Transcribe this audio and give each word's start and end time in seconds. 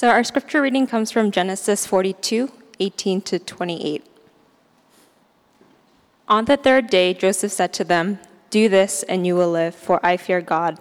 So 0.00 0.08
our 0.08 0.24
scripture 0.24 0.62
reading 0.62 0.86
comes 0.86 1.10
from 1.10 1.30
Genesis 1.30 1.84
42, 1.84 2.50
18 2.78 3.20
to 3.20 3.38
28. 3.38 4.02
On 6.26 6.46
the 6.46 6.56
third 6.56 6.86
day, 6.86 7.12
Joseph 7.12 7.52
said 7.52 7.74
to 7.74 7.84
them, 7.84 8.18
Do 8.48 8.70
this, 8.70 9.02
and 9.02 9.26
you 9.26 9.34
will 9.36 9.50
live, 9.50 9.74
for 9.74 10.00
I 10.02 10.16
fear 10.16 10.40
God. 10.40 10.78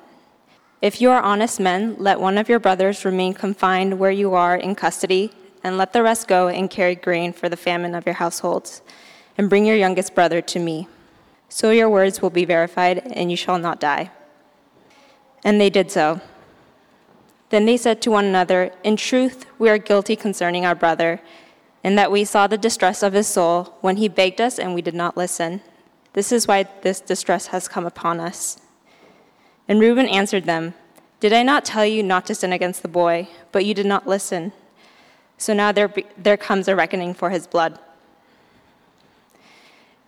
If 0.82 1.02
you 1.02 1.12
are 1.12 1.22
honest 1.22 1.60
men, 1.60 1.98
let 1.98 2.22
one 2.22 2.38
of 2.38 2.48
your 2.48 2.60
brothers 2.60 3.04
remain 3.04 3.34
confined 3.34 4.00
where 4.00 4.10
you 4.10 4.36
are 4.36 4.56
in 4.56 4.74
custody, 4.74 5.34
and 5.66 5.78
let 5.78 5.92
the 5.92 6.02
rest 6.02 6.30
go 6.30 6.48
and 6.48 6.70
carry 6.70 6.96
grain 6.96 7.34
for 7.34 7.50
the 7.50 7.58
famine 7.58 7.96
of 7.96 8.06
your 8.06 8.16
households, 8.16 8.82
and 9.38 9.50
bring 9.50 9.66
your 9.66 9.76
youngest 9.76 10.16
brother 10.16 10.40
to 10.44 10.60
me. 10.60 10.88
So 11.50 11.72
your 11.72 11.90
words 11.90 12.22
will 12.22 12.30
be 12.30 12.46
verified, 12.46 13.00
and 13.00 13.30
you 13.30 13.36
shall 13.36 13.60
not 13.60 13.82
die. 13.82 14.12
And 15.44 15.60
they 15.60 15.70
did 15.70 15.92
so. 15.92 16.22
Then 17.50 17.66
they 17.66 17.78
said 17.78 18.02
to 18.02 18.12
one 18.12 18.26
another, 18.26 18.72
In 18.84 18.96
truth, 18.96 19.46
we 19.58 19.70
are 19.70 19.78
guilty 19.78 20.16
concerning 20.16 20.66
our 20.66 20.76
brother, 20.76 21.20
in 21.84 21.96
that 21.96 22.12
we 22.12 22.24
saw 22.24 22.48
the 22.48 22.58
distress 22.58 23.02
of 23.02 23.14
his 23.14 23.28
soul 23.28 23.76
when 23.82 23.98
he 23.98 24.08
begged 24.08 24.40
us 24.40 24.60
and 24.60 24.74
we 24.74 24.82
did 24.82 24.94
not 24.94 25.18
listen. 25.18 25.62
This 26.14 26.32
is 26.32 26.48
why 26.48 26.68
this 26.82 27.00
distress 27.00 27.48
has 27.48 27.68
come 27.68 27.86
upon 27.86 28.20
us. 28.20 28.60
And 29.68 29.80
Reuben 29.80 30.08
answered 30.08 30.46
them, 30.46 30.74
Did 31.20 31.34
I 31.34 31.44
not 31.44 31.66
tell 31.66 31.86
you 31.86 32.04
not 32.04 32.26
to 32.28 32.36
sin 32.36 32.52
against 32.52 32.82
the 32.82 32.88
boy? 32.88 33.30
But 33.52 33.66
you 33.66 33.74
did 33.74 33.86
not 33.86 34.08
listen. 34.08 34.52
So 35.38 35.54
now 35.54 35.72
there, 35.72 35.88
be, 35.88 36.06
there 36.18 36.38
comes 36.38 36.68
a 36.68 36.76
reckoning 36.76 37.14
for 37.14 37.30
his 37.30 37.48
blood. 37.48 37.80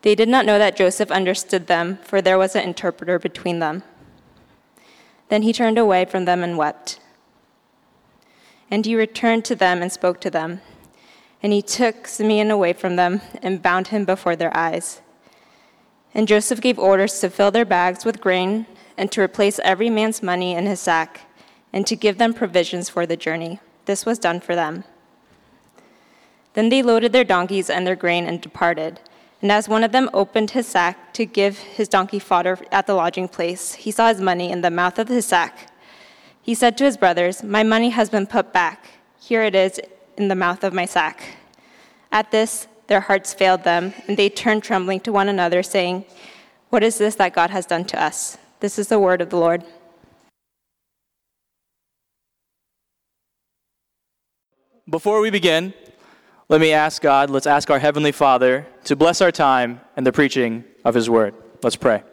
They 0.02 0.16
did 0.16 0.28
not 0.28 0.46
know 0.46 0.58
that 0.58 0.76
Joseph 0.76 1.12
understood 1.12 1.68
them, 1.68 2.00
for 2.04 2.22
there 2.22 2.38
was 2.38 2.56
an 2.56 2.64
interpreter 2.64 3.20
between 3.20 3.60
them. 3.60 3.84
Then 5.30 5.44
he 5.44 5.54
turned 5.54 5.78
away 5.78 6.06
from 6.06 6.26
them 6.26 6.44
and 6.44 6.58
wept. 6.58 7.00
And 8.72 8.86
he 8.86 8.96
returned 8.96 9.46
to 9.46 9.56
them 9.56 9.82
and 9.82 9.92
spoke 9.92 10.20
to 10.22 10.32
them. 10.32 10.62
And 11.44 11.54
he 11.54 11.62
took 11.62 12.08
Simeon 12.08 12.50
away 12.50 12.74
from 12.74 12.96
them 12.96 13.22
and 13.44 13.62
bound 13.62 13.88
him 13.88 14.06
before 14.06 14.36
their 14.36 14.56
eyes. 14.56 15.02
And 16.14 16.28
Joseph 16.28 16.62
gave 16.62 16.80
orders 16.80 17.20
to 17.20 17.30
fill 17.30 17.52
their 17.52 17.66
bags 17.66 18.06
with 18.06 18.22
grain 18.22 18.66
and 18.98 19.12
to 19.12 19.22
replace 19.22 19.60
every 19.60 19.90
man's 19.90 20.24
money 20.24 20.54
in 20.54 20.66
his 20.66 20.80
sack 20.80 21.22
and 21.74 21.86
to 21.88 21.96
give 21.96 22.18
them 22.18 22.34
provisions 22.34 22.90
for 22.90 23.06
the 23.06 23.18
journey. 23.18 23.60
This 23.86 24.06
was 24.06 24.20
done 24.20 24.40
for 24.40 24.56
them. 24.56 24.84
Then 26.54 26.70
they 26.70 26.84
loaded 26.84 27.14
their 27.14 27.24
donkeys 27.24 27.70
and 27.70 27.88
their 27.88 27.96
grain 27.96 28.26
and 28.26 28.42
departed. 28.42 29.00
And 29.42 29.52
as 29.52 29.70
one 29.70 29.84
of 29.84 29.92
them 29.92 30.10
opened 30.14 30.52
his 30.52 30.68
sack 30.68 31.14
to 31.14 31.26
give 31.26 31.58
his 31.58 31.88
donkey 31.88 32.20
fodder 32.20 32.60
at 32.72 32.88
the 32.88 32.94
lodging 32.94 33.28
place, 33.28 33.74
he 33.74 33.90
saw 33.90 34.10
his 34.10 34.22
money 34.22 34.52
in 34.52 34.62
the 34.62 34.70
mouth 34.70 35.00
of 35.00 35.08
his 35.08 35.26
sack. 35.26 35.71
He 36.42 36.56
said 36.56 36.78
to 36.78 36.86
his 36.86 36.98
brothers, 36.98 37.44
My 37.44 37.64
money 37.64 37.90
has 37.90 38.10
been 38.10 38.26
put 38.26 38.52
back. 38.52 38.90
Here 39.20 39.44
it 39.44 39.56
is 39.56 39.80
in 40.18 40.28
the 40.28 40.36
mouth 40.36 40.64
of 40.64 40.74
my 40.74 40.86
sack. 40.86 41.38
At 42.12 42.32
this, 42.32 42.68
their 42.88 43.02
hearts 43.02 43.34
failed 43.34 43.64
them, 43.64 43.94
and 44.08 44.18
they 44.18 44.30
turned 44.30 44.64
trembling 44.64 45.00
to 45.02 45.12
one 45.12 45.30
another, 45.30 45.64
saying, 45.64 46.06
What 46.70 46.84
is 46.84 46.98
this 46.98 47.16
that 47.16 47.34
God 47.34 47.52
has 47.52 47.66
done 47.66 47.86
to 47.86 48.02
us? 48.02 48.38
This 48.60 48.78
is 48.78 48.88
the 48.88 49.00
word 49.00 49.22
of 49.22 49.30
the 49.30 49.38
Lord. 49.38 49.64
Before 54.90 55.22
we 55.22 55.30
begin, 55.30 55.74
let 56.50 56.60
me 56.60 56.74
ask 56.74 57.02
God, 57.02 57.30
let's 57.30 57.48
ask 57.48 57.70
our 57.70 57.80
Heavenly 57.80 58.12
Father 58.12 58.68
to 58.84 58.96
bless 58.96 59.22
our 59.22 59.32
time 59.32 59.80
and 59.96 60.06
the 60.06 60.12
preaching 60.12 60.66
of 60.84 60.96
His 60.96 61.10
word. 61.10 61.34
Let's 61.64 61.78
pray. 61.78 62.04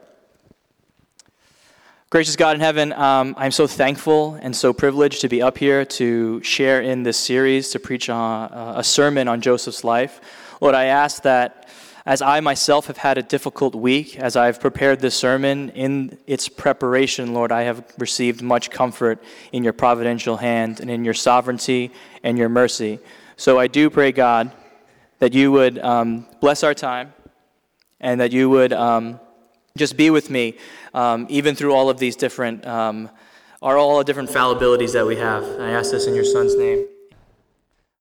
Gracious 2.11 2.37
God 2.37 2.55
in 2.55 2.63
heaven, 2.63 2.95
um, 2.95 3.35
I'm 3.37 3.51
so 3.51 3.67
thankful 3.67 4.39
and 4.41 4.57
so 4.57 4.73
privileged 4.73 5.21
to 5.21 5.29
be 5.29 5.43
up 5.43 5.59
here 5.59 5.85
to 5.85 6.43
share 6.43 6.81
in 6.81 7.03
this 7.03 7.19
series, 7.19 7.69
to 7.73 7.79
preach 7.79 8.09
a, 8.09 8.75
a 8.77 8.83
sermon 8.83 9.29
on 9.29 9.43
Joseph's 9.43 9.85
life. 9.85 10.19
Lord, 10.63 10.75
I 10.75 10.87
ask 10.87 11.23
that 11.25 11.69
as 12.07 12.23
I 12.23 12.41
myself 12.41 12.87
have 12.87 12.97
had 12.97 13.19
a 13.19 13.23
difficult 13.23 13.75
week, 13.75 14.19
as 14.19 14.37
I've 14.37 14.59
prepared 14.59 15.01
this 15.01 15.17
sermon, 15.17 15.69
in 15.69 16.17
its 16.27 16.49
preparation, 16.49 17.35
Lord, 17.35 17.53
I 17.53 17.65
have 17.65 17.85
received 17.99 18.41
much 18.41 18.71
comfort 18.71 19.23
in 19.53 19.63
your 19.63 19.75
providential 19.75 20.39
hand 20.39 20.81
and 20.81 20.91
in 20.91 21.05
your 21.05 21.13
sovereignty 21.13 21.93
and 22.23 22.39
your 22.39 22.49
mercy. 22.49 23.01
So 23.37 23.59
I 23.59 23.67
do 23.67 23.91
pray, 23.91 24.13
God, 24.13 24.51
that 25.19 25.35
you 25.35 25.53
would 25.53 25.79
um, 25.81 26.27
bless 26.41 26.65
our 26.65 26.73
time 26.73 27.13
and 28.01 28.19
that 28.23 28.33
you 28.33 28.49
would. 28.49 28.73
Um, 28.73 29.21
just 29.79 29.97
be 29.97 30.11
with 30.11 30.29
me, 30.29 30.57
um, 30.99 31.27
even 31.29 31.55
through 31.55 31.73
all 31.75 31.89
of 31.89 31.99
these 32.01 32.17
different, 32.17 32.67
um, 32.67 33.09
are 33.63 33.79
all 33.79 33.99
the 33.99 34.05
different 34.05 34.31
fallibilities 34.31 34.93
that 34.95 35.07
we 35.07 35.15
have. 35.15 35.45
I 35.61 35.71
ask 35.71 35.93
this 35.93 36.09
in 36.09 36.15
your 36.15 36.25
Son's 36.25 36.57
name. 36.57 36.87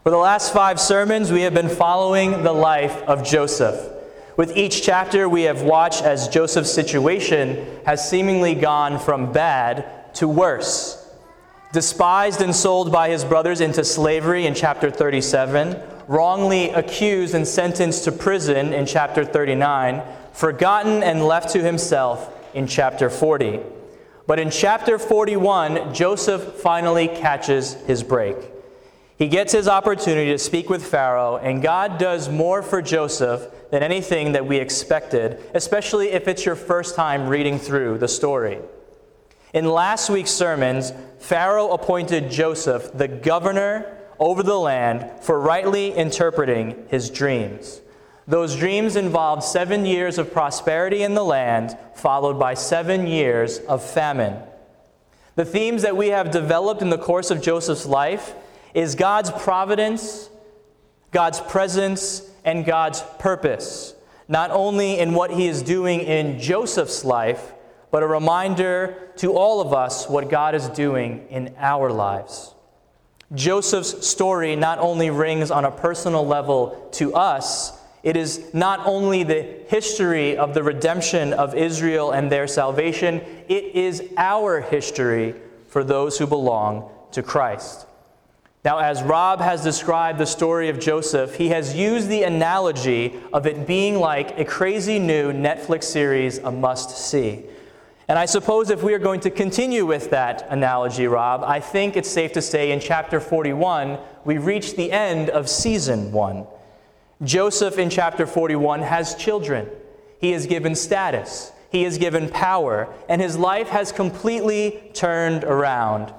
For 0.04 0.10
the 0.10 0.18
last 0.18 0.52
five 0.52 0.80
sermons, 0.80 1.32
we 1.32 1.42
have 1.42 1.54
been 1.54 1.70
following 1.70 2.42
the 2.42 2.54
life 2.54 3.04
of 3.04 3.24
Joseph. 3.24 3.94
With 4.36 4.58
each 4.58 4.82
chapter, 4.82 5.30
we 5.30 5.44
have 5.44 5.62
watched 5.62 6.02
as 6.02 6.28
Joseph's 6.28 6.72
situation 6.72 7.68
has 7.86 8.08
seemingly 8.08 8.56
gone 8.56 8.98
from 8.98 9.32
bad 9.32 10.12
to 10.16 10.28
worse. 10.28 11.08
Despised 11.74 12.42
and 12.42 12.56
sold 12.56 12.92
by 12.92 13.10
his 13.10 13.24
brothers 13.24 13.62
into 13.62 13.84
slavery 13.84 14.48
in 14.48 14.56
chapter 14.56 14.90
37, 14.90 15.80
wrongly 16.08 16.70
accused 16.72 17.36
and 17.36 17.48
sentenced 17.48 18.06
to 18.06 18.12
prison 18.12 18.74
in 18.74 18.88
chapter 18.88 19.24
39, 19.24 20.02
forgotten 20.34 21.04
and 21.04 21.24
left 21.24 21.50
to 21.50 21.62
himself 21.62 22.34
in 22.58 22.66
chapter 22.66 23.08
40. 23.08 23.60
But 24.26 24.40
in 24.40 24.50
chapter 24.50 24.98
41, 24.98 25.94
Joseph 25.94 26.42
finally 26.56 27.08
catches 27.08 27.76
his 27.86 28.02
break. 28.02 28.36
He 29.16 29.28
gets 29.28 29.54
his 29.54 29.68
opportunity 29.68 30.32
to 30.32 30.40
speak 30.40 30.68
with 30.68 30.84
Pharaoh, 30.84 31.38
and 31.38 31.62
God 31.62 32.00
does 32.00 32.30
more 32.30 32.64
for 32.64 32.82
Joseph 32.82 33.48
than 33.70 33.84
anything 33.84 34.32
that 34.32 34.48
we 34.48 34.58
expected, 34.58 35.40
especially 35.54 36.10
if 36.10 36.28
it's 36.28 36.46
your 36.46 36.56
first 36.56 36.96
time 36.96 37.28
reading 37.28 37.60
through 37.60 38.00
the 38.00 38.08
story. 38.08 38.58
In 39.54 39.66
last 39.66 40.10
week's 40.10 40.32
sermons, 40.32 40.94
Pharaoh 41.20 41.72
appointed 41.72 42.32
Joseph 42.32 42.92
the 42.92 43.08
governor 43.08 43.98
over 44.20 44.42
the 44.42 44.58
land 44.58 45.24
for 45.24 45.40
rightly 45.40 45.94
interpreting 45.94 46.88
his 46.90 47.12
dreams. 47.12 47.82
Those 48.28 48.58
dreams 48.58 48.98
involved 48.98 49.44
seven 49.44 49.86
years 49.86 50.18
of 50.18 50.34
prosperity 50.34 51.02
in 51.02 51.14
the 51.14 51.24
land, 51.24 51.78
followed 51.96 52.38
by 52.38 52.56
seven 52.56 53.08
years 53.08 53.60
of 53.60 53.82
famine. 53.82 54.36
The 55.36 55.46
themes 55.46 55.84
that 55.84 55.96
we 55.96 56.10
have 56.10 56.32
developed 56.32 56.82
in 56.82 56.90
the 56.90 56.98
course 56.98 57.32
of 57.32 57.42
Joseph's 57.42 57.86
life 57.86 58.34
is 58.74 58.96
God's 58.96 59.32
providence, 59.32 60.30
God's 61.12 61.40
presence, 61.40 62.30
and 62.44 62.66
God's 62.66 63.02
purpose, 63.20 63.94
not 64.28 64.52
only 64.52 65.00
in 65.00 65.14
what 65.14 65.32
he 65.32 65.48
is 65.48 65.62
doing 65.62 66.02
in 66.02 66.40
Joseph's 66.40 67.06
life, 67.06 67.54
but 67.92 68.04
a 68.04 68.08
reminder 68.08 69.12
to 69.18 69.34
all 69.34 69.62
of 69.62 69.74
us 69.74 70.10
what 70.10 70.30
God 70.30 70.54
is 70.54 70.68
doing 70.70 71.28
in 71.30 71.56
our 71.58 71.92
lives. 71.92 72.54
Joseph's 73.34 74.08
story 74.08 74.56
not 74.56 74.80
only 74.80 75.10
rings 75.10 75.52
on 75.52 75.66
a 75.66 75.72
personal 75.72 76.26
level 76.26 76.90
to 76.94 77.14
us, 77.14 77.77
it 78.04 78.16
is 78.16 78.54
not 78.54 78.86
only 78.86 79.24
the 79.24 79.42
history 79.68 80.38
of 80.38 80.54
the 80.54 80.64
redemption 80.64 81.34
of 81.34 81.56
Israel 81.56 82.12
and 82.12 82.32
their 82.32 82.48
salvation, 82.48 83.22
it 83.48 83.76
is 83.76 84.04
our 84.18 84.62
history 84.62 85.36
for 85.68 85.84
those 85.84 86.18
who 86.18 86.28
belong 86.28 86.90
to 87.12 87.24
Christ. 87.24 87.86
Now, 88.64 88.80
as 88.80 89.02
Rob 89.02 89.40
has 89.40 89.64
described 89.64 90.20
the 90.20 90.26
story 90.26 90.70
of 90.70 90.80
Joseph, 90.80 91.36
he 91.36 91.50
has 91.50 91.76
used 91.76 92.10
the 92.10 92.24
analogy 92.24 93.18
of 93.32 93.48
it 93.48 93.66
being 93.66 93.96
like 93.96 94.38
a 94.38 94.46
crazy 94.46 95.00
new 95.00 95.32
Netflix 95.32 95.86
series, 95.86 96.40
a 96.40 96.52
must 96.52 96.90
see. 96.98 97.46
And 98.10 98.18
I 98.18 98.26
suppose 98.26 98.70
if 98.70 98.84
we 98.84 98.94
are 98.94 99.00
going 99.00 99.20
to 99.22 99.30
continue 99.30 99.86
with 99.86 100.10
that 100.12 100.48
analogy, 100.50 101.08
Rob, 101.08 101.44
I 101.44 101.60
think 101.60 101.98
it's 101.98 102.10
safe 102.10 102.34
to 102.34 102.42
say 102.42 102.72
in 102.72 102.80
chapter 102.80 103.20
41, 103.20 104.00
we 104.24 104.38
reach 104.38 104.76
the 104.76 104.92
end 104.92 105.30
of 105.30 105.50
season 105.50 106.12
one. 106.12 106.48
Joseph 107.24 107.80
in 107.80 107.90
chapter 107.90 108.28
41 108.28 108.82
has 108.82 109.16
children. 109.16 109.68
He 110.20 110.34
is 110.34 110.46
given 110.46 110.76
status. 110.76 111.52
He 111.72 111.84
is 111.84 111.98
given 111.98 112.30
power. 112.30 112.94
And 113.10 113.22
his 113.22 113.38
life 113.38 113.70
has 113.70 113.92
completely 113.92 114.92
turned 114.94 115.44
around. 115.44 116.14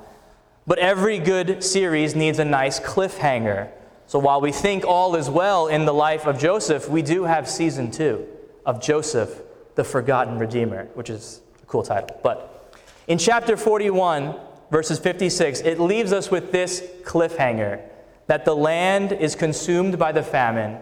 But 0.67 0.79
every 0.79 1.19
good 1.19 1.63
series 1.63 2.15
needs 2.15 2.39
a 2.39 2.45
nice 2.45 2.81
cliffhanger. 2.81 3.71
So 4.07 4.19
while 4.19 4.41
we 4.41 4.53
think 4.53 4.85
all 4.85 5.15
is 5.15 5.31
well 5.31 5.69
in 5.69 5.85
the 5.85 5.95
life 5.95 6.27
of 6.27 6.39
Joseph, 6.39 6.89
we 6.89 7.03
do 7.03 7.25
have 7.25 7.49
season 7.49 7.91
two 7.91 8.27
of 8.67 8.83
Joseph, 8.83 9.43
the 9.77 9.85
Forgotten 9.85 10.39
Redeemer, 10.39 10.87
which 10.95 11.11
is 11.11 11.41
a 11.63 11.67
cool 11.67 11.83
title. 11.83 12.19
But 12.23 12.75
in 13.07 13.19
chapter 13.19 13.57
41, 13.57 14.35
verses 14.71 14.99
56, 14.99 15.61
it 15.61 15.79
leaves 15.79 16.13
us 16.13 16.31
with 16.31 16.53
this 16.53 16.83
cliffhanger 17.03 17.83
that 18.27 18.45
the 18.45 18.55
land 18.57 19.13
is 19.13 19.35
consumed 19.35 19.99
by 19.99 20.13
the 20.13 20.23
famine 20.23 20.79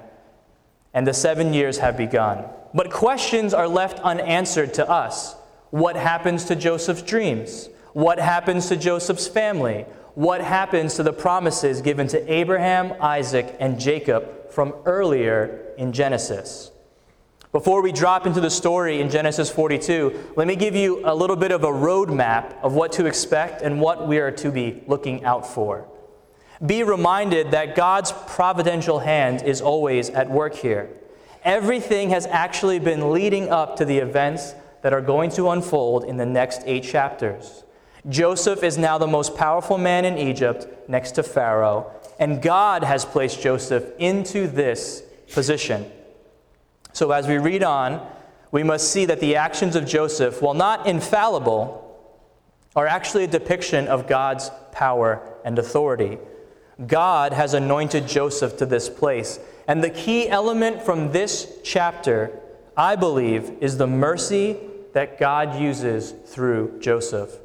and 0.97 1.07
the 1.07 1.13
seven 1.13 1.53
years 1.53 1.77
have 1.77 1.95
begun. 1.95 2.43
But 2.73 2.91
questions 2.91 3.53
are 3.53 3.69
left 3.69 4.01
unanswered 4.01 4.73
to 4.75 4.89
us. 4.89 5.37
What 5.69 5.95
happens 5.95 6.45
to 6.47 6.57
Joseph's 6.57 7.03
dreams? 7.03 7.69
What 7.93 8.19
happens 8.19 8.69
to 8.69 8.77
Joseph's 8.77 9.29
family? 9.29 9.85
What 10.15 10.41
happens 10.41 10.95
to 10.95 11.03
the 11.03 11.13
promises 11.13 11.83
given 11.83 12.09
to 12.09 12.33
Abraham, 12.33 12.95
Isaac, 12.99 13.55
and 13.61 13.79
Jacob 13.79 14.51
from 14.51 14.73
earlier 14.87 15.75
in 15.77 15.93
Genesis? 15.93 16.71
Before 17.53 17.83
we 17.83 17.93
drop 17.93 18.27
into 18.27 18.41
the 18.41 18.51
story 18.51 19.03
in 19.03 19.11
Genesis 19.11 19.51
42, 19.51 20.33
let 20.35 20.47
me 20.47 20.57
give 20.57 20.75
you 20.75 21.03
a 21.05 21.15
little 21.15 21.37
bit 21.37 21.53
of 21.53 21.63
a 21.63 21.71
roadmap 21.71 22.59
of 22.63 22.73
what 22.73 22.93
to 22.93 23.05
expect 23.05 23.61
and 23.61 23.83
what 23.83 24.09
we 24.09 24.17
are 24.17 24.31
to 24.31 24.51
be 24.51 24.83
looking 24.87 25.27
out 25.27 25.47
for. 25.47 25.87
Be 26.65 26.83
reminded 26.83 27.51
that 27.51 27.75
God's 27.75 28.13
providential 28.29 29.01
hand 29.01 29.43
is 29.43 29.61
always 29.61 30.09
at 30.11 30.31
work 30.31 30.55
here. 30.55 30.89
Everything 31.45 32.11
has 32.11 32.27
actually 32.27 32.79
been 32.79 33.13
leading 33.13 33.51
up 33.51 33.77
to 33.77 33.85
the 33.85 33.99
events 33.99 34.55
that 34.83 34.93
are 34.93 35.01
going 35.01 35.31
to 35.31 35.51
unfold 35.51 36.05
in 36.05 36.17
the 36.17 36.27
next 36.27 36.63
eight 36.65 36.85
chapters. 36.85 37.65
Joseph 38.09 38.63
is 38.63 38.79
now 38.79 38.99
the 38.99 39.07
most 39.07 39.37
powerful 39.37 39.79
man 39.79 40.05
in 40.05 40.17
Egypt 40.17 40.67
next 40.89 41.13
to 41.13 41.23
Pharaoh, 41.23 41.91
and 42.19 42.41
God 42.41 42.85
has 42.85 43.05
placed 43.05 43.41
Joseph 43.41 43.85
into 43.99 44.47
this 44.47 45.03
position. 45.33 45.91
So 46.93 47.11
as 47.11 47.27
we 47.27 47.39
read 47.39 47.63
on, 47.63 48.07
we 48.53 48.63
must 48.63 48.93
see 48.93 49.05
that 49.07 49.21
the 49.21 49.37
actions 49.37 49.77
of 49.77 49.87
Joseph, 49.87 50.41
while 50.41 50.55
not 50.55 50.87
infallible, 50.87 51.83
are 52.75 52.87
actually 52.87 53.25
a 53.25 53.29
depiction 53.29 53.89
of 53.89 54.07
God's 54.07 54.51
power 54.73 55.21
and 55.45 55.59
authority. 55.59 56.19
God 56.85 57.33
has 57.33 57.55
anointed 57.55 58.07
Joseph 58.07 58.59
to 58.59 58.67
this 58.67 58.89
place. 58.91 59.39
And 59.67 59.83
the 59.83 59.91
key 59.91 60.29
element 60.29 60.83
from 60.83 61.13
this 61.13 61.59
chapter, 61.65 62.39
I 62.77 62.97
believe, 62.97 63.51
is 63.61 63.79
the 63.79 63.87
mercy 63.87 64.59
that 64.93 65.19
God 65.19 65.59
uses 65.59 66.13
through 66.13 66.79
Joseph. 66.81 67.39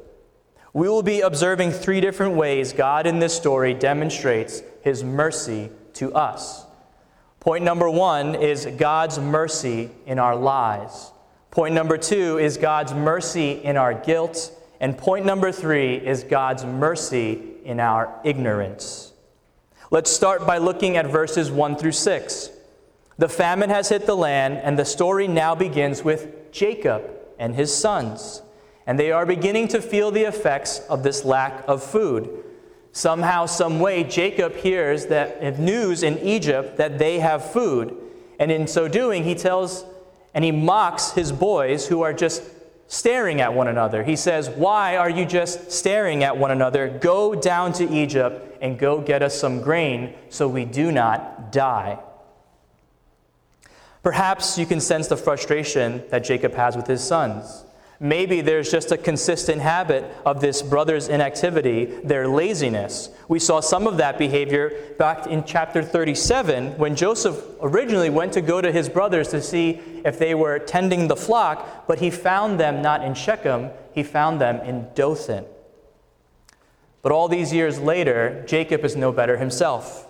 We 0.74 0.88
will 0.88 1.02
be 1.02 1.20
observing 1.20 1.72
three 1.72 2.00
different 2.00 2.34
ways 2.34 2.72
God 2.72 3.06
in 3.06 3.18
this 3.18 3.34
story 3.34 3.74
demonstrates 3.74 4.62
his 4.82 5.04
mercy 5.04 5.70
to 5.94 6.14
us. 6.14 6.64
Point 7.40 7.64
number 7.64 7.90
one 7.90 8.34
is 8.34 8.66
God's 8.66 9.18
mercy 9.18 9.90
in 10.06 10.18
our 10.18 10.36
lies. 10.36 11.10
Point 11.50 11.74
number 11.74 11.98
two 11.98 12.38
is 12.38 12.56
God's 12.56 12.94
mercy 12.94 13.52
in 13.52 13.76
our 13.76 13.92
guilt. 13.92 14.52
And 14.80 14.96
point 14.96 15.26
number 15.26 15.52
three 15.52 15.96
is 15.96 16.24
God's 16.24 16.64
mercy 16.64 17.42
in 17.64 17.80
our 17.80 18.18
ignorance. 18.24 19.11
Let's 19.92 20.10
start 20.10 20.44
by 20.44 20.58
looking 20.58 20.96
at 20.96 21.06
verses 21.06 21.52
1 21.52 21.76
through 21.76 21.92
6. 21.92 22.50
The 23.18 23.28
famine 23.28 23.70
has 23.70 23.90
hit 23.90 24.06
the 24.06 24.16
land, 24.16 24.58
and 24.58 24.76
the 24.76 24.84
story 24.84 25.28
now 25.28 25.54
begins 25.54 26.02
with 26.02 26.50
Jacob 26.50 27.08
and 27.38 27.54
his 27.54 27.72
sons 27.72 28.42
and 28.86 28.98
they 28.98 29.12
are 29.12 29.26
beginning 29.26 29.68
to 29.68 29.80
feel 29.80 30.10
the 30.10 30.22
effects 30.22 30.80
of 30.88 31.02
this 31.02 31.24
lack 31.24 31.64
of 31.68 31.82
food. 31.82 32.44
Somehow, 32.92 33.46
some 33.46 33.80
way, 33.80 34.04
Jacob 34.04 34.54
hears 34.56 35.06
that 35.06 35.58
news 35.58 36.02
in 36.02 36.18
Egypt 36.18 36.76
that 36.76 36.98
they 36.98 37.20
have 37.20 37.52
food, 37.52 37.96
and 38.38 38.50
in 38.50 38.66
so 38.66 38.88
doing, 38.88 39.24
he 39.24 39.34
tells 39.34 39.84
and 40.34 40.44
he 40.44 40.50
mocks 40.50 41.12
his 41.12 41.30
boys 41.30 41.86
who 41.86 42.02
are 42.02 42.12
just 42.12 42.42
staring 42.92 43.40
at 43.40 43.54
one 43.54 43.68
another. 43.68 44.04
He 44.04 44.16
says, 44.16 44.50
Why 44.50 44.98
are 44.98 45.08
you 45.08 45.24
just 45.24 45.72
staring 45.72 46.24
at 46.24 46.36
one 46.36 46.50
another? 46.50 46.90
Go 46.90 47.34
down 47.34 47.72
to 47.74 47.90
Egypt 47.90 48.58
and 48.60 48.78
go 48.78 49.00
get 49.00 49.22
us 49.22 49.34
some 49.34 49.62
grain 49.62 50.14
so 50.28 50.46
we 50.46 50.66
do 50.66 50.92
not 50.92 51.50
die. 51.50 51.98
Perhaps 54.02 54.58
you 54.58 54.66
can 54.66 54.78
sense 54.78 55.08
the 55.08 55.16
frustration 55.16 56.04
that 56.10 56.22
Jacob 56.22 56.52
has 56.52 56.76
with 56.76 56.86
his 56.86 57.02
sons. 57.02 57.64
Maybe 58.02 58.40
there's 58.40 58.68
just 58.68 58.90
a 58.90 58.96
consistent 58.98 59.62
habit 59.62 60.04
of 60.26 60.40
this 60.40 60.60
brother's 60.60 61.06
inactivity, 61.06 61.84
their 62.02 62.26
laziness. 62.26 63.10
We 63.28 63.38
saw 63.38 63.60
some 63.60 63.86
of 63.86 63.98
that 63.98 64.18
behavior 64.18 64.72
back 64.98 65.28
in 65.28 65.44
chapter 65.44 65.84
37 65.84 66.78
when 66.78 66.96
Joseph 66.96 67.40
originally 67.60 68.10
went 68.10 68.32
to 68.32 68.40
go 68.40 68.60
to 68.60 68.72
his 68.72 68.88
brothers 68.88 69.28
to 69.28 69.40
see 69.40 69.80
if 70.04 70.18
they 70.18 70.34
were 70.34 70.58
tending 70.58 71.06
the 71.06 71.14
flock, 71.14 71.86
but 71.86 72.00
he 72.00 72.10
found 72.10 72.58
them 72.58 72.82
not 72.82 73.04
in 73.04 73.14
Shechem, 73.14 73.70
he 73.94 74.02
found 74.02 74.40
them 74.40 74.56
in 74.62 74.88
Dothan. 74.96 75.44
But 77.02 77.12
all 77.12 77.28
these 77.28 77.52
years 77.52 77.78
later, 77.78 78.44
Jacob 78.48 78.84
is 78.84 78.96
no 78.96 79.12
better 79.12 79.36
himself. 79.36 80.08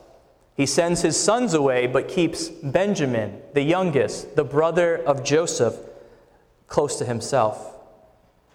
He 0.57 0.65
sends 0.65 1.03
his 1.03 1.21
sons 1.21 1.53
away, 1.53 1.89
but 1.89 2.09
keeps 2.09 2.49
Benjamin, 2.49 3.43
the 3.53 3.61
youngest, 3.61 4.35
the 4.35 4.45
brother 4.45 4.97
of 4.97 5.23
Joseph, 5.23 5.77
close 6.69 6.97
to 6.97 7.05
himself. 7.05 7.72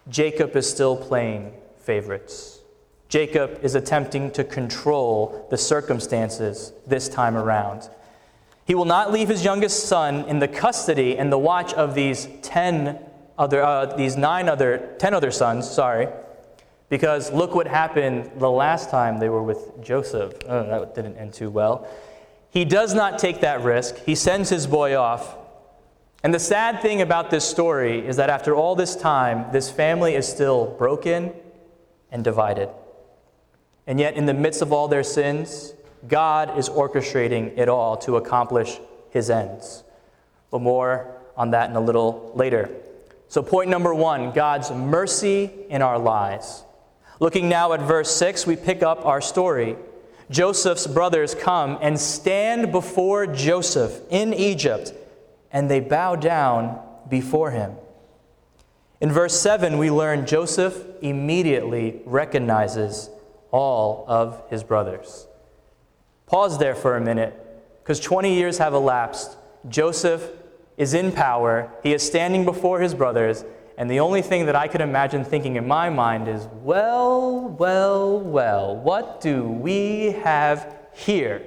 Jacob 0.08 0.56
is 0.56 0.68
still 0.68 0.96
playing 0.96 1.52
favorites. 1.78 2.60
Jacob 3.08 3.58
is 3.62 3.74
attempting 3.74 4.30
to 4.32 4.44
control 4.44 5.46
the 5.50 5.56
circumstances 5.56 6.72
this 6.86 7.08
time 7.08 7.36
around. 7.36 7.88
He 8.66 8.74
will 8.74 8.84
not 8.84 9.12
leave 9.12 9.28
his 9.28 9.44
youngest 9.44 9.86
son 9.86 10.26
in 10.26 10.40
the 10.40 10.48
custody 10.48 11.16
and 11.16 11.32
the 11.32 11.38
watch 11.38 11.72
of 11.72 11.94
these 11.94 12.28
10 12.42 12.98
other, 13.38 13.62
uh, 13.62 13.96
these 13.96 14.16
nine 14.16 14.48
other, 14.48 14.94
10 14.98 15.14
other 15.14 15.30
sons, 15.30 15.70
sorry, 15.70 16.08
because 16.90 17.32
look 17.32 17.54
what 17.54 17.66
happened 17.66 18.30
the 18.36 18.50
last 18.50 18.90
time 18.90 19.18
they 19.20 19.30
were 19.30 19.42
with 19.42 19.82
Joseph. 19.82 20.34
Oh, 20.46 20.64
that 20.64 20.94
didn't 20.94 21.16
end 21.16 21.32
too 21.32 21.48
well. 21.48 21.88
He 22.50 22.66
does 22.66 22.94
not 22.94 23.18
take 23.18 23.40
that 23.40 23.62
risk. 23.62 23.96
He 24.04 24.14
sends 24.14 24.50
his 24.50 24.66
boy 24.66 24.96
off 24.96 25.37
and 26.22 26.34
the 26.34 26.40
sad 26.40 26.82
thing 26.82 27.00
about 27.00 27.30
this 27.30 27.44
story 27.44 28.04
is 28.04 28.16
that 28.16 28.28
after 28.28 28.54
all 28.54 28.74
this 28.74 28.96
time, 28.96 29.46
this 29.52 29.70
family 29.70 30.14
is 30.14 30.26
still 30.26 30.66
broken 30.76 31.32
and 32.10 32.24
divided. 32.24 32.68
And 33.86 34.00
yet, 34.00 34.14
in 34.14 34.26
the 34.26 34.34
midst 34.34 34.60
of 34.60 34.72
all 34.72 34.88
their 34.88 35.04
sins, 35.04 35.74
God 36.08 36.58
is 36.58 36.68
orchestrating 36.68 37.56
it 37.56 37.68
all 37.68 37.96
to 37.98 38.16
accomplish 38.16 38.80
his 39.10 39.30
ends. 39.30 39.84
But 40.50 40.60
more 40.60 41.16
on 41.36 41.52
that 41.52 41.70
in 41.70 41.76
a 41.76 41.80
little 41.80 42.32
later. 42.34 42.68
So, 43.28 43.42
point 43.42 43.70
number 43.70 43.94
one 43.94 44.32
God's 44.32 44.70
mercy 44.72 45.50
in 45.68 45.82
our 45.82 45.98
lives. 45.98 46.64
Looking 47.20 47.48
now 47.48 47.72
at 47.72 47.80
verse 47.80 48.14
6, 48.14 48.46
we 48.46 48.56
pick 48.56 48.82
up 48.82 49.06
our 49.06 49.20
story. 49.20 49.76
Joseph's 50.30 50.86
brothers 50.86 51.34
come 51.34 51.78
and 51.80 51.98
stand 51.98 52.70
before 52.72 53.26
Joseph 53.26 54.00
in 54.10 54.34
Egypt 54.34 54.92
and 55.52 55.70
they 55.70 55.80
bow 55.80 56.16
down 56.16 56.80
before 57.08 57.50
him. 57.50 57.72
In 59.00 59.12
verse 59.12 59.40
7, 59.40 59.78
we 59.78 59.90
learn 59.90 60.26
Joseph 60.26 60.84
immediately 61.00 62.02
recognizes 62.04 63.10
all 63.50 64.04
of 64.08 64.42
his 64.50 64.64
brothers. 64.64 65.26
Pause 66.26 66.58
there 66.58 66.74
for 66.74 66.96
a 66.96 67.00
minute, 67.00 67.34
because 67.82 68.00
20 68.00 68.34
years 68.34 68.58
have 68.58 68.74
elapsed. 68.74 69.36
Joseph 69.68 70.30
is 70.76 70.94
in 70.94 71.12
power, 71.12 71.72
he 71.82 71.92
is 71.92 72.02
standing 72.02 72.44
before 72.44 72.80
his 72.80 72.94
brothers, 72.94 73.44
and 73.78 73.88
the 73.88 74.00
only 74.00 74.22
thing 74.22 74.46
that 74.46 74.56
I 74.56 74.66
could 74.66 74.80
imagine 74.80 75.24
thinking 75.24 75.56
in 75.56 75.66
my 75.66 75.88
mind 75.88 76.28
is, 76.28 76.48
well, 76.62 77.40
well, 77.48 78.18
well, 78.18 78.76
what 78.76 79.20
do 79.20 79.44
we 79.44 80.12
have 80.24 80.76
here? 80.92 81.42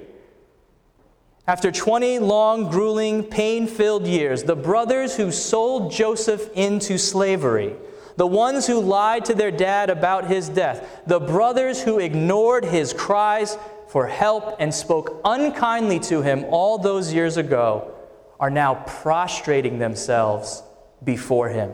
After 1.46 1.72
20 1.72 2.20
long, 2.20 2.70
grueling, 2.70 3.24
pain 3.24 3.66
filled 3.66 4.06
years, 4.06 4.44
the 4.44 4.54
brothers 4.54 5.16
who 5.16 5.32
sold 5.32 5.90
Joseph 5.90 6.48
into 6.54 6.98
slavery, 6.98 7.74
the 8.16 8.26
ones 8.26 8.66
who 8.66 8.80
lied 8.80 9.24
to 9.24 9.34
their 9.34 9.50
dad 9.50 9.90
about 9.90 10.28
his 10.28 10.48
death, 10.48 11.02
the 11.06 11.18
brothers 11.18 11.82
who 11.82 11.98
ignored 11.98 12.64
his 12.64 12.92
cries 12.92 13.58
for 13.88 14.06
help 14.06 14.54
and 14.60 14.72
spoke 14.72 15.20
unkindly 15.24 15.98
to 15.98 16.22
him 16.22 16.44
all 16.48 16.78
those 16.78 17.12
years 17.12 17.36
ago, 17.36 17.92
are 18.38 18.50
now 18.50 18.74
prostrating 18.74 19.78
themselves 19.78 20.62
before 21.02 21.48
him. 21.48 21.72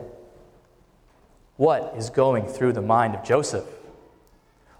What 1.57 1.93
is 1.95 2.09
going 2.09 2.47
through 2.47 2.73
the 2.73 2.81
mind 2.81 3.13
of 3.13 3.23
Joseph? 3.23 3.65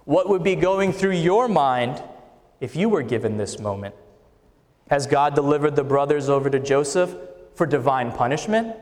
What 0.04 0.28
would 0.28 0.42
be 0.42 0.56
going 0.56 0.92
through 0.92 1.12
your 1.12 1.46
mind 1.46 2.02
if 2.60 2.74
you 2.74 2.88
were 2.88 3.02
given 3.02 3.36
this 3.36 3.60
moment? 3.60 3.94
Has 4.90 5.06
God 5.06 5.36
delivered 5.36 5.76
the 5.76 5.84
brothers 5.84 6.28
over 6.28 6.50
to 6.50 6.58
Joseph 6.58 7.14
for 7.54 7.64
divine 7.64 8.10
punishment? 8.10 8.74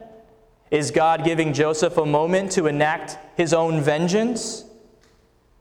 Is 0.71 0.91
God 0.91 1.23
giving 1.23 1.53
Joseph 1.53 1.99
a 1.99 2.07
moment 2.07 2.51
to 2.53 2.67
enact 2.67 3.19
his 3.37 3.53
own 3.53 3.83
vengeance? 3.83 4.65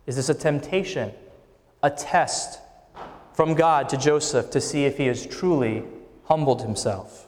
Is 0.06 0.16
this 0.16 0.30
a 0.30 0.34
temptation, 0.34 1.12
a 1.84 1.90
test 1.90 2.62
from 3.34 3.56
God 3.56 3.90
to 3.90 3.98
Joseph 3.98 4.50
to 4.52 4.62
see 4.62 4.86
if 4.86 4.98
he 4.98 5.08
has 5.08 5.26
truly 5.26 5.84
humbled 6.24 6.62
himself? 6.62 7.28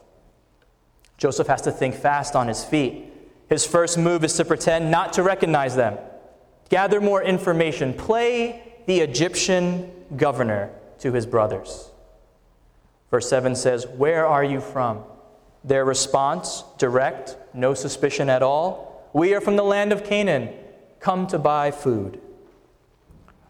Joseph 1.18 1.48
has 1.48 1.62
to 1.64 1.74
think 1.74 1.96
fast 1.96 2.38
on 2.38 2.48
his 2.48 2.64
feet. 2.64 3.12
His 3.50 3.66
first 3.66 3.98
move 3.98 4.24
is 4.24 4.34
to 4.36 4.46
pretend 4.46 4.92
not 4.92 5.12
to 5.14 5.24
recognize 5.24 5.76
them, 5.76 5.98
gather 6.70 7.02
more 7.02 7.22
information, 7.22 7.94
play 7.94 8.64
the 8.86 9.02
Egyptian 9.02 9.92
governor 10.16 10.70
to 11.00 11.12
his 11.12 11.26
brothers. 11.26 11.89
Verse 13.12 13.30
7 13.30 13.56
says, 13.56 13.88
Where 13.88 14.26
are 14.26 14.44
you 14.44 14.62
from? 14.62 15.04
Their 15.64 15.84
response, 15.84 16.64
direct, 16.78 17.38
no 17.54 17.74
suspicion 17.74 18.30
at 18.30 18.42
all. 18.42 19.10
We 19.14 19.34
are 19.34 19.42
from 19.42 19.56
the 19.56 19.64
land 19.64 19.92
of 19.92 20.04
Canaan. 20.04 20.54
come 21.00 21.28
to 21.28 21.40
buy 21.40 21.72
food. 21.72 22.20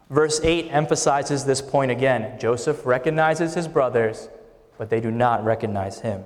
Verse 0.08 0.40
8 0.42 0.68
emphasizes 0.70 1.44
this 1.44 1.60
point 1.60 1.90
again. 1.90 2.38
Joseph 2.38 2.84
recognizes 2.86 3.54
his 3.54 3.68
brothers, 3.68 4.28
but 4.78 4.90
they 4.90 5.00
do 5.00 5.10
not 5.10 5.44
recognize 5.44 6.00
him. 6.00 6.24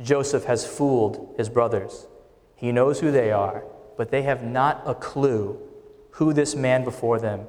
Joseph 0.00 0.44
has 0.44 0.66
fooled 0.66 1.34
his 1.36 1.48
brothers. 1.48 2.06
He 2.54 2.72
knows 2.72 3.00
who 3.00 3.10
they 3.10 3.30
are, 3.30 3.64
but 3.96 4.10
they 4.10 4.22
have 4.22 4.42
not 4.42 4.82
a 4.84 4.94
clue 4.94 5.58
who 6.12 6.32
this 6.32 6.54
man 6.54 6.84
before 6.84 7.18
them, 7.18 7.46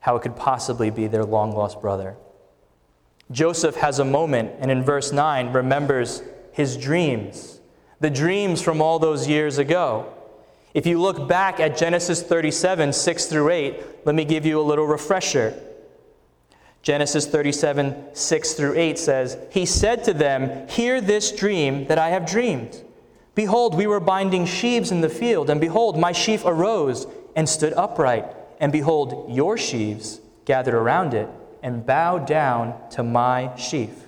how 0.00 0.16
it 0.16 0.22
could 0.22 0.36
possibly 0.36 0.90
be 0.90 1.06
their 1.06 1.24
long 1.24 1.52
lost 1.52 1.80
brother. 1.80 2.16
Joseph 3.30 3.76
has 3.76 3.98
a 3.98 4.04
moment, 4.04 4.52
and 4.58 4.70
in 4.70 4.82
verse 4.82 5.12
9 5.12 5.52
remembers 5.52 6.22
his 6.52 6.76
dreams, 6.76 7.60
the 8.00 8.10
dreams 8.10 8.60
from 8.60 8.82
all 8.82 8.98
those 8.98 9.28
years 9.28 9.58
ago. 9.58 10.12
If 10.74 10.86
you 10.86 11.00
look 11.00 11.28
back 11.28 11.60
at 11.60 11.76
Genesis 11.76 12.22
37, 12.22 12.92
6 12.92 13.26
through 13.26 13.50
8, 13.50 14.06
let 14.06 14.14
me 14.14 14.24
give 14.24 14.46
you 14.46 14.60
a 14.60 14.62
little 14.62 14.86
refresher. 14.86 15.54
Genesis 16.82 17.26
37, 17.26 18.14
6 18.14 18.52
through 18.54 18.74
8 18.76 18.98
says, 18.98 19.36
He 19.50 19.66
said 19.66 20.02
to 20.04 20.14
them, 20.14 20.66
Hear 20.68 21.00
this 21.00 21.30
dream 21.30 21.86
that 21.86 21.98
I 21.98 22.08
have 22.08 22.26
dreamed. 22.26 22.82
Behold, 23.34 23.74
we 23.74 23.86
were 23.86 24.00
binding 24.00 24.46
sheaves 24.46 24.90
in 24.90 25.02
the 25.02 25.08
field, 25.08 25.50
and 25.50 25.60
behold, 25.60 25.98
my 25.98 26.12
sheaf 26.12 26.42
arose 26.44 27.06
and 27.36 27.48
stood 27.48 27.74
upright. 27.74 28.24
And 28.58 28.72
behold, 28.72 29.26
your 29.30 29.56
sheaves 29.56 30.20
gathered 30.44 30.74
around 30.74 31.14
it 31.14 31.28
and 31.62 31.84
bow 31.84 32.18
down 32.18 32.74
to 32.90 33.02
my 33.02 33.54
sheaf. 33.56 34.06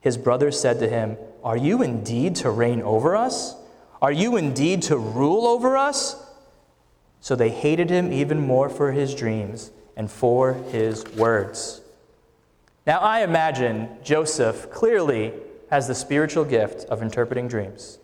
His 0.00 0.16
brothers 0.16 0.60
said 0.60 0.78
to 0.80 0.88
him, 0.88 1.16
Are 1.42 1.56
you 1.56 1.82
indeed 1.82 2.36
to 2.36 2.50
reign 2.50 2.82
over 2.82 3.16
us? 3.16 3.56
Are 4.00 4.12
you 4.12 4.36
indeed 4.36 4.82
to 4.82 4.96
rule 4.96 5.46
over 5.46 5.76
us? 5.76 6.24
So 7.20 7.34
they 7.34 7.50
hated 7.50 7.90
him 7.90 8.12
even 8.12 8.40
more 8.40 8.68
for 8.68 8.92
his 8.92 9.14
dreams 9.14 9.70
and 9.96 10.10
for 10.10 10.54
his 10.54 11.04
words. 11.16 11.80
Now, 12.86 13.00
I 13.00 13.22
imagine 13.22 13.88
Joseph 14.02 14.70
clearly 14.70 15.34
has 15.70 15.88
the 15.88 15.94
spiritual 15.94 16.44
gift 16.44 16.84
of 16.84 17.02
interpreting 17.02 17.48
dreams. 17.48 17.98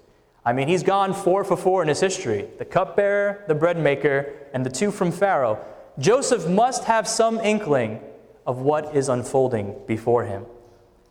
I 0.45 0.53
mean, 0.53 0.69
he's 0.69 0.83
gone 0.83 1.15
four 1.15 1.43
for 1.43 1.57
four 1.57 1.81
in 1.81 1.89
his 1.89 2.01
history 2.01 2.49
the 2.59 2.65
cupbearer, 2.65 3.45
the 3.49 3.55
bread 3.55 3.79
maker, 3.79 4.35
and 4.53 4.67
the 4.67 4.71
two 4.71 4.91
from 4.91 5.11
Pharaoh. 5.11 5.65
Joseph 5.99 6.47
must 6.49 6.85
have 6.85 7.09
some 7.09 7.39
inkling 7.41 8.01
of 8.47 8.59
what 8.59 8.95
is 8.95 9.09
unfolding 9.09 9.77
before 9.87 10.25
him. 10.25 10.47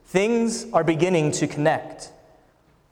Things 0.05 0.71
are 0.71 0.83
beginning 0.83 1.31
to 1.33 1.47
connect. 1.47 2.11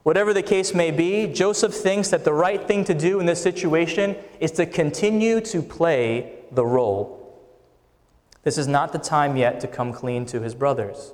Whatever 0.04 0.34
the 0.34 0.42
case 0.42 0.74
may 0.74 0.90
be, 0.90 1.28
Joseph 1.28 1.74
thinks 1.74 2.10
that 2.10 2.26
the 2.26 2.34
right 2.34 2.68
thing 2.68 2.84
to 2.86 2.94
do 2.94 3.20
in 3.20 3.28
this 3.28 3.42
situation 3.42 4.16
is 4.40 4.52
to 4.54 4.66
continue 4.66 5.40
to 5.42 5.62
play 5.62 6.34
the 6.52 6.66
role. 6.66 7.18
This 8.44 8.58
is 8.58 8.68
not 8.68 8.92
the 8.92 8.98
time 8.98 9.38
yet 9.38 9.60
to 9.60 9.68
come 9.68 9.94
clean 9.94 10.26
to 10.28 10.42
his 10.42 10.56
brothers. 10.56 11.14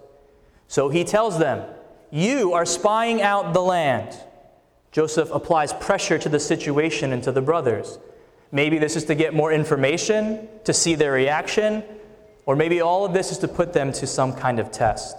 So 0.70 0.88
he 0.88 1.04
tells 1.04 1.40
them, 1.40 1.68
You 2.12 2.54
are 2.54 2.66
spying 2.66 3.22
out 3.22 3.54
the 3.54 3.62
land. 3.62 4.18
Joseph 4.94 5.30
applies 5.32 5.74
pressure 5.74 6.18
to 6.18 6.30
the 6.30 6.40
situation 6.40 7.12
and 7.12 7.22
to 7.24 7.34
the 7.34 7.42
brothers. 7.42 8.00
Maybe 8.54 8.78
this 8.78 8.96
is 8.96 9.04
to 9.06 9.16
get 9.16 9.34
more 9.34 9.52
information, 9.52 10.48
to 10.64 10.74
see 10.74 10.96
their 10.96 11.12
reaction, 11.12 11.84
or 12.48 12.56
maybe 12.56 12.82
all 12.82 13.06
of 13.06 13.14
this 13.14 13.32
is 13.32 13.38
to 13.40 13.48
put 13.48 13.74
them 13.74 13.92
to 13.92 14.08
some 14.08 14.34
kind 14.34 14.58
of 14.58 14.72
test. 14.72 15.18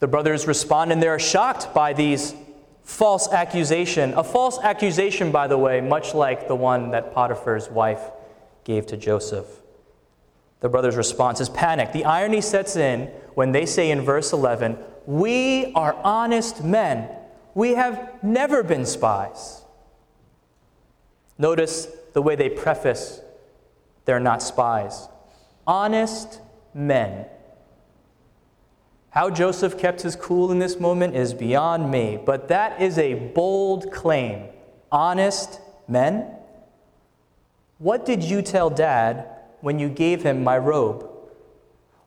The 0.00 0.08
brothers 0.08 0.48
respond 0.48 0.90
and 0.92 1.00
they're 1.00 1.18
shocked 1.20 1.72
by 1.72 1.92
these 1.92 2.34
false 2.82 3.32
accusation. 3.32 4.12
A 4.14 4.24
false 4.24 4.58
accusation, 4.58 5.30
by 5.30 5.46
the 5.46 5.56
way, 5.56 5.80
much 5.80 6.14
like 6.14 6.48
the 6.48 6.56
one 6.56 6.90
that 6.90 7.14
Potiphar's 7.14 7.70
wife 7.70 8.02
gave 8.64 8.86
to 8.86 8.96
Joseph. 8.96 9.46
The 10.58 10.68
brother's 10.68 10.96
response 10.96 11.40
is 11.40 11.48
panic. 11.48 11.92
The 11.92 12.04
irony 12.04 12.40
sets 12.40 12.74
in 12.74 13.06
when 13.34 13.52
they 13.52 13.64
say 13.64 13.92
in 13.92 14.00
verse 14.00 14.32
11, 14.32 14.76
We 15.06 15.72
are 15.74 15.94
honest 16.02 16.64
men. 16.64 17.08
We 17.54 17.74
have 17.74 18.22
never 18.24 18.64
been 18.64 18.84
spies. 18.84 19.62
Notice 21.38 21.86
the 22.14 22.22
way 22.22 22.34
they 22.34 22.48
preface 22.48 23.20
they're 24.04 24.20
not 24.20 24.42
spies. 24.42 25.08
Honest 25.66 26.40
men. 26.74 27.26
How 29.10 29.28
Joseph 29.28 29.78
kept 29.78 30.02
his 30.02 30.16
cool 30.16 30.50
in 30.50 30.58
this 30.58 30.80
moment 30.80 31.14
is 31.14 31.34
beyond 31.34 31.90
me, 31.90 32.18
but 32.24 32.48
that 32.48 32.80
is 32.80 32.98
a 32.98 33.14
bold 33.14 33.92
claim. 33.92 34.46
Honest 34.90 35.60
men? 35.86 36.26
What 37.78 38.06
did 38.06 38.22
you 38.22 38.42
tell 38.42 38.70
dad 38.70 39.26
when 39.60 39.78
you 39.78 39.88
gave 39.88 40.22
him 40.22 40.42
my 40.42 40.56
robe? 40.56 41.08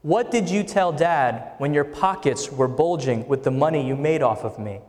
What 0.02 0.32
did 0.32 0.50
you 0.50 0.64
tell 0.64 0.92
dad 0.92 1.54
when 1.58 1.74
your 1.74 1.84
pockets 1.84 2.52
were 2.52 2.68
bulging 2.68 3.28
with 3.28 3.44
the 3.44 3.52
money 3.52 3.88
you 3.88 3.96
made 3.96 4.22
off 4.22 4.44
of 4.44 4.58
me? 4.60 4.82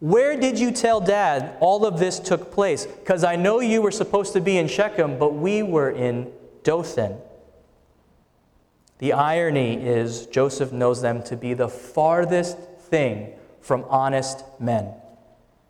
Where 0.00 0.36
did 0.36 0.58
you 0.58 0.72
tell 0.72 1.00
dad 1.00 1.56
all 1.60 1.86
of 1.86 2.00
this 2.00 2.18
took 2.18 2.50
place? 2.50 2.86
Because 2.86 3.22
I 3.22 3.36
know 3.36 3.60
you 3.60 3.80
were 3.80 3.92
supposed 3.92 4.32
to 4.32 4.40
be 4.40 4.58
in 4.58 4.66
Shechem, 4.66 5.18
but 5.18 5.34
we 5.34 5.62
were 5.62 5.90
in 5.90 6.32
Dothan. 6.64 7.16
The 9.02 9.14
irony 9.14 9.84
is, 9.84 10.26
Joseph 10.26 10.70
knows 10.70 11.02
them 11.02 11.24
to 11.24 11.36
be 11.36 11.54
the 11.54 11.66
farthest 11.68 12.56
thing 12.82 13.32
from 13.60 13.84
honest 13.88 14.44
men. 14.60 14.94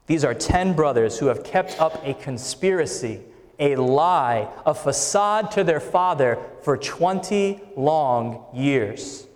These 0.05 0.23
are 0.23 0.35
10 0.35 0.75
brothers 0.75 1.19
who 1.19 1.29
have 1.29 1.43
kept 1.43 1.81
up 1.81 2.07
a 2.07 2.13
conspiracy, 2.13 3.23
a 3.59 3.77
lie, 3.77 4.51
a 4.67 4.75
facade 4.75 5.51
to 5.53 5.65
their 5.65 5.81
father 5.81 6.39
for 6.61 6.77
20 6.77 7.59
long 7.75 8.45
years. 8.53 9.27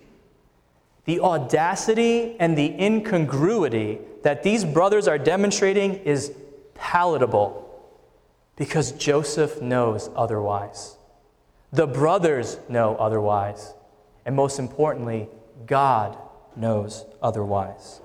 The 1.06 1.20
audacity 1.20 2.38
and 2.38 2.54
the 2.54 2.78
incongruity 2.78 4.00
that 4.24 4.42
these 4.42 4.62
brothers 4.62 5.08
are 5.08 5.16
demonstrating 5.16 5.94
is 6.00 6.34
palatable 6.74 7.66
because 8.56 8.92
Joseph 8.92 9.62
knows 9.62 10.10
otherwise. 10.14 10.98
The 11.72 11.86
brothers 11.86 12.58
know 12.68 12.94
otherwise. 12.96 13.72
And 14.26 14.36
most 14.36 14.58
importantly, 14.58 15.28
God 15.66 16.18
knows 16.56 17.06
otherwise. 17.22 18.00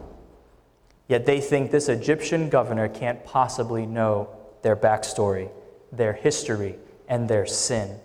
Yet 1.07 1.25
they 1.25 1.41
think 1.41 1.71
this 1.71 1.89
Egyptian 1.89 2.47
governor 2.47 2.87
can't 2.87 3.25
possibly 3.25 3.85
know 3.85 4.29
their 4.61 4.77
backstory, 4.77 5.49
their 5.91 6.13
history, 6.13 6.77
and 7.09 7.27
their 7.27 7.45
sin. 7.45 7.99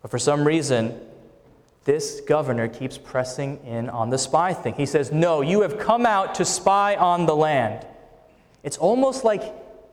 But 0.00 0.10
for 0.10 0.18
some 0.18 0.46
reason, 0.46 1.00
this 1.84 2.20
governor 2.20 2.68
keeps 2.68 2.96
pressing 2.96 3.58
in 3.66 3.90
on 3.90 4.10
the 4.10 4.18
spy 4.18 4.54
thing. 4.54 4.74
He 4.74 4.86
says, 4.86 5.12
No, 5.12 5.40
you 5.40 5.62
have 5.62 5.78
come 5.78 6.06
out 6.06 6.36
to 6.36 6.44
spy 6.44 6.94
on 6.96 7.26
the 7.26 7.36
land. 7.36 7.86
It's 8.62 8.78
almost 8.78 9.24
like 9.24 9.42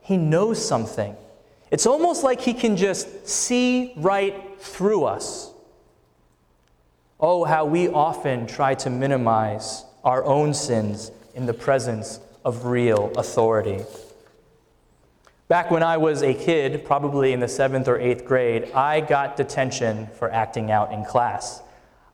he 0.02 0.16
knows 0.16 0.64
something. 0.64 1.16
It's 1.70 1.86
almost 1.86 2.24
like 2.24 2.40
he 2.40 2.54
can 2.54 2.78
just 2.78 3.28
see 3.28 3.94
right 3.96 4.60
through 4.60 5.06
us. 5.06 5.51
Oh, 7.24 7.44
how 7.44 7.66
we 7.66 7.88
often 7.88 8.48
try 8.48 8.74
to 8.76 8.90
minimize 8.90 9.86
our 10.04 10.24
own 10.26 10.56
sins 10.56 11.12
in 11.36 11.46
the 11.46 11.54
presence 11.54 12.20
of 12.44 12.66
real 12.66 13.12
authority. 13.16 13.86
Back 15.48 15.70
when 15.70 15.84
I 15.84 15.98
was 15.98 16.24
a 16.24 16.34
kid, 16.34 16.84
probably 16.84 17.32
in 17.32 17.40
the 17.40 17.48
seventh 17.48 17.88
or 17.88 18.00
eighth 18.00 18.26
grade, 18.26 18.72
I 18.72 19.02
got 19.02 19.38
detention 19.38 20.08
for 20.18 20.32
acting 20.32 20.72
out 20.72 20.92
in 20.92 21.06
class. 21.06 21.62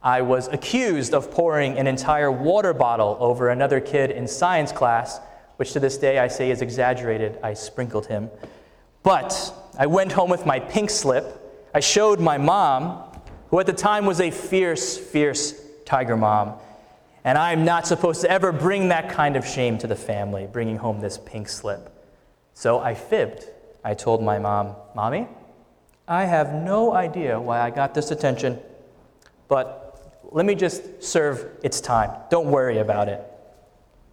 I 0.03 0.23
was 0.23 0.49
accused 0.49 1.13
of 1.13 1.31
pouring 1.31 1.77
an 1.77 1.87
entire 1.87 2.31
water 2.31 2.73
bottle 2.73 3.15
over 3.21 3.47
another 3.47 3.79
kid 3.79 4.11
in 4.11 4.27
science 4.27 4.73
class, 4.73 5.21
which 5.55 5.71
to 5.71 5.79
this 5.79 5.97
day 5.97 6.19
I 6.19 6.27
say 6.27 6.51
is 6.51 6.61
exaggerated. 6.61 7.39
I 7.41 7.53
sprinkled 7.53 8.07
him. 8.07 8.29
But 9.03 9.53
I 9.79 9.85
went 9.85 10.11
home 10.11 10.29
with 10.29 10.45
my 10.45 10.59
pink 10.59 10.89
slip. 10.89 11.69
I 11.73 11.79
showed 11.79 12.19
my 12.19 12.37
mom, 12.37 13.06
who 13.49 13.59
at 13.59 13.65
the 13.65 13.73
time 13.73 14.05
was 14.05 14.19
a 14.19 14.31
fierce, 14.31 14.97
fierce 14.97 15.53
tiger 15.85 16.17
mom. 16.17 16.53
And 17.23 17.37
I'm 17.37 17.65
not 17.65 17.87
supposed 17.87 18.21
to 18.21 18.31
ever 18.31 18.51
bring 18.51 18.89
that 18.89 19.09
kind 19.09 19.35
of 19.35 19.45
shame 19.45 19.77
to 19.79 19.87
the 19.87 19.95
family, 19.95 20.47
bringing 20.51 20.77
home 20.77 20.99
this 20.99 21.17
pink 21.17 21.49
slip. 21.49 21.91
So 22.53 22.79
I 22.79 22.93
fibbed. 22.93 23.45
I 23.83 23.93
told 23.93 24.23
my 24.23 24.39
mom, 24.39 24.75
Mommy, 24.95 25.27
I 26.07 26.25
have 26.25 26.53
no 26.53 26.93
idea 26.93 27.39
why 27.39 27.61
I 27.61 27.69
got 27.69 27.93
this 27.93 28.11
attention, 28.11 28.59
but 29.47 30.23
let 30.31 30.45
me 30.45 30.55
just 30.55 31.03
serve 31.03 31.49
its 31.63 31.81
time. 31.81 32.11
Don't 32.29 32.49
worry 32.49 32.79
about 32.79 33.07
it. 33.09 33.21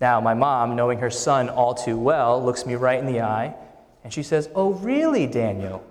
Now, 0.00 0.20
my 0.20 0.34
mom, 0.34 0.76
knowing 0.76 0.98
her 0.98 1.10
son 1.10 1.48
all 1.48 1.74
too 1.74 1.96
well, 1.96 2.44
looks 2.44 2.66
me 2.66 2.74
right 2.74 2.98
in 2.98 3.06
the 3.06 3.20
eye 3.20 3.54
and 4.02 4.12
she 4.12 4.22
says, 4.22 4.48
Oh, 4.54 4.72
really, 4.74 5.26
Daniel? 5.26 5.84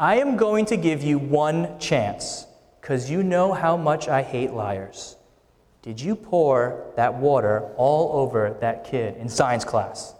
I 0.00 0.16
am 0.16 0.36
going 0.36 0.64
to 0.66 0.76
give 0.76 1.04
you 1.04 1.20
one 1.20 1.78
chance 1.78 2.46
because 2.80 3.08
you 3.08 3.22
know 3.22 3.52
how 3.52 3.76
much 3.76 4.08
I 4.08 4.22
hate 4.22 4.50
liars. 4.52 5.14
Did 5.82 6.00
you 6.00 6.16
pour 6.16 6.90
that 6.96 7.14
water 7.14 7.68
all 7.76 8.20
over 8.20 8.56
that 8.60 8.84
kid 8.84 9.16
in 9.18 9.28
science 9.28 9.64
class? 9.64 10.14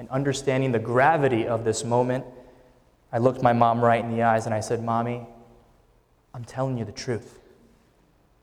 and 0.00 0.08
understanding 0.08 0.72
the 0.72 0.78
gravity 0.78 1.46
of 1.46 1.62
this 1.62 1.84
moment, 1.84 2.24
I 3.12 3.18
looked 3.18 3.42
my 3.42 3.52
mom 3.52 3.84
right 3.84 4.02
in 4.02 4.10
the 4.10 4.22
eyes 4.22 4.46
and 4.46 4.54
I 4.54 4.60
said, 4.60 4.82
Mommy, 4.82 5.26
I'm 6.32 6.42
telling 6.42 6.78
you 6.78 6.86
the 6.86 6.92
truth. 6.92 7.38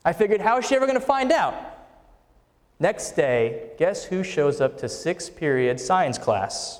I 0.05 0.13
figured, 0.13 0.39
how 0.39 0.59
is 0.59 0.67
she 0.67 0.75
ever 0.75 0.85
going 0.85 0.99
to 0.99 1.05
find 1.05 1.31
out? 1.31 1.55
Next 2.79 3.13
day, 3.13 3.71
guess 3.79 4.03
who 4.03 4.23
shows 4.23 4.61
up 4.61 4.77
to 4.77 4.87
sixth 4.87 5.35
period 5.35 5.79
science 5.79 6.19
class? 6.19 6.79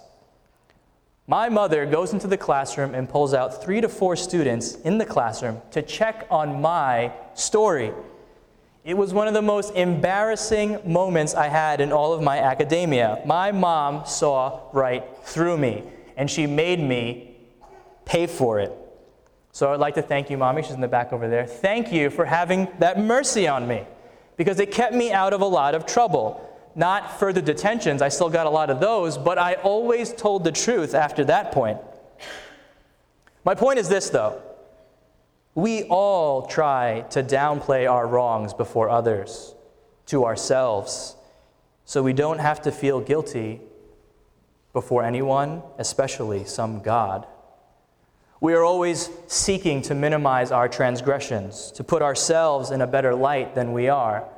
My 1.29 1.49
mother 1.49 1.85
goes 1.85 2.13
into 2.13 2.25
the 2.25 2.37
classroom 2.37 2.95
and 2.95 3.09
pulls 3.09 3.33
out 3.33 3.61
three 3.61 3.81
to 3.81 3.89
four 3.89 4.15
students 4.15 4.75
in 4.75 4.97
the 4.97 5.05
classroom 5.05 5.61
to 5.71 5.81
check 5.81 6.25
on 6.31 6.61
my 6.61 7.11
story. 7.33 7.91
It 8.85 8.95
was 8.95 9.13
one 9.13 9.27
of 9.27 9.33
the 9.33 9.41
most 9.41 9.75
embarrassing 9.75 10.79
moments 10.85 11.35
I 11.35 11.47
had 11.47 11.81
in 11.81 11.91
all 11.91 12.13
of 12.13 12.23
my 12.23 12.39
academia. 12.39 13.21
My 13.25 13.51
mom 13.51 14.05
saw 14.05 14.61
right 14.71 15.03
through 15.23 15.57
me, 15.57 15.83
and 16.15 16.31
she 16.31 16.47
made 16.47 16.79
me 16.79 17.35
pay 18.05 18.25
for 18.27 18.61
it. 18.61 18.71
So 19.51 19.73
I'd 19.73 19.81
like 19.81 19.95
to 19.95 20.01
thank 20.01 20.29
you, 20.29 20.37
Mommy. 20.37 20.63
She's 20.63 20.75
in 20.75 20.79
the 20.79 20.87
back 20.87 21.11
over 21.11 21.27
there. 21.27 21.45
Thank 21.45 21.91
you 21.91 22.09
for 22.09 22.23
having 22.23 22.69
that 22.79 23.01
mercy 23.01 23.49
on 23.49 23.67
me 23.67 23.83
because 24.37 24.61
it 24.61 24.71
kept 24.71 24.93
me 24.93 25.11
out 25.11 25.33
of 25.33 25.41
a 25.41 25.45
lot 25.45 25.75
of 25.75 25.85
trouble. 25.85 26.41
Not 26.77 27.19
further 27.19 27.41
detentions, 27.41 28.03
I 28.03 28.09
still 28.09 28.29
got 28.29 28.45
a 28.45 28.51
lot 28.51 28.69
of 28.69 28.79
those, 28.79 29.17
but 29.17 29.39
I 29.39 29.55
always 29.55 30.13
told 30.13 30.43
the 30.43 30.51
truth 30.51 30.93
after 30.93 31.25
that 31.25 31.51
point. 31.51 31.79
My 33.43 33.55
point 33.55 33.79
is 33.79 33.89
this, 33.89 34.11
though. 34.11 34.39
We 35.55 35.85
all 35.85 36.45
try 36.45 37.03
to 37.09 37.23
downplay 37.23 37.91
our 37.91 38.05
wrongs 38.05 38.53
before 38.53 38.91
others, 38.91 39.55
to 40.05 40.23
ourselves, 40.23 41.15
so 41.83 42.03
we 42.03 42.13
don't 42.13 42.37
have 42.37 42.61
to 42.61 42.71
feel 42.71 43.01
guilty 43.01 43.59
before 44.71 45.03
anyone, 45.03 45.63
especially 45.79 46.45
some 46.45 46.83
God. 46.83 47.25
We 48.39 48.53
are 48.53 48.63
always 48.63 49.09
seeking 49.25 49.81
to 49.83 49.95
minimize 49.95 50.51
our 50.51 50.69
transgressions, 50.69 51.71
to 51.71 51.83
put 51.83 52.03
ourselves 52.03 52.69
in 52.69 52.81
a 52.81 52.87
better 52.87 53.15
light 53.15 53.55
than 53.55 53.73
we 53.73 53.89
are. 53.89 54.29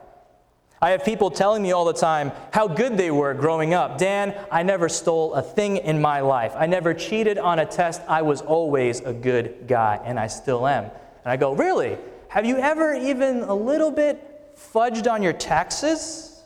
I 0.81 0.91
have 0.91 1.03
people 1.03 1.29
telling 1.29 1.61
me 1.61 1.73
all 1.73 1.83
the 1.83 1.93
time 1.93 2.31
how 2.53 2.67
good 2.67 2.97
they 2.97 3.11
were 3.11 3.33
growing 3.33 3.73
up. 3.73 3.97
Dan, 3.97 4.33
I 4.49 4.63
never 4.63 4.87
stole 4.87 5.33
a 5.33 5.41
thing 5.41 5.77
in 5.77 5.99
my 5.99 6.21
life. 6.21 6.53
I 6.55 6.67
never 6.67 6.93
cheated 6.93 7.37
on 7.37 7.59
a 7.59 7.65
test. 7.65 8.01
I 8.07 8.21
was 8.21 8.41
always 8.41 9.01
a 9.01 9.11
good 9.11 9.67
guy, 9.67 9.99
and 10.05 10.17
I 10.17 10.27
still 10.27 10.65
am. 10.65 10.85
And 10.85 10.91
I 11.25 11.35
go, 11.37 11.53
Really? 11.53 11.97
Have 12.29 12.45
you 12.45 12.57
ever 12.57 12.93
even 12.93 13.41
a 13.41 13.53
little 13.53 13.91
bit 13.91 14.55
fudged 14.55 15.11
on 15.11 15.23
your 15.23 15.33
taxes? 15.33 16.43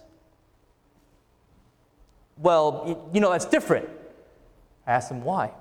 Well, 2.37 3.09
you 3.13 3.19
know, 3.19 3.31
that's 3.31 3.45
different. 3.45 3.89
I 4.87 4.93
ask 4.93 5.09
them 5.09 5.23
why. 5.23 5.51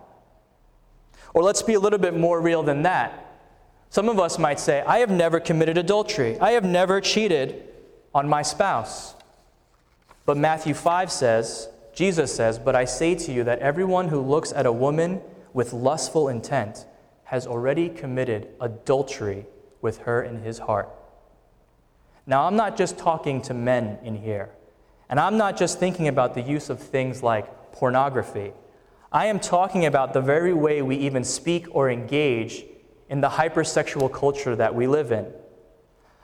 Or 1.35 1.43
let's 1.43 1.63
be 1.63 1.75
a 1.75 1.81
little 1.81 1.99
bit 1.99 2.17
more 2.17 2.41
real 2.41 2.63
than 2.63 2.83
that. 2.83 3.33
Some 3.91 4.09
of 4.09 4.19
us 4.19 4.39
might 4.39 4.61
say, 4.61 4.83
I 4.87 4.99
have 4.99 5.11
never 5.11 5.41
committed 5.41 5.77
adultery. 5.77 6.39
I 6.39 6.53
have 6.53 6.65
never 6.65 7.01
cheated 7.01 7.69
on 8.15 8.29
my 8.29 8.43
spouse. 8.43 9.15
But 10.25 10.37
Matthew 10.37 10.75
5 10.75 11.11
says, 11.11 11.69
Jesus 11.95 12.35
says, 12.35 12.59
But 12.59 12.77
I 12.77 12.85
say 12.85 13.15
to 13.15 13.33
you 13.33 13.45
that 13.45 13.59
everyone 13.59 14.09
who 14.09 14.21
looks 14.21 14.53
at 14.53 14.67
a 14.67 14.73
woman 14.73 15.21
with 15.53 15.73
lustful 15.73 16.29
intent 16.29 16.87
has 17.25 17.47
already 17.47 17.89
committed 17.89 18.49
adultery 18.61 19.47
with 19.81 19.99
her 19.99 20.23
in 20.23 20.43
his 20.43 20.61
heart. 20.61 20.89
Now, 22.27 22.47
I'm 22.47 22.57
not 22.57 22.77
just 22.77 22.99
talking 22.99 23.43
to 23.43 23.55
men 23.55 23.99
in 24.03 24.15
here, 24.15 24.51
and 25.09 25.19
I'm 25.19 25.37
not 25.37 25.57
just 25.57 25.81
thinking 25.81 26.09
about 26.09 26.35
the 26.35 26.43
use 26.43 26.71
of 26.71 26.79
things 26.79 27.23
like 27.23 27.73
pornography. 27.73 28.53
I 29.11 29.27
am 29.27 29.41
talking 29.41 29.87
about 29.87 30.13
the 30.13 30.21
very 30.21 30.55
way 30.55 30.83
we 30.83 30.97
even 30.97 31.25
speak 31.25 31.67
or 31.71 31.91
engage 31.91 32.65
in 33.09 33.21
the 33.21 33.29
hypersexual 33.29 34.13
culture 34.13 34.55
that 34.57 34.75
we 34.75 34.87
live 34.87 35.11
in. 35.11 35.27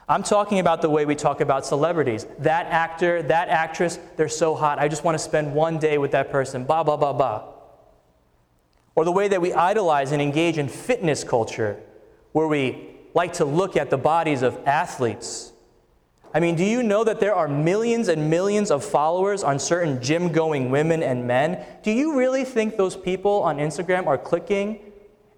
I'm 0.09 0.23
talking 0.23 0.57
about 0.57 0.81
the 0.81 0.89
way 0.89 1.05
we 1.05 1.13
talk 1.13 1.39
about 1.39 1.67
celebrities. 1.67 2.25
That 2.39 2.65
actor, 2.65 3.21
that 3.21 3.47
actress, 3.49 3.99
they're 4.17 4.27
so 4.27 4.55
hot. 4.55 4.79
I 4.79 4.87
just 4.87 5.03
want 5.03 5.13
to 5.13 5.23
spend 5.23 5.53
one 5.53 5.77
day 5.77 5.99
with 5.99 6.11
that 6.11 6.31
person. 6.31 6.65
Ba, 6.65 6.83
ba, 6.83 6.97
ba, 6.97 7.13
ba. 7.13 7.43
Or 8.95 9.05
the 9.05 9.11
way 9.11 9.27
that 9.27 9.39
we 9.39 9.53
idolize 9.53 10.11
and 10.11 10.19
engage 10.19 10.57
in 10.57 10.67
fitness 10.67 11.23
culture, 11.23 11.79
where 12.31 12.47
we 12.47 12.87
like 13.13 13.33
to 13.33 13.45
look 13.45 13.77
at 13.77 13.91
the 13.91 13.99
bodies 13.99 14.41
of 14.41 14.57
athletes. 14.65 15.53
I 16.33 16.39
mean, 16.39 16.55
do 16.55 16.65
you 16.65 16.81
know 16.81 17.03
that 17.03 17.19
there 17.19 17.35
are 17.35 17.47
millions 17.47 18.07
and 18.07 18.31
millions 18.31 18.71
of 18.71 18.83
followers 18.83 19.43
on 19.43 19.59
certain 19.59 20.01
gym 20.01 20.31
going 20.31 20.71
women 20.71 21.03
and 21.03 21.27
men? 21.27 21.63
Do 21.83 21.91
you 21.91 22.17
really 22.17 22.45
think 22.45 22.77
those 22.77 22.97
people 22.97 23.43
on 23.43 23.57
Instagram 23.57 24.07
are 24.07 24.17
clicking 24.17 24.79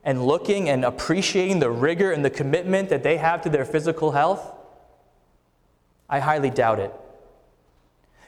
and 0.05 0.25
looking 0.25 0.69
and 0.69 0.85
appreciating 0.85 1.59
the 1.59 1.69
rigor 1.69 2.13
and 2.13 2.23
the 2.23 2.29
commitment 2.29 2.87
that 2.87 3.03
they 3.03 3.17
have 3.17 3.41
to 3.41 3.49
their 3.49 3.65
physical 3.65 4.11
health? 4.11 4.59
I 6.11 6.19
highly 6.19 6.49
doubt 6.49 6.79
it. 6.79 6.93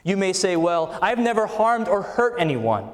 You 0.03 0.17
may 0.17 0.33
say, 0.33 0.55
Well, 0.55 0.97
I've 1.01 1.19
never 1.19 1.45
harmed 1.45 1.87
or 1.87 2.01
hurt 2.01 2.35
anyone. 2.39 2.89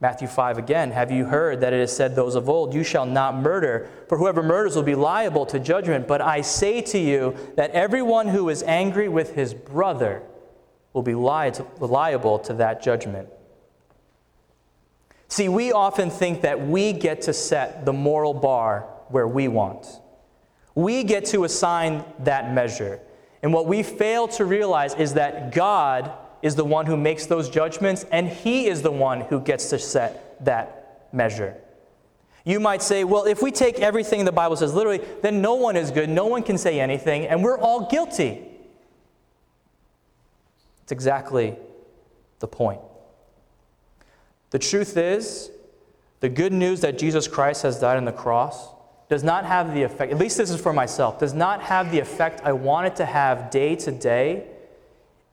Matthew 0.00 0.26
5 0.26 0.58
again, 0.58 0.90
have 0.90 1.12
you 1.12 1.26
heard 1.26 1.60
that 1.60 1.72
it 1.72 1.80
is 1.80 1.94
said, 1.94 2.16
Those 2.16 2.34
of 2.34 2.48
old, 2.48 2.74
you 2.74 2.82
shall 2.82 3.06
not 3.06 3.36
murder, 3.36 3.88
for 4.08 4.18
whoever 4.18 4.42
murders 4.42 4.74
will 4.74 4.82
be 4.82 4.94
liable 4.94 5.46
to 5.46 5.60
judgment. 5.60 6.08
But 6.08 6.20
I 6.20 6.40
say 6.40 6.80
to 6.80 6.98
you 6.98 7.36
that 7.56 7.70
everyone 7.72 8.28
who 8.28 8.48
is 8.48 8.62
angry 8.62 9.08
with 9.08 9.34
his 9.34 9.52
brother 9.52 10.22
will 10.92 11.02
be 11.02 11.14
liable 11.14 12.38
to 12.40 12.54
that 12.54 12.82
judgment. 12.82 13.28
See, 15.28 15.48
we 15.48 15.72
often 15.72 16.10
think 16.10 16.42
that 16.42 16.66
we 16.66 16.92
get 16.92 17.22
to 17.22 17.32
set 17.32 17.86
the 17.86 17.92
moral 17.92 18.34
bar 18.34 18.88
where 19.08 19.26
we 19.26 19.48
want. 19.48 19.86
We 20.74 21.04
get 21.04 21.24
to 21.26 21.44
assign 21.44 22.04
that 22.20 22.52
measure. 22.52 23.00
And 23.42 23.52
what 23.52 23.66
we 23.66 23.82
fail 23.82 24.28
to 24.28 24.44
realize 24.44 24.94
is 24.94 25.14
that 25.14 25.52
God 25.52 26.12
is 26.42 26.54
the 26.54 26.64
one 26.64 26.86
who 26.86 26.96
makes 26.96 27.26
those 27.26 27.48
judgments, 27.48 28.04
and 28.10 28.28
He 28.28 28.66
is 28.66 28.82
the 28.82 28.90
one 28.90 29.22
who 29.22 29.40
gets 29.40 29.70
to 29.70 29.78
set 29.78 30.44
that 30.44 31.08
measure. 31.12 31.56
You 32.44 32.58
might 32.58 32.82
say, 32.82 33.04
well, 33.04 33.24
if 33.24 33.42
we 33.42 33.52
take 33.52 33.78
everything 33.78 34.24
the 34.24 34.32
Bible 34.32 34.56
says 34.56 34.74
literally, 34.74 35.00
then 35.22 35.40
no 35.40 35.54
one 35.54 35.76
is 35.76 35.90
good, 35.90 36.08
no 36.08 36.26
one 36.26 36.42
can 36.42 36.58
say 36.58 36.80
anything, 36.80 37.26
and 37.26 37.42
we're 37.42 37.58
all 37.58 37.88
guilty. 37.88 38.42
It's 40.82 40.92
exactly 40.92 41.56
the 42.40 42.48
point. 42.48 42.80
The 44.50 44.58
truth 44.58 44.96
is, 44.96 45.50
the 46.20 46.28
good 46.28 46.52
news 46.52 46.80
that 46.80 46.98
Jesus 46.98 47.28
Christ 47.28 47.62
has 47.62 47.80
died 47.80 47.96
on 47.96 48.04
the 48.04 48.12
cross 48.12 48.71
does 49.12 49.22
not 49.22 49.44
have 49.44 49.74
the 49.74 49.82
effect, 49.82 50.10
at 50.10 50.16
least 50.16 50.38
this 50.38 50.48
is 50.48 50.58
for 50.58 50.72
myself, 50.72 51.18
does 51.18 51.34
not 51.34 51.60
have 51.60 51.90
the 51.92 51.98
effect 51.98 52.40
I 52.44 52.54
want 52.54 52.86
it 52.86 52.96
to 52.96 53.04
have 53.04 53.50
day 53.50 53.76
to 53.76 53.92
day 53.92 54.46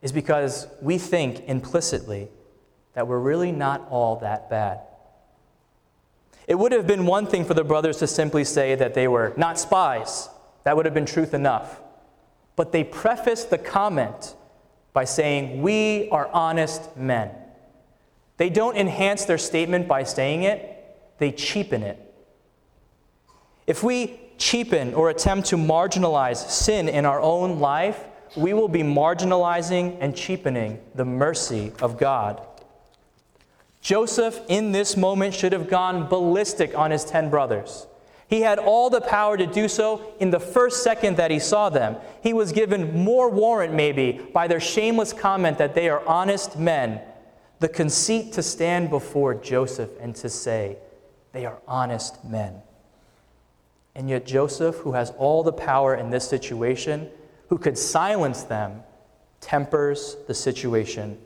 is 0.02 0.12
because 0.12 0.68
we 0.82 0.98
think 0.98 1.48
implicitly 1.48 2.28
that 2.92 3.08
we're 3.08 3.20
really 3.20 3.54
not 3.54 3.88
all 3.90 4.18
that 4.18 4.50
bad. 4.50 4.82
It 6.46 6.56
would 6.56 6.74
have 6.74 6.88
been 6.88 7.06
one 7.06 7.26
thing 7.26 7.46
for 7.46 7.54
the 7.54 7.64
brothers 7.64 7.96
to 8.00 8.08
simply 8.08 8.44
say 8.44 8.76
that 8.76 8.96
they 8.96 9.08
were 9.08 9.32
not 9.38 9.58
spies. 9.58 10.28
That 10.66 10.76
would 10.76 10.84
have 10.84 10.94
been 10.94 11.06
truth 11.06 11.34
enough. 11.34 11.80
But 12.58 12.74
they 12.74 12.84
prefaced 12.84 13.50
the 13.50 13.58
comment 13.58 14.36
by 14.92 15.06
saying, 15.06 15.62
We 15.62 16.10
are 16.10 16.28
honest 16.34 16.98
men. 16.98 17.32
They 18.36 18.50
don't 18.50 18.76
enhance 18.76 19.24
their 19.24 19.38
statement 19.38 19.88
by 19.88 20.04
saying 20.04 20.44
it, 20.44 21.18
they 21.18 21.32
cheapen 21.32 21.82
it. 21.82 22.09
If 23.70 23.84
we 23.84 24.20
cheapen 24.40 24.96
or 24.96 25.12
attempt 25.12 25.50
to 25.50 25.56
marginalize 25.56 26.38
sin 26.50 26.90
in 26.90 27.06
our 27.06 27.22
own 27.22 27.60
life, 27.60 28.04
we 28.36 28.52
will 28.52 28.68
be 28.68 28.82
marginalizing 28.82 29.96
and 30.02 30.16
cheapening 30.16 30.80
the 30.96 31.06
mercy 31.06 31.72
of 31.80 32.00
God. 32.00 32.42
Joseph, 33.80 34.40
in 34.48 34.72
this 34.72 34.98
moment, 34.98 35.36
should 35.36 35.54
have 35.54 35.70
gone 35.70 36.08
ballistic 36.08 36.76
on 36.76 36.90
his 36.90 37.06
10 37.06 37.30
brothers. 37.30 37.86
He 38.28 38.42
had 38.42 38.58
all 38.58 38.90
the 38.90 39.02
power 39.02 39.38
to 39.38 39.46
do 39.46 39.68
so 39.68 40.16
in 40.20 40.32
the 40.32 40.40
first 40.40 40.84
second 40.84 41.18
that 41.18 41.30
he 41.30 41.38
saw 41.38 41.70
them. 41.70 41.96
He 42.24 42.34
was 42.34 42.52
given 42.52 42.98
more 42.98 43.30
warrant, 43.30 43.76
maybe, 43.76 44.20
by 44.34 44.48
their 44.48 44.60
shameless 44.60 45.14
comment 45.14 45.60
that 45.60 45.76
they 45.76 45.90
are 45.90 46.04
honest 46.08 46.58
men. 46.58 47.02
The 47.60 47.70
conceit 47.70 48.34
to 48.34 48.42
stand 48.42 48.90
before 48.90 49.36
Joseph 49.36 49.92
and 50.02 50.16
to 50.16 50.28
say, 50.28 50.78
they 51.34 51.46
are 51.46 51.60
honest 51.68 52.26
men. 52.26 52.64
And 54.00 54.10
yet, 54.10 54.26
Joseph, 54.26 54.78
who 54.78 54.94
has 54.94 55.12
all 55.18 55.44
the 55.44 55.52
power 55.52 55.94
in 55.94 56.10
this 56.10 56.26
situation, 56.26 57.10
who 57.50 57.58
could 57.58 57.78
silence 57.78 58.44
them, 58.44 58.84
tempers 59.42 60.16
the 60.26 60.34
situation 60.34 61.18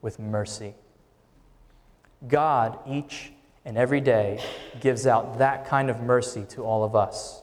with 0.00 0.18
mercy. 0.18 0.72
God, 2.26 2.78
each 2.88 3.30
and 3.66 3.76
every 3.76 4.00
day, 4.00 4.42
gives 4.80 5.06
out 5.06 5.36
that 5.36 5.66
kind 5.66 5.90
of 5.90 6.00
mercy 6.00 6.46
to 6.48 6.62
all 6.62 6.82
of 6.82 6.96
us. 6.96 7.42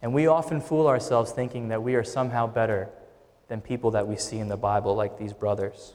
And 0.00 0.14
we 0.14 0.26
often 0.26 0.62
fool 0.62 0.86
ourselves 0.86 1.32
thinking 1.32 1.68
that 1.68 1.82
we 1.82 1.94
are 1.94 2.04
somehow 2.04 2.46
better 2.46 2.88
than 3.48 3.60
people 3.60 3.90
that 3.90 4.08
we 4.08 4.16
see 4.16 4.38
in 4.38 4.48
the 4.48 4.56
Bible, 4.56 4.94
like 4.94 5.18
these 5.18 5.34
brothers. 5.34 5.92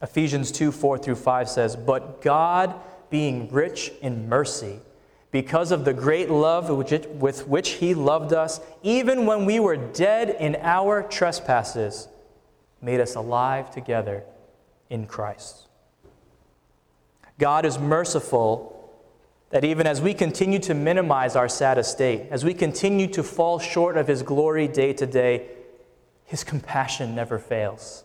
Ephesians 0.00 0.52
2 0.52 0.70
4 0.70 0.96
through 0.98 1.16
5 1.16 1.48
says, 1.48 1.74
But 1.74 2.22
God, 2.22 2.72
being 3.10 3.48
rich 3.50 3.90
in 4.00 4.28
mercy, 4.28 4.78
because 5.36 5.70
of 5.70 5.84
the 5.84 5.92
great 5.92 6.30
love 6.30 6.70
with 6.70 7.46
which 7.46 7.68
He 7.72 7.92
loved 7.92 8.32
us, 8.32 8.58
even 8.82 9.26
when 9.26 9.44
we 9.44 9.60
were 9.60 9.76
dead 9.76 10.30
in 10.30 10.56
our 10.62 11.02
trespasses, 11.02 12.08
made 12.80 13.00
us 13.00 13.16
alive 13.16 13.70
together 13.70 14.24
in 14.88 15.06
Christ. 15.06 15.68
God 17.38 17.66
is 17.66 17.78
merciful 17.78 18.90
that 19.50 19.62
even 19.62 19.86
as 19.86 20.00
we 20.00 20.14
continue 20.14 20.58
to 20.60 20.72
minimize 20.72 21.36
our 21.36 21.50
sad 21.50 21.76
estate, 21.76 22.28
as 22.30 22.42
we 22.42 22.54
continue 22.54 23.06
to 23.08 23.22
fall 23.22 23.58
short 23.58 23.98
of 23.98 24.08
His 24.08 24.22
glory 24.22 24.66
day 24.66 24.94
to 24.94 25.04
day, 25.04 25.48
His 26.24 26.44
compassion 26.44 27.14
never 27.14 27.38
fails. 27.38 28.04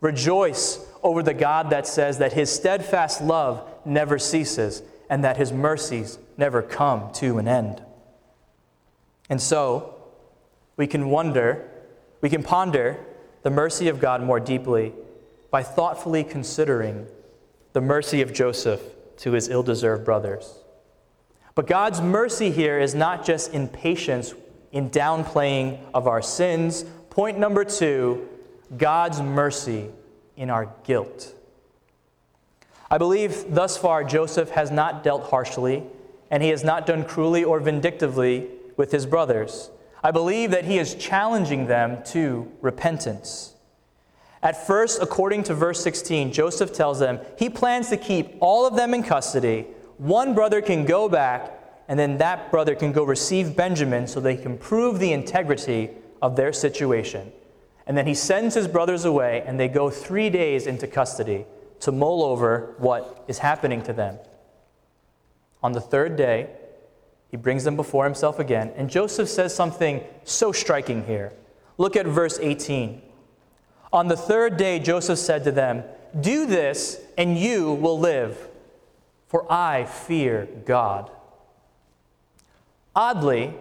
Rejoice 0.00 0.84
over 1.04 1.22
the 1.22 1.34
God 1.34 1.70
that 1.70 1.86
says 1.86 2.18
that 2.18 2.32
His 2.32 2.50
steadfast 2.50 3.22
love 3.22 3.62
never 3.84 4.18
ceases 4.18 4.82
and 5.08 5.22
that 5.24 5.36
His 5.36 5.52
mercies 5.52 6.18
never 6.36 6.62
come 6.62 7.12
to 7.14 7.38
an 7.38 7.48
end. 7.48 7.82
And 9.28 9.40
so, 9.40 9.94
we 10.76 10.86
can 10.86 11.08
wonder, 11.08 11.68
we 12.20 12.28
can 12.28 12.42
ponder 12.42 12.98
the 13.42 13.50
mercy 13.50 13.88
of 13.88 14.00
God 14.00 14.22
more 14.22 14.40
deeply 14.40 14.92
by 15.50 15.62
thoughtfully 15.62 16.24
considering 16.24 17.06
the 17.72 17.80
mercy 17.80 18.22
of 18.22 18.32
Joseph 18.32 18.80
to 19.18 19.32
his 19.32 19.48
ill 19.48 19.62
deserved 19.62 20.04
brothers. 20.04 20.58
But 21.54 21.66
God's 21.66 22.00
mercy 22.00 22.50
here 22.50 22.80
is 22.80 22.94
not 22.94 23.24
just 23.24 23.52
in 23.52 23.68
patience, 23.68 24.34
in 24.72 24.90
downplaying 24.90 25.78
of 25.94 26.06
our 26.06 26.20
sins. 26.20 26.84
Point 27.10 27.38
number 27.38 27.64
two 27.64 28.28
God's 28.76 29.22
mercy 29.22 29.90
in 30.36 30.50
our 30.50 30.74
guilt. 30.84 31.34
I 32.90 32.98
believe 32.98 33.52
thus 33.52 33.76
far 33.76 34.04
Joseph 34.04 34.50
has 34.50 34.70
not 34.70 35.02
dealt 35.02 35.30
harshly, 35.30 35.82
and 36.30 36.42
he 36.42 36.50
has 36.50 36.62
not 36.62 36.86
done 36.86 37.04
cruelly 37.04 37.42
or 37.42 37.58
vindictively 37.58 38.48
with 38.76 38.92
his 38.92 39.06
brothers. 39.06 39.70
I 40.04 40.12
believe 40.12 40.52
that 40.52 40.64
he 40.64 40.78
is 40.78 40.94
challenging 40.94 41.66
them 41.66 42.02
to 42.06 42.50
repentance. 42.60 43.54
At 44.42 44.66
first, 44.66 45.02
according 45.02 45.44
to 45.44 45.54
verse 45.54 45.82
16, 45.82 46.32
Joseph 46.32 46.72
tells 46.72 47.00
them 47.00 47.18
he 47.36 47.50
plans 47.50 47.88
to 47.88 47.96
keep 47.96 48.36
all 48.40 48.66
of 48.66 48.76
them 48.76 48.94
in 48.94 49.02
custody. 49.02 49.66
One 49.98 50.34
brother 50.34 50.60
can 50.60 50.84
go 50.84 51.08
back, 51.08 51.52
and 51.88 51.98
then 51.98 52.18
that 52.18 52.52
brother 52.52 52.76
can 52.76 52.92
go 52.92 53.02
receive 53.02 53.56
Benjamin 53.56 54.06
so 54.06 54.20
they 54.20 54.36
can 54.36 54.58
prove 54.58 55.00
the 55.00 55.12
integrity 55.12 55.90
of 56.22 56.36
their 56.36 56.52
situation. 56.52 57.32
And 57.88 57.96
then 57.96 58.06
he 58.06 58.14
sends 58.14 58.54
his 58.54 58.68
brothers 58.68 59.04
away, 59.04 59.42
and 59.44 59.58
they 59.58 59.68
go 59.68 59.90
three 59.90 60.30
days 60.30 60.68
into 60.68 60.86
custody 60.86 61.46
to 61.80 61.92
mull 61.92 62.22
over 62.22 62.74
what 62.78 63.24
is 63.28 63.38
happening 63.38 63.82
to 63.82 63.92
them. 63.92 64.18
On 65.62 65.72
the 65.72 65.80
third 65.80 66.16
day, 66.16 66.50
he 67.30 67.36
brings 67.36 67.64
them 67.64 67.76
before 67.76 68.04
himself 68.04 68.38
again, 68.38 68.72
and 68.76 68.88
Joseph 68.88 69.28
says 69.28 69.54
something 69.54 70.02
so 70.24 70.52
striking 70.52 71.04
here. 71.04 71.32
Look 71.78 71.96
at 71.96 72.06
verse 72.06 72.38
18. 72.40 73.02
On 73.92 74.08
the 74.08 74.16
third 74.16 74.56
day, 74.56 74.78
Joseph 74.78 75.18
said 75.18 75.44
to 75.44 75.52
them, 75.52 75.84
Do 76.20 76.46
this, 76.46 77.00
and 77.18 77.36
you 77.36 77.72
will 77.72 77.98
live, 77.98 78.48
for 79.28 79.50
I 79.52 79.84
fear 79.84 80.48
God. 80.64 81.10
Oddly, 82.94 83.54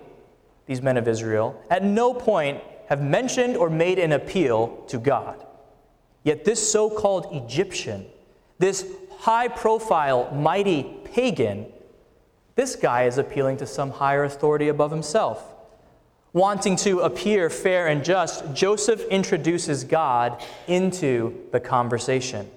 these 0.65 0.82
men 0.82 0.97
of 0.97 1.08
Israel 1.08 1.62
at 1.69 1.84
no 1.84 2.13
point 2.13 2.62
have 2.88 3.01
mentioned 3.01 3.58
or 3.58 3.69
made 3.69 3.99
an 3.99 4.12
appeal 4.12 4.84
to 4.88 4.97
God. 4.97 5.45
Yet 6.25 6.43
this 6.43 6.71
so 6.71 6.89
called 6.89 7.27
Egyptian, 7.31 8.07
this 8.57 8.85
high 9.19 9.47
profile, 9.47 10.29
mighty 10.33 10.83
pagan, 11.05 11.67
this 12.55 12.75
guy 12.75 13.03
is 13.03 13.19
appealing 13.19 13.57
to 13.57 13.67
some 13.67 13.91
higher 13.91 14.23
authority 14.23 14.67
above 14.67 14.89
himself. 14.89 15.53
Wanting 16.33 16.77
to 16.77 17.01
appear 17.01 17.49
fair 17.49 17.88
and 17.88 18.03
just, 18.03 18.53
Joseph 18.53 19.05
introduces 19.07 19.83
God 19.83 20.43
into 20.67 21.45
the 21.51 21.59
conversation. 21.59 22.49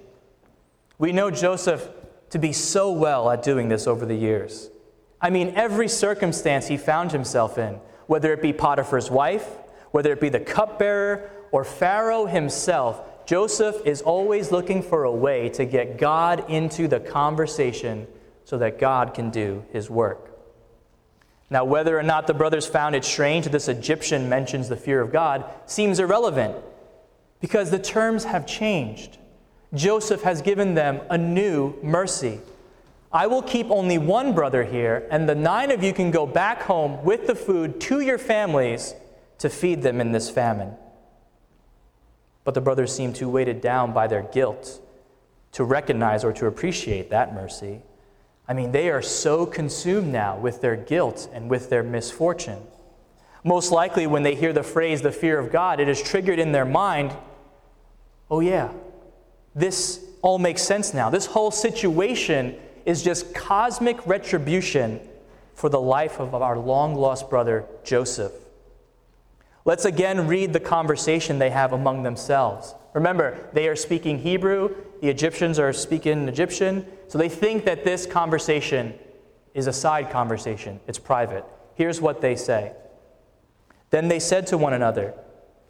We 0.97 1.11
know 1.11 1.29
Joseph 1.29 1.87
to 2.31 2.39
be 2.39 2.51
so 2.51 2.91
well 2.91 3.29
at 3.29 3.43
doing 3.43 3.69
this 3.69 3.85
over 3.85 4.05
the 4.05 4.15
years. 4.15 4.69
I 5.21 5.29
mean, 5.29 5.53
every 5.55 5.87
circumstance 5.87 6.67
he 6.67 6.77
found 6.77 7.11
himself 7.11 7.57
in, 7.59 7.75
whether 8.07 8.33
it 8.33 8.41
be 8.41 8.51
Potiphar's 8.51 9.11
wife, 9.11 9.47
whether 9.91 10.11
it 10.11 10.19
be 10.19 10.29
the 10.29 10.39
cupbearer, 10.39 11.29
or 11.51 11.63
Pharaoh 11.63 12.25
himself, 12.25 13.01
Joseph 13.29 13.85
is 13.85 14.01
always 14.01 14.51
looking 14.51 14.81
for 14.81 15.03
a 15.03 15.11
way 15.11 15.49
to 15.49 15.63
get 15.63 15.99
God 15.99 16.49
into 16.49 16.87
the 16.87 16.99
conversation 16.99 18.07
so 18.43 18.57
that 18.57 18.79
God 18.79 19.13
can 19.13 19.29
do 19.29 19.63
his 19.71 19.87
work. 19.87 20.35
Now, 21.51 21.63
whether 21.63 21.95
or 21.95 22.01
not 22.01 22.25
the 22.25 22.33
brothers 22.33 22.65
found 22.65 22.95
it 22.95 23.05
strange 23.05 23.43
that 23.43 23.51
this 23.51 23.67
Egyptian 23.67 24.29
mentions 24.29 24.67
the 24.67 24.75
fear 24.75 24.99
of 24.99 25.11
God 25.11 25.45
seems 25.67 25.99
irrelevant 25.99 26.55
because 27.39 27.69
the 27.69 27.77
terms 27.77 28.23
have 28.23 28.47
changed. 28.47 29.19
Joseph 29.75 30.23
has 30.23 30.41
given 30.41 30.73
them 30.73 30.99
a 31.11 31.17
new 31.19 31.75
mercy. 31.83 32.39
I 33.11 33.27
will 33.27 33.43
keep 33.43 33.69
only 33.69 33.99
one 33.99 34.33
brother 34.33 34.63
here, 34.63 35.07
and 35.11 35.29
the 35.29 35.35
nine 35.35 35.69
of 35.69 35.83
you 35.83 35.93
can 35.93 36.09
go 36.09 36.25
back 36.25 36.63
home 36.63 37.03
with 37.03 37.27
the 37.27 37.35
food 37.35 37.79
to 37.81 37.99
your 37.99 38.17
families 38.17 38.95
to 39.37 39.51
feed 39.51 39.83
them 39.83 40.01
in 40.01 40.13
this 40.13 40.31
famine. 40.31 40.73
But 42.43 42.53
the 42.53 42.61
brothers 42.61 42.95
seem 42.95 43.13
too 43.13 43.29
weighted 43.29 43.61
down 43.61 43.93
by 43.93 44.07
their 44.07 44.23
guilt 44.23 44.81
to 45.51 45.63
recognize 45.63 46.23
or 46.23 46.33
to 46.33 46.47
appreciate 46.47 47.09
that 47.09 47.33
mercy. 47.33 47.81
I 48.47 48.53
mean, 48.53 48.71
they 48.71 48.89
are 48.89 49.01
so 49.01 49.45
consumed 49.45 50.11
now 50.11 50.37
with 50.37 50.61
their 50.61 50.75
guilt 50.75 51.29
and 51.33 51.49
with 51.49 51.69
their 51.69 51.83
misfortune. 51.83 52.61
Most 53.43 53.71
likely, 53.71 54.07
when 54.07 54.23
they 54.23 54.35
hear 54.35 54.53
the 54.53 54.63
phrase 54.63 55.01
the 55.01 55.11
fear 55.11 55.39
of 55.39 55.51
God, 55.51 55.79
it 55.79 55.87
is 55.87 56.01
triggered 56.01 56.39
in 56.39 56.51
their 56.51 56.65
mind 56.65 57.15
oh, 58.29 58.39
yeah, 58.39 58.71
this 59.55 60.05
all 60.21 60.37
makes 60.37 60.61
sense 60.61 60.93
now. 60.93 61.09
This 61.09 61.25
whole 61.25 61.51
situation 61.51 62.55
is 62.85 63.03
just 63.03 63.33
cosmic 63.33 64.05
retribution 64.05 64.99
for 65.53 65.69
the 65.69 65.79
life 65.79 66.19
of 66.19 66.33
our 66.35 66.57
long 66.57 66.95
lost 66.95 67.29
brother, 67.29 67.65
Joseph. 67.83 68.31
Let's 69.65 69.85
again 69.85 70.27
read 70.27 70.53
the 70.53 70.59
conversation 70.59 71.39
they 71.39 71.49
have 71.49 71.73
among 71.73 72.03
themselves. 72.03 72.73
Remember, 72.93 73.49
they 73.53 73.67
are 73.67 73.75
speaking 73.75 74.19
Hebrew, 74.19 74.75
the 75.01 75.09
Egyptians 75.09 75.59
are 75.59 75.73
speaking 75.73 76.27
Egyptian, 76.27 76.85
so 77.07 77.17
they 77.17 77.29
think 77.29 77.65
that 77.65 77.83
this 77.83 78.05
conversation 78.05 78.93
is 79.53 79.67
a 79.67 79.73
side 79.73 80.09
conversation, 80.09 80.79
it's 80.87 80.99
private. 80.99 81.45
Here's 81.75 82.01
what 82.01 82.21
they 82.21 82.35
say 82.35 82.73
Then 83.89 84.07
they 84.07 84.19
said 84.19 84.47
to 84.47 84.57
one 84.57 84.73
another, 84.73 85.13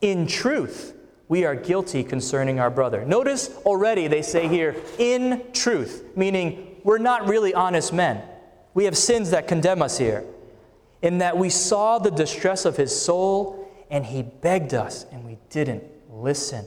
In 0.02 0.28
truth, 0.28 0.95
we 1.28 1.45
are 1.45 1.56
guilty 1.56 2.04
concerning 2.04 2.60
our 2.60 2.71
brother. 2.71 3.06
Notice 3.06 3.49
already 3.65 4.08
they 4.08 4.21
say 4.21 4.47
here, 4.47 4.75
in 4.97 5.43
truth, 5.54 6.04
meaning 6.15 6.78
we're 6.84 6.97
not 6.97 7.28
really 7.28 7.54
honest 7.54 7.93
men. 7.93 8.23
We 8.73 8.86
have 8.86 8.97
sins 8.97 9.32
that 9.32 9.47
condemn 9.47 9.82
us 9.82 9.97
here, 9.97 10.23
in 11.02 11.19
that 11.19 11.38
we 11.38 11.49
saw 11.49 11.99
the 11.99 12.12
distress 12.12 12.65
of 12.65 12.78
his 12.78 12.99
soul 12.99 13.59
and 13.89 14.06
he 14.06 14.21
begged 14.21 14.73
us, 14.73 15.06
and 15.12 15.25
we 15.25 15.38
didn't 15.49 15.84
listen. 16.12 16.65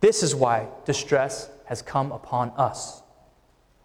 This 0.00 0.22
is 0.22 0.34
why 0.34 0.68
distress 0.84 1.50
has 1.66 1.82
come 1.82 2.10
upon 2.10 2.50
us. 2.56 3.02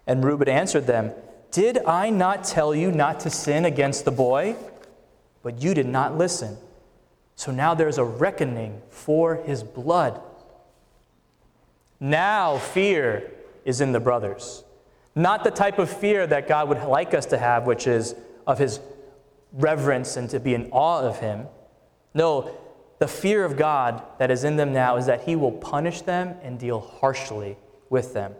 And 0.06 0.24
Reuben 0.24 0.48
answered 0.48 0.86
them, 0.86 1.12
Did 1.50 1.78
I 1.84 2.10
not 2.10 2.44
tell 2.44 2.74
you 2.74 2.90
not 2.90 3.20
to 3.20 3.30
sin 3.30 3.64
against 3.64 4.04
the 4.04 4.10
boy? 4.10 4.56
But 5.42 5.62
you 5.62 5.74
did 5.74 5.86
not 5.86 6.16
listen. 6.16 6.56
So 7.36 7.52
now 7.52 7.74
there's 7.74 7.98
a 7.98 8.04
reckoning 8.04 8.80
for 8.90 9.36
his 9.36 9.62
blood. 9.62 10.20
Now 12.00 12.58
fear 12.58 13.30
is 13.64 13.80
in 13.80 13.92
the 13.92 14.00
brothers. 14.00 14.64
Not 15.14 15.44
the 15.44 15.50
type 15.50 15.78
of 15.78 15.90
fear 15.90 16.26
that 16.26 16.48
God 16.48 16.68
would 16.68 16.82
like 16.82 17.14
us 17.14 17.26
to 17.26 17.38
have, 17.38 17.66
which 17.66 17.86
is 17.86 18.14
of 18.46 18.58
his 18.58 18.80
reverence 19.52 20.16
and 20.16 20.28
to 20.30 20.40
be 20.40 20.54
in 20.54 20.68
awe 20.72 21.00
of 21.00 21.20
him. 21.20 21.46
No, 22.16 22.50
the 22.98 23.06
fear 23.06 23.44
of 23.44 23.58
God 23.58 24.02
that 24.18 24.30
is 24.30 24.42
in 24.42 24.56
them 24.56 24.72
now 24.72 24.96
is 24.96 25.04
that 25.04 25.24
He 25.24 25.36
will 25.36 25.52
punish 25.52 26.00
them 26.00 26.34
and 26.42 26.58
deal 26.58 26.80
harshly 26.80 27.58
with 27.90 28.14
them. 28.14 28.34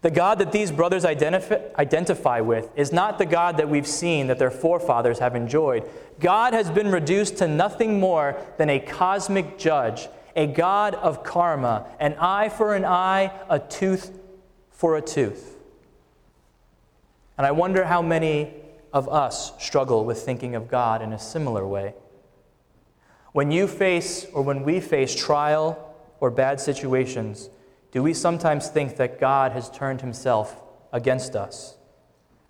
The 0.00 0.12
God 0.12 0.38
that 0.38 0.52
these 0.52 0.70
brothers 0.70 1.04
identify, 1.04 1.58
identify 1.76 2.40
with 2.40 2.70
is 2.76 2.92
not 2.92 3.18
the 3.18 3.26
God 3.26 3.56
that 3.56 3.68
we've 3.68 3.86
seen 3.86 4.28
that 4.28 4.38
their 4.38 4.52
forefathers 4.52 5.18
have 5.18 5.34
enjoyed. 5.34 5.90
God 6.20 6.54
has 6.54 6.70
been 6.70 6.92
reduced 6.92 7.38
to 7.38 7.48
nothing 7.48 7.98
more 7.98 8.40
than 8.58 8.70
a 8.70 8.78
cosmic 8.78 9.58
judge, 9.58 10.08
a 10.36 10.46
God 10.46 10.94
of 10.94 11.24
karma, 11.24 11.84
an 11.98 12.14
eye 12.20 12.48
for 12.48 12.76
an 12.76 12.84
eye, 12.84 13.32
a 13.50 13.58
tooth 13.58 14.16
for 14.70 14.96
a 14.96 15.02
tooth. 15.02 15.56
And 17.36 17.44
I 17.44 17.50
wonder 17.50 17.84
how 17.84 18.02
many 18.02 18.54
of 18.92 19.08
us 19.08 19.52
struggle 19.60 20.04
with 20.04 20.20
thinking 20.20 20.54
of 20.54 20.68
God 20.68 21.02
in 21.02 21.12
a 21.12 21.18
similar 21.18 21.66
way. 21.66 21.94
When 23.32 23.50
you 23.50 23.66
face 23.66 24.26
or 24.32 24.42
when 24.42 24.62
we 24.62 24.80
face 24.80 25.14
trial 25.14 25.94
or 26.20 26.30
bad 26.30 26.60
situations, 26.60 27.50
do 27.92 28.02
we 28.02 28.14
sometimes 28.14 28.68
think 28.68 28.96
that 28.96 29.20
God 29.20 29.52
has 29.52 29.70
turned 29.70 30.00
himself 30.00 30.62
against 30.92 31.36
us, 31.36 31.76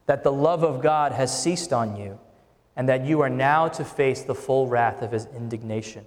that 0.06 0.22
the 0.22 0.32
love 0.32 0.64
of 0.64 0.82
God 0.82 1.12
has 1.12 1.42
ceased 1.42 1.72
on 1.72 1.96
you, 1.96 2.18
and 2.76 2.88
that 2.88 3.04
you 3.04 3.20
are 3.20 3.30
now 3.30 3.68
to 3.68 3.84
face 3.84 4.22
the 4.22 4.34
full 4.34 4.68
wrath 4.68 5.02
of 5.02 5.12
his 5.12 5.26
indignation? 5.34 6.06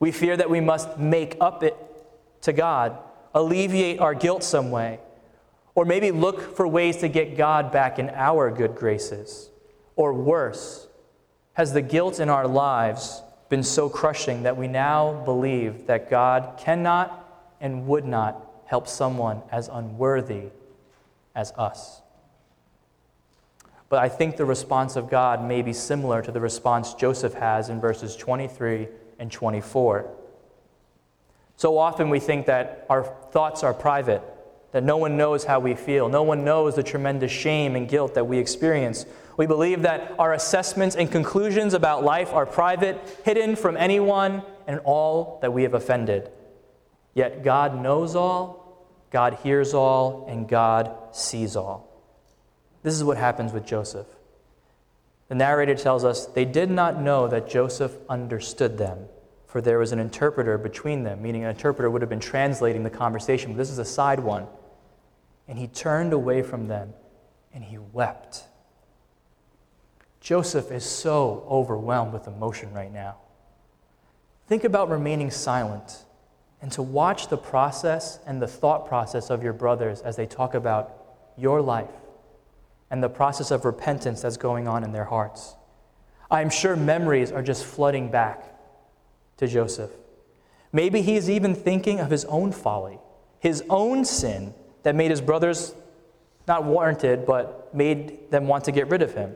We 0.00 0.12
fear 0.12 0.36
that 0.36 0.50
we 0.50 0.60
must 0.60 0.98
make 0.98 1.36
up 1.40 1.62
it 1.62 1.76
to 2.42 2.52
God, 2.52 2.98
alleviate 3.34 4.00
our 4.00 4.14
guilt 4.14 4.42
some 4.42 4.70
way, 4.70 5.00
or 5.74 5.84
maybe 5.84 6.10
look 6.10 6.56
for 6.56 6.66
ways 6.66 6.98
to 6.98 7.08
get 7.08 7.36
God 7.36 7.70
back 7.70 7.98
in 7.98 8.10
our 8.10 8.50
good 8.50 8.74
graces. 8.74 9.50
Or 9.96 10.12
worse, 10.12 10.88
has 11.54 11.72
the 11.72 11.82
guilt 11.82 12.20
in 12.20 12.28
our 12.28 12.46
lives 12.46 13.22
been 13.48 13.62
so 13.62 13.88
crushing 13.88 14.42
that 14.42 14.56
we 14.56 14.68
now 14.68 15.22
believe 15.24 15.86
that 15.86 16.10
God 16.10 16.58
cannot 16.58 17.24
and 17.60 17.86
would 17.86 18.04
not 18.04 18.44
help 18.66 18.86
someone 18.86 19.42
as 19.50 19.68
unworthy 19.68 20.44
as 21.34 21.52
us. 21.56 22.02
But 23.88 24.00
I 24.00 24.08
think 24.08 24.36
the 24.36 24.44
response 24.44 24.96
of 24.96 25.08
God 25.08 25.42
may 25.42 25.62
be 25.62 25.72
similar 25.72 26.20
to 26.22 26.30
the 26.30 26.40
response 26.40 26.92
Joseph 26.94 27.34
has 27.34 27.70
in 27.70 27.80
verses 27.80 28.16
23 28.16 28.88
and 29.18 29.32
24. 29.32 30.10
So 31.56 31.78
often 31.78 32.10
we 32.10 32.20
think 32.20 32.46
that 32.46 32.86
our 32.90 33.04
thoughts 33.32 33.64
are 33.64 33.72
private, 33.72 34.22
that 34.72 34.84
no 34.84 34.98
one 34.98 35.16
knows 35.16 35.44
how 35.44 35.58
we 35.58 35.74
feel, 35.74 36.08
no 36.08 36.22
one 36.22 36.44
knows 36.44 36.76
the 36.76 36.82
tremendous 36.82 37.32
shame 37.32 37.74
and 37.74 37.88
guilt 37.88 38.14
that 38.14 38.26
we 38.26 38.38
experience. 38.38 39.06
We 39.38 39.46
believe 39.46 39.82
that 39.82 40.16
our 40.18 40.34
assessments 40.34 40.96
and 40.96 41.10
conclusions 41.10 41.72
about 41.72 42.02
life 42.02 42.32
are 42.32 42.44
private, 42.44 43.20
hidden 43.24 43.54
from 43.54 43.76
anyone 43.76 44.42
and 44.66 44.80
all 44.80 45.38
that 45.42 45.52
we 45.52 45.62
have 45.62 45.74
offended. 45.74 46.28
Yet 47.14 47.44
God 47.44 47.80
knows 47.80 48.16
all, 48.16 48.84
God 49.12 49.38
hears 49.44 49.74
all, 49.74 50.26
and 50.28 50.48
God 50.48 50.92
sees 51.12 51.54
all. 51.54 51.88
This 52.82 52.94
is 52.94 53.04
what 53.04 53.16
happens 53.16 53.52
with 53.52 53.64
Joseph. 53.64 54.08
The 55.28 55.36
narrator 55.36 55.76
tells 55.76 56.04
us 56.04 56.26
they 56.26 56.44
did 56.44 56.68
not 56.68 57.00
know 57.00 57.28
that 57.28 57.48
Joseph 57.48 57.92
understood 58.08 58.76
them, 58.76 59.06
for 59.46 59.60
there 59.60 59.78
was 59.78 59.92
an 59.92 60.00
interpreter 60.00 60.58
between 60.58 61.04
them, 61.04 61.22
meaning 61.22 61.44
an 61.44 61.50
interpreter 61.50 61.88
would 61.88 62.02
have 62.02 62.08
been 62.08 62.18
translating 62.18 62.82
the 62.82 62.90
conversation, 62.90 63.52
but 63.52 63.58
this 63.58 63.70
is 63.70 63.78
a 63.78 63.84
side 63.84 64.18
one. 64.18 64.48
And 65.46 65.56
he 65.56 65.68
turned 65.68 66.12
away 66.12 66.42
from 66.42 66.66
them 66.66 66.92
and 67.54 67.62
he 67.62 67.78
wept. 67.78 68.42
Joseph 70.28 70.70
is 70.70 70.84
so 70.84 71.46
overwhelmed 71.48 72.12
with 72.12 72.26
emotion 72.26 72.70
right 72.74 72.92
now. 72.92 73.16
Think 74.46 74.62
about 74.62 74.90
remaining 74.90 75.30
silent 75.30 76.04
and 76.60 76.70
to 76.72 76.82
watch 76.82 77.28
the 77.28 77.38
process 77.38 78.18
and 78.26 78.42
the 78.42 78.46
thought 78.46 78.86
process 78.86 79.30
of 79.30 79.42
your 79.42 79.54
brothers 79.54 80.02
as 80.02 80.16
they 80.16 80.26
talk 80.26 80.52
about 80.52 80.92
your 81.38 81.62
life 81.62 81.88
and 82.90 83.02
the 83.02 83.08
process 83.08 83.50
of 83.50 83.64
repentance 83.64 84.20
that's 84.20 84.36
going 84.36 84.68
on 84.68 84.84
in 84.84 84.92
their 84.92 85.06
hearts. 85.06 85.54
I'm 86.30 86.50
sure 86.50 86.76
memories 86.76 87.32
are 87.32 87.42
just 87.42 87.64
flooding 87.64 88.10
back 88.10 88.54
to 89.38 89.46
Joseph. 89.46 89.92
Maybe 90.72 91.00
he 91.00 91.16
is 91.16 91.30
even 91.30 91.54
thinking 91.54 92.00
of 92.00 92.10
his 92.10 92.26
own 92.26 92.52
folly, 92.52 92.98
his 93.40 93.64
own 93.70 94.04
sin 94.04 94.52
that 94.82 94.94
made 94.94 95.10
his 95.10 95.22
brothers 95.22 95.74
not 96.46 96.64
warranted, 96.64 97.24
but 97.24 97.74
made 97.74 98.30
them 98.30 98.46
want 98.46 98.64
to 98.64 98.72
get 98.72 98.90
rid 98.90 99.00
of 99.00 99.14
him. 99.14 99.34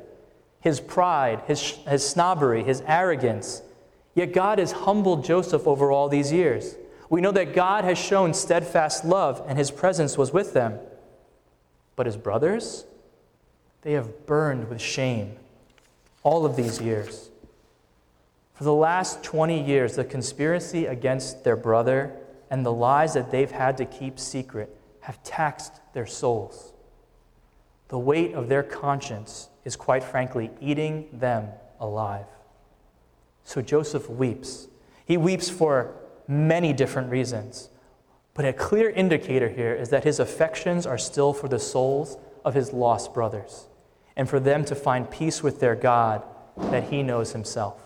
His 0.63 0.81
pride, 0.81 1.43
his, 1.47 1.61
his 1.61 2.09
snobbery, 2.09 2.65
his 2.65 2.83
arrogance. 2.87 3.63
Yet 4.15 4.33
God 4.33 4.59
has 4.59 4.73
humbled 4.73 5.25
Joseph 5.25 5.67
over 5.67 5.93
all 5.93 6.09
these 6.09 6.33
years. 6.33 6.77
We 7.11 7.21
know 7.21 7.33
that 7.33 7.55
God 7.55 7.85
has 7.85 7.99
shown 7.99 8.33
steadfast 8.33 9.05
love 9.05 9.45
and 9.47 9.59
his 9.59 9.71
presence 9.71 10.17
was 10.17 10.33
with 10.33 10.55
them. 10.55 10.79
But 11.95 12.07
his 12.07 12.17
brothers, 12.17 12.87
they 13.83 13.93
have 13.93 14.25
burned 14.25 14.69
with 14.69 14.81
shame 14.81 15.37
all 16.23 16.47
of 16.47 16.57
these 16.57 16.81
years. 16.81 17.29
For 18.55 18.65
the 18.65 18.73
last 18.73 19.23
20 19.25 19.63
years, 19.63 19.97
the 19.97 20.05
conspiracy 20.05 20.87
against 20.87 21.45
their 21.45 21.57
brother 21.57 22.17
and 22.51 22.65
the 22.65 22.73
lies 22.73 23.15
that 23.15 23.31
they've 23.31 23.51
had 23.51 23.77
to 23.79 23.85
keep 23.85 24.19
secret 24.19 24.77
have 25.01 25.23
taxed 25.23 25.81
their 25.95 26.07
souls. 26.07 26.73
The 27.89 27.99
weight 27.99 28.35
of 28.35 28.49
their 28.49 28.63
conscience 28.63 29.49
is, 29.65 29.77
quite 29.77 30.03
frankly, 30.03 30.51
eating 30.61 31.09
them 31.13 31.49
alive. 31.81 32.27
So 33.45 33.61
Joseph 33.61 34.09
weeps. 34.09 34.69
He 35.05 35.17
weeps 35.17 35.49
for 35.51 35.95
many 36.29 36.73
different 36.73 37.11
reasons. 37.11 37.69
But 38.35 38.45
a 38.45 38.53
clear 38.53 38.91
indicator 38.91 39.49
here 39.49 39.75
is 39.75 39.91
that 39.91 40.05
his 40.05 40.19
affections 40.19 40.87
are 40.87 40.99
still 40.99 41.33
for 41.33 41.49
the 41.49 41.59
souls 41.59 42.17
of 42.45 42.55
his 42.55 42.73
lost 42.73 43.13
brothers 43.13 43.67
and 44.17 44.29
for 44.29 44.41
them 44.41 44.65
to 44.67 44.75
find 44.75 45.11
peace 45.11 45.43
with 45.43 45.61
their 45.61 45.75
God 45.75 46.23
that 46.57 46.85
he 46.85 47.03
knows 47.03 47.33
himself. 47.33 47.83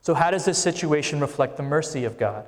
So, 0.00 0.14
how 0.14 0.30
does 0.30 0.44
this 0.44 0.58
situation 0.58 1.20
reflect 1.20 1.56
the 1.56 1.62
mercy 1.62 2.04
of 2.04 2.18
God? 2.18 2.46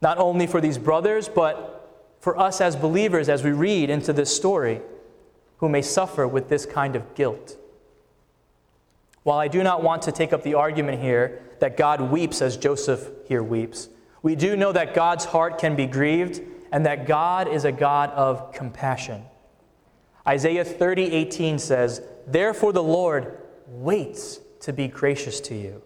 Not 0.00 0.18
only 0.18 0.46
for 0.46 0.60
these 0.60 0.78
brothers, 0.78 1.28
but 1.28 2.16
for 2.20 2.38
us 2.38 2.60
as 2.60 2.76
believers 2.76 3.28
as 3.28 3.42
we 3.42 3.52
read 3.52 3.90
into 3.90 4.12
this 4.12 4.34
story 4.34 4.80
who 5.58 5.68
may 5.68 5.82
suffer 5.82 6.26
with 6.26 6.48
this 6.48 6.66
kind 6.66 6.96
of 6.96 7.14
guilt. 7.14 7.56
While 9.22 9.38
I 9.38 9.48
do 9.48 9.62
not 9.62 9.82
want 9.82 10.02
to 10.02 10.12
take 10.12 10.32
up 10.32 10.42
the 10.42 10.54
argument 10.54 11.02
here 11.02 11.42
that 11.60 11.76
God 11.76 12.00
weeps 12.00 12.40
as 12.40 12.56
Joseph 12.56 13.10
here 13.26 13.42
weeps, 13.42 13.88
we 14.22 14.34
do 14.34 14.56
know 14.56 14.72
that 14.72 14.94
God's 14.94 15.24
heart 15.24 15.58
can 15.58 15.76
be 15.76 15.86
grieved 15.86 16.40
and 16.72 16.86
that 16.86 17.06
God 17.06 17.48
is 17.48 17.64
a 17.64 17.72
God 17.72 18.10
of 18.10 18.52
compassion. 18.52 19.24
Isaiah 20.26 20.64
30, 20.64 21.12
18 21.12 21.58
says, 21.58 22.02
Therefore 22.26 22.72
the 22.72 22.82
Lord 22.82 23.38
waits 23.66 24.40
to 24.60 24.72
be 24.72 24.88
gracious 24.88 25.40
to 25.40 25.54
you, 25.54 25.82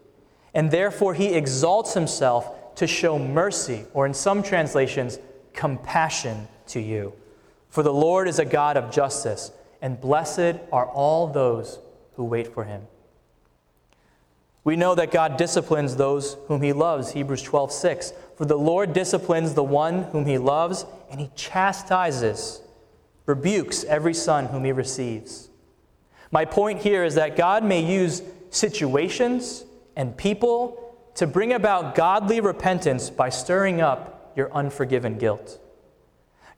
and 0.55 0.71
therefore 0.71 1.15
he 1.15 1.35
exalts 1.35 1.95
himself 1.95 2.75
to 2.77 2.87
show 2.87 3.19
mercy, 3.19 3.85
or 3.93 4.07
in 4.07 4.15
some 4.15 4.43
translations, 4.43 5.19
compassion 5.53 6.49
to 6.69 6.81
you. 6.81 7.13
For 7.69 7.83
the 7.83 7.93
Lord 7.93 8.29
is 8.29 8.39
a 8.39 8.45
God 8.45 8.77
of 8.77 8.91
justice, 8.91 9.53
and 9.83 10.01
blessed 10.01 10.57
are 10.73 10.87
all 10.87 11.27
those 11.27 11.79
who 12.15 12.25
wait 12.25 12.55
for 12.55 12.65
him. 12.65 12.87
We 14.65 14.77
know 14.77 14.95
that 14.95 15.11
God 15.11 15.37
disciplines 15.37 15.97
those 15.97 16.37
whom 16.47 16.63
he 16.63 16.73
loves, 16.73 17.13
Hebrews 17.13 17.43
12, 17.43 17.73
6. 17.73 18.13
For 18.37 18.45
the 18.45 18.57
Lord 18.57 18.93
disciplines 18.93 19.55
the 19.55 19.65
one 19.65 20.05
whom 20.05 20.25
he 20.25 20.39
loves, 20.39 20.87
and 21.11 21.21
he 21.21 21.31
chastises 21.35 22.63
rebukes 23.27 23.85
every 23.85 24.15
son 24.15 24.47
whom 24.47 24.65
he 24.65 24.73
receives. 24.73 25.49
My 26.31 26.45
point 26.45 26.81
here 26.81 27.05
is 27.05 27.17
that 27.17 27.37
God 27.37 27.65
may 27.65 27.85
use 27.85 28.23
situations 28.51 29.65
and 29.97 30.17
people 30.17 30.97
to 31.17 31.27
bring 31.27 31.53
about 31.53 31.95
godly 31.95 32.41
repentance 32.41 33.11
by 33.11 33.29
stirring 33.29 33.81
up 33.81 34.33
your 34.37 34.53
unforgiven 34.53 35.19
guilt. 35.19 35.59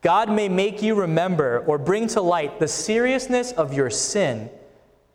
God 0.05 0.31
may 0.31 0.51
make 0.51 0.83
you 0.83 0.95
remember 0.95 1.65
or 1.67 1.79
bring 1.79 2.09
to 2.09 2.21
light 2.21 2.61
the 2.61 2.69
seriousness 2.69 3.53
of 3.53 3.73
your 3.73 3.89
sin 3.89 4.51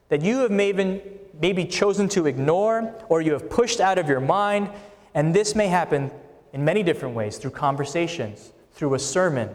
that 0.10 0.23
you 0.23 0.39
have 0.39 0.49
maybe, 0.49 1.65
chosen 1.65 2.10
to 2.10 2.25
ignore 2.25 2.95
or 3.08 3.21
you 3.21 3.34
have 3.34 3.52
pushed 3.52 3.80
out 3.80 3.99
of 3.99 4.10
your 4.10 4.19
mind, 4.19 4.71
and 5.13 5.32
this 5.32 5.54
may 5.54 5.67
happen 5.67 6.10
in 6.54 6.65
many 6.65 6.82
different 6.82 7.13
ways 7.13 7.38
through 7.38 7.52
conversations, 7.52 8.52
through 8.73 8.95
a 8.95 8.99
sermon, 8.99 9.52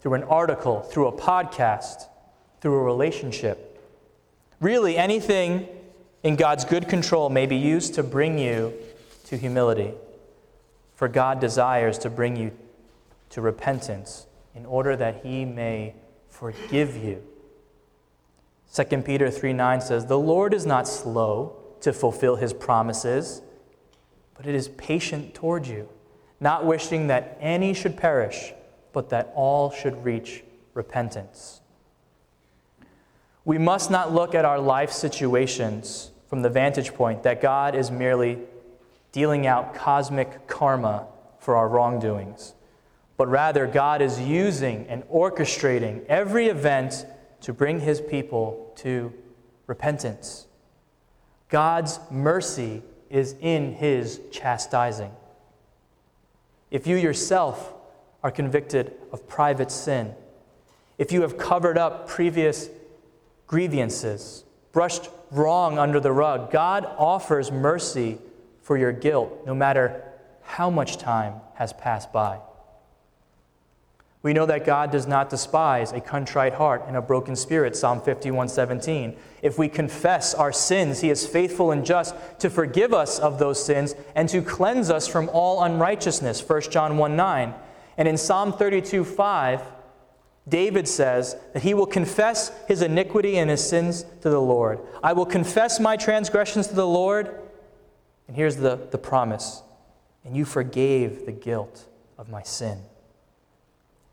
through 0.00 0.14
an 0.14 0.22
article, 0.22 0.82
through 0.82 1.08
a 1.08 1.12
podcast, 1.12 2.04
through 2.60 2.76
a 2.76 2.82
relationship. 2.84 3.84
Really, 4.60 4.96
anything 4.96 5.66
in 6.22 6.36
God's 6.36 6.64
good 6.64 6.88
control 6.88 7.28
may 7.28 7.46
be 7.46 7.56
used 7.56 7.94
to 7.94 8.04
bring 8.04 8.38
you 8.38 8.72
to 9.24 9.36
humility. 9.36 9.94
For 10.94 11.08
God 11.08 11.40
desires 11.40 11.98
to 11.98 12.08
bring 12.08 12.36
you 12.36 12.52
to 13.30 13.40
repentance 13.40 14.26
in 14.56 14.66
order 14.66 14.96
that 14.96 15.24
he 15.24 15.44
may 15.44 15.94
forgive 16.28 16.96
you. 16.96 17.22
2 18.74 18.84
Peter 19.02 19.30
3 19.30 19.52
9 19.52 19.80
says, 19.80 20.06
The 20.06 20.18
Lord 20.18 20.54
is 20.54 20.66
not 20.66 20.88
slow 20.88 21.56
to 21.80 21.92
fulfill 21.92 22.36
his 22.36 22.52
promises, 22.52 23.42
but 24.34 24.46
it 24.46 24.54
is 24.54 24.68
patient 24.68 25.34
toward 25.34 25.66
you, 25.66 25.88
not 26.40 26.64
wishing 26.64 27.06
that 27.06 27.38
any 27.40 27.72
should 27.72 27.96
perish 27.96 28.52
but 28.96 29.10
that 29.10 29.30
all 29.34 29.70
should 29.70 30.06
reach 30.06 30.42
repentance. 30.72 31.60
We 33.44 33.58
must 33.58 33.90
not 33.90 34.10
look 34.10 34.34
at 34.34 34.46
our 34.46 34.58
life 34.58 34.90
situations 34.90 36.12
from 36.28 36.40
the 36.40 36.48
vantage 36.48 36.94
point 36.94 37.22
that 37.24 37.42
God 37.42 37.74
is 37.74 37.90
merely 37.90 38.38
dealing 39.12 39.46
out 39.46 39.74
cosmic 39.74 40.46
karma 40.46 41.08
for 41.38 41.56
our 41.56 41.68
wrongdoings, 41.68 42.54
but 43.16 43.28
rather 43.28 43.66
God 43.66 44.02
is 44.02 44.20
using 44.20 44.86
and 44.88 45.02
orchestrating 45.04 46.04
every 46.06 46.48
event 46.48 47.06
to 47.42 47.52
bring 47.52 47.80
his 47.80 48.00
people 48.00 48.72
to 48.76 49.12
repentance. 49.66 50.46
God's 51.48 51.98
mercy 52.10 52.82
is 53.08 53.34
in 53.40 53.72
his 53.74 54.20
chastising. 54.30 55.12
If 56.70 56.86
you 56.86 56.96
yourself 56.96 57.72
are 58.22 58.30
convicted 58.30 58.92
of 59.12 59.28
private 59.28 59.70
sin, 59.70 60.14
if 60.98 61.12
you 61.12 61.22
have 61.22 61.38
covered 61.38 61.78
up 61.78 62.08
previous 62.08 62.68
grievances, 63.46 64.44
brushed 64.72 65.08
wrong 65.30 65.78
under 65.78 66.00
the 66.00 66.12
rug, 66.12 66.50
God 66.50 66.84
offers 66.98 67.52
mercy 67.52 68.18
for 68.60 68.76
your 68.76 68.92
guilt, 68.92 69.42
no 69.46 69.54
matter 69.54 70.02
how 70.42 70.68
much 70.70 70.96
time 70.96 71.34
has 71.54 71.72
passed 71.72 72.12
by. 72.12 72.40
We 74.26 74.32
know 74.32 74.46
that 74.46 74.66
God 74.66 74.90
does 74.90 75.06
not 75.06 75.30
despise 75.30 75.92
a 75.92 76.00
contrite 76.00 76.54
heart 76.54 76.82
and 76.88 76.96
a 76.96 77.00
broken 77.00 77.36
spirit, 77.36 77.76
Psalm 77.76 78.00
51:17. 78.00 79.14
If 79.40 79.56
we 79.56 79.68
confess 79.68 80.34
our 80.34 80.50
sins, 80.50 81.00
he 81.00 81.10
is 81.10 81.24
faithful 81.24 81.70
and 81.70 81.86
just 81.86 82.12
to 82.40 82.50
forgive 82.50 82.92
us 82.92 83.20
of 83.20 83.38
those 83.38 83.64
sins 83.64 83.94
and 84.16 84.28
to 84.30 84.42
cleanse 84.42 84.90
us 84.90 85.06
from 85.06 85.30
all 85.32 85.62
unrighteousness, 85.62 86.40
1 86.40 86.72
John 86.72 86.98
1:9. 86.98 87.54
And 87.96 88.08
in 88.08 88.16
Psalm 88.16 88.52
32:5, 88.52 89.62
David 90.48 90.88
says 90.88 91.36
that 91.52 91.62
he 91.62 91.72
will 91.72 91.86
confess 91.86 92.50
his 92.66 92.82
iniquity 92.82 93.38
and 93.38 93.48
his 93.48 93.64
sins 93.64 94.04
to 94.22 94.28
the 94.28 94.42
Lord. 94.42 94.80
I 95.04 95.12
will 95.12 95.26
confess 95.26 95.78
my 95.78 95.96
transgressions 95.96 96.66
to 96.66 96.74
the 96.74 96.84
Lord. 96.84 97.30
And 98.26 98.36
here's 98.36 98.56
the, 98.56 98.88
the 98.90 98.98
promise 98.98 99.62
and 100.24 100.36
you 100.36 100.44
forgave 100.44 101.26
the 101.26 101.32
guilt 101.32 101.86
of 102.18 102.28
my 102.28 102.42
sin. 102.42 102.82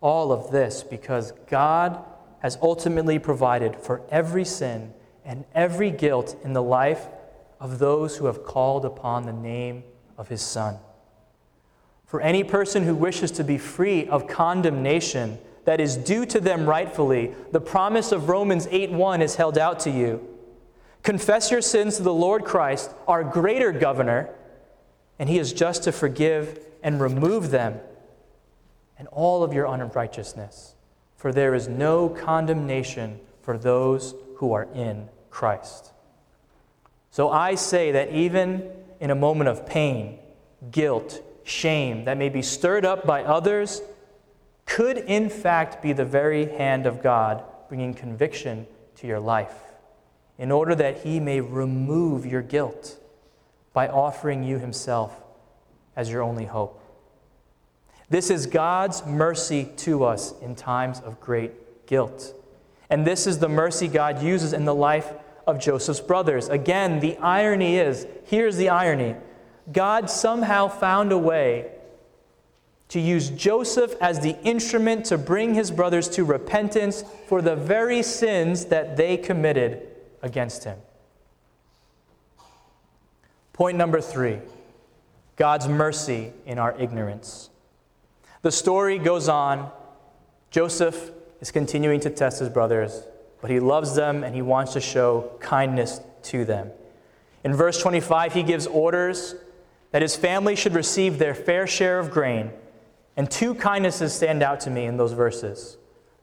All 0.03 0.33
of 0.33 0.51
this 0.51 0.83
because 0.83 1.31
God 1.47 2.03
has 2.39 2.57
ultimately 2.61 3.19
provided 3.19 3.77
for 3.77 4.01
every 4.09 4.43
sin 4.43 4.93
and 5.23 5.45
every 5.55 5.91
guilt 5.91 6.35
in 6.43 6.51
the 6.51 6.61
life 6.61 7.07
of 7.57 7.79
those 7.79 8.17
who 8.17 8.25
have 8.25 8.43
called 8.43 8.83
upon 8.83 9.25
the 9.25 9.31
name 9.31 9.85
of 10.17 10.27
his 10.27 10.41
Son. 10.41 10.77
For 12.05 12.19
any 12.19 12.43
person 12.43 12.83
who 12.83 12.93
wishes 12.93 13.31
to 13.31 13.45
be 13.45 13.57
free 13.57 14.05
of 14.07 14.27
condemnation 14.27 15.39
that 15.63 15.79
is 15.79 15.95
due 15.95 16.25
to 16.25 16.41
them 16.41 16.65
rightfully, 16.65 17.33
the 17.53 17.61
promise 17.61 18.11
of 18.11 18.27
Romans 18.27 18.67
8:1 18.71 19.21
is 19.21 19.37
held 19.37 19.57
out 19.57 19.79
to 19.79 19.89
you. 19.89 20.19
Confess 21.01 21.49
your 21.49 21.61
sins 21.61 21.95
to 21.95 22.03
the 22.03 22.13
Lord 22.13 22.43
Christ, 22.43 22.91
our 23.07 23.23
greater 23.23 23.71
governor, 23.71 24.31
and 25.17 25.29
he 25.29 25.39
is 25.39 25.53
just 25.53 25.83
to 25.83 25.93
forgive 25.93 26.59
and 26.83 26.99
remove 26.99 27.51
them 27.51 27.79
and 28.97 29.07
all 29.09 29.43
of 29.43 29.53
your 29.53 29.65
unrighteousness. 29.65 30.75
For 31.15 31.31
there 31.31 31.55
is 31.55 31.67
no 31.67 32.09
condemnation 32.09 33.19
for 33.41 33.57
those 33.57 34.13
who 34.37 34.53
are 34.53 34.67
in 34.73 35.09
Christ. 35.29 35.91
So 37.11 37.29
I 37.29 37.55
say 37.55 37.91
that 37.91 38.11
even 38.11 38.69
in 38.99 39.11
a 39.11 39.15
moment 39.15 39.49
of 39.49 39.65
pain, 39.65 40.19
guilt, 40.71 41.21
shame 41.43 42.05
that 42.05 42.17
may 42.17 42.29
be 42.29 42.41
stirred 42.41 42.85
up 42.85 43.05
by 43.05 43.23
others, 43.23 43.81
could 44.65 44.97
in 44.97 45.29
fact 45.29 45.81
be 45.81 45.93
the 45.93 46.05
very 46.05 46.45
hand 46.45 46.85
of 46.85 47.03
God 47.03 47.43
bringing 47.69 47.93
conviction 47.93 48.67
to 48.95 49.07
your 49.07 49.19
life, 49.19 49.55
in 50.37 50.51
order 50.51 50.75
that 50.75 51.03
He 51.03 51.19
may 51.19 51.41
remove 51.41 52.25
your 52.25 52.41
guilt 52.41 52.99
by 53.73 53.87
offering 53.87 54.43
you 54.43 54.59
Himself 54.59 55.21
as 55.95 56.09
your 56.09 56.21
only 56.21 56.45
hope. 56.45 56.82
This 58.13 58.29
is 58.29 58.45
God's 58.45 59.03
mercy 59.07 59.71
to 59.77 60.03
us 60.03 60.35
in 60.39 60.53
times 60.53 60.99
of 60.99 61.19
great 61.19 61.87
guilt. 61.87 62.35
And 62.91 63.07
this 63.07 63.25
is 63.25 63.39
the 63.39 63.49
mercy 63.49 63.87
God 63.87 64.21
uses 64.21 64.53
in 64.53 64.65
the 64.65 64.75
life 64.75 65.11
of 65.47 65.57
Joseph's 65.57 65.99
brothers. 65.99 66.47
Again, 66.47 66.99
the 66.99 67.17
irony 67.17 67.77
is 67.77 68.05
here's 68.25 68.55
the 68.55 68.69
irony 68.69 69.15
God 69.71 70.11
somehow 70.11 70.67
found 70.67 71.11
a 71.11 71.17
way 71.17 71.71
to 72.89 72.99
use 72.99 73.31
Joseph 73.31 73.95
as 73.99 74.19
the 74.19 74.39
instrument 74.43 75.05
to 75.05 75.17
bring 75.17 75.55
his 75.55 75.71
brothers 75.71 76.07
to 76.09 76.23
repentance 76.23 77.03
for 77.25 77.41
the 77.41 77.55
very 77.55 78.03
sins 78.03 78.65
that 78.65 78.95
they 78.95 79.17
committed 79.17 79.87
against 80.21 80.65
him. 80.65 80.77
Point 83.53 83.75
number 83.75 83.99
three 83.99 84.37
God's 85.35 85.67
mercy 85.67 86.31
in 86.45 86.59
our 86.59 86.79
ignorance. 86.79 87.49
The 88.43 88.51
story 88.51 88.99
goes 88.99 89.29
on. 89.29 89.71
Joseph 90.51 91.11
is 91.39 91.49
continuing 91.49 92.01
to 92.01 92.09
test 92.09 92.39
his 92.39 92.49
brothers, 92.49 93.07
but 93.41 93.49
he 93.49 93.61
loves 93.61 93.95
them 93.95 94.23
and 94.23 94.35
he 94.35 94.41
wants 94.41 94.73
to 94.73 94.81
show 94.81 95.31
kindness 95.39 96.01
to 96.23 96.43
them. 96.43 96.69
In 97.45 97.53
verse 97.53 97.81
25, 97.81 98.33
he 98.33 98.43
gives 98.43 98.67
orders 98.67 99.35
that 99.91 100.01
his 100.01 100.17
family 100.17 100.57
should 100.57 100.73
receive 100.73 101.19
their 101.19 101.33
fair 101.33 101.65
share 101.65 101.99
of 101.99 102.11
grain. 102.11 102.51
And 103.15 103.31
two 103.31 103.55
kindnesses 103.55 104.13
stand 104.13 104.43
out 104.43 104.59
to 104.61 104.69
me 104.69 104.85
in 104.85 104.97
those 104.97 105.13
verses. 105.13 105.77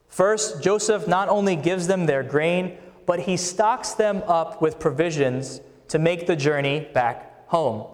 First, 0.07 0.61
Joseph 0.61 1.07
not 1.07 1.27
only 1.27 1.55
gives 1.55 1.87
them 1.87 2.05
their 2.05 2.21
grain, 2.21 2.77
but 3.07 3.21
he 3.21 3.35
stocks 3.35 3.93
them 3.93 4.21
up 4.27 4.61
with 4.61 4.79
provisions 4.79 5.59
to 5.87 5.97
make 5.97 6.27
the 6.27 6.35
journey 6.35 6.87
back 6.93 7.49
home. 7.49 7.87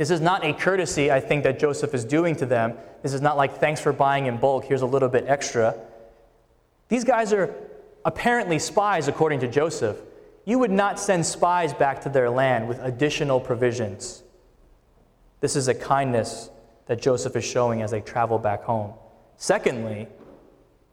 This 0.00 0.08
is 0.08 0.22
not 0.22 0.46
a 0.46 0.54
courtesy, 0.54 1.12
I 1.12 1.20
think, 1.20 1.44
that 1.44 1.58
Joseph 1.58 1.92
is 1.92 2.06
doing 2.06 2.34
to 2.36 2.46
them. 2.46 2.78
This 3.02 3.12
is 3.12 3.20
not 3.20 3.36
like, 3.36 3.58
thanks 3.58 3.82
for 3.82 3.92
buying 3.92 4.24
in 4.24 4.38
bulk, 4.38 4.64
here's 4.64 4.80
a 4.80 4.86
little 4.86 5.10
bit 5.10 5.26
extra. 5.26 5.76
These 6.88 7.04
guys 7.04 7.34
are 7.34 7.54
apparently 8.06 8.58
spies, 8.58 9.08
according 9.08 9.40
to 9.40 9.46
Joseph. 9.46 9.98
You 10.46 10.58
would 10.58 10.70
not 10.70 10.98
send 10.98 11.26
spies 11.26 11.74
back 11.74 12.00
to 12.04 12.08
their 12.08 12.30
land 12.30 12.66
with 12.66 12.78
additional 12.78 13.40
provisions. 13.40 14.22
This 15.40 15.54
is 15.54 15.68
a 15.68 15.74
kindness 15.74 16.48
that 16.86 17.02
Joseph 17.02 17.36
is 17.36 17.44
showing 17.44 17.82
as 17.82 17.90
they 17.90 18.00
travel 18.00 18.38
back 18.38 18.62
home. 18.62 18.94
Secondly, 19.36 20.08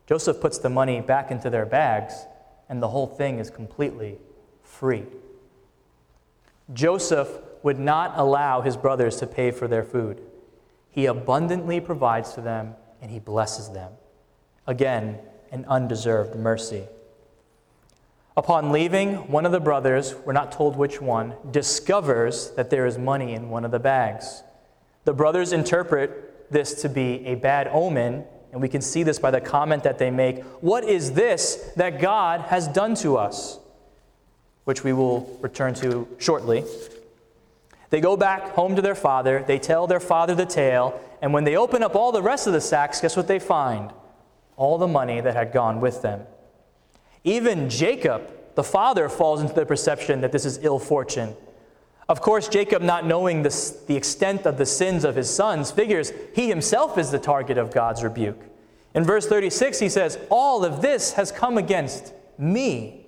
Joseph 0.05 0.41
puts 0.41 0.57
the 0.57 0.69
money 0.69 0.99
back 0.99 1.31
into 1.31 1.49
their 1.49 1.65
bags, 1.65 2.13
and 2.67 2.83
the 2.83 2.89
whole 2.89 3.07
thing 3.07 3.39
is 3.39 3.49
completely 3.49 4.17
free. 4.63 5.05
Joseph 6.73 7.29
would 7.67 7.77
not 7.77 8.13
allow 8.15 8.61
his 8.61 8.77
brothers 8.77 9.17
to 9.17 9.27
pay 9.27 9.51
for 9.51 9.67
their 9.67 9.83
food. 9.83 10.21
He 10.89 11.05
abundantly 11.05 11.81
provides 11.81 12.33
for 12.33 12.39
them 12.39 12.75
and 13.01 13.11
he 13.11 13.19
blesses 13.19 13.71
them. 13.71 13.91
Again, 14.65 15.19
an 15.51 15.65
undeserved 15.67 16.33
mercy. 16.33 16.85
Upon 18.37 18.71
leaving, 18.71 19.29
one 19.29 19.45
of 19.45 19.51
the 19.51 19.59
brothers, 19.59 20.15
we're 20.15 20.31
not 20.31 20.53
told 20.53 20.77
which 20.77 21.01
one, 21.01 21.33
discovers 21.51 22.51
that 22.51 22.69
there 22.69 22.85
is 22.85 22.97
money 22.97 23.33
in 23.33 23.49
one 23.49 23.65
of 23.65 23.71
the 23.71 23.79
bags. 23.79 24.43
The 25.03 25.11
brothers 25.11 25.51
interpret 25.51 26.49
this 26.49 26.81
to 26.83 26.87
be 26.87 27.25
a 27.25 27.35
bad 27.35 27.67
omen, 27.73 28.23
and 28.53 28.61
we 28.61 28.69
can 28.69 28.79
see 28.79 29.03
this 29.03 29.19
by 29.19 29.31
the 29.31 29.41
comment 29.41 29.83
that 29.83 29.97
they 29.97 30.09
make 30.09 30.41
What 30.61 30.85
is 30.85 31.11
this 31.11 31.73
that 31.75 31.99
God 31.99 32.39
has 32.43 32.69
done 32.69 32.95
to 32.95 33.17
us? 33.17 33.59
Which 34.63 34.85
we 34.85 34.93
will 34.93 35.37
return 35.41 35.73
to 35.75 36.07
shortly. 36.17 36.63
They 37.89 38.01
go 38.01 38.17
back 38.17 38.49
home 38.49 38.75
to 38.75 38.81
their 38.81 38.95
father, 38.95 39.43
they 39.45 39.59
tell 39.59 39.87
their 39.87 39.99
father 39.99 40.35
the 40.35 40.45
tale, 40.45 40.99
and 41.21 41.33
when 41.33 41.45
they 41.45 41.55
open 41.55 41.83
up 41.83 41.95
all 41.95 42.11
the 42.11 42.21
rest 42.21 42.47
of 42.47 42.53
the 42.53 42.61
sacks, 42.61 43.01
guess 43.01 43.15
what 43.15 43.27
they 43.27 43.39
find? 43.39 43.91
All 44.55 44.77
the 44.77 44.87
money 44.87 45.21
that 45.21 45.35
had 45.35 45.53
gone 45.53 45.79
with 45.79 46.01
them. 46.01 46.21
Even 47.23 47.69
Jacob, 47.69 48.29
the 48.55 48.63
father, 48.63 49.07
falls 49.09 49.41
into 49.41 49.53
the 49.53 49.65
perception 49.65 50.21
that 50.21 50.31
this 50.31 50.45
is 50.45 50.63
ill 50.63 50.79
fortune. 50.79 51.35
Of 52.09 52.21
course, 52.21 52.47
Jacob, 52.47 52.81
not 52.81 53.05
knowing 53.05 53.43
the, 53.43 53.75
the 53.87 53.95
extent 53.95 54.45
of 54.45 54.57
the 54.57 54.65
sins 54.65 55.03
of 55.03 55.15
his 55.15 55.29
sons, 55.29 55.71
figures 55.71 56.13
he 56.33 56.47
himself 56.47 56.97
is 56.97 57.11
the 57.11 57.19
target 57.19 57.57
of 57.57 57.71
God's 57.71 58.03
rebuke. 58.03 58.39
In 58.93 59.03
verse 59.03 59.27
36, 59.27 59.79
he 59.79 59.89
says, 59.89 60.17
All 60.29 60.63
of 60.63 60.81
this 60.81 61.13
has 61.13 61.31
come 61.31 61.57
against 61.57 62.13
me. 62.37 63.05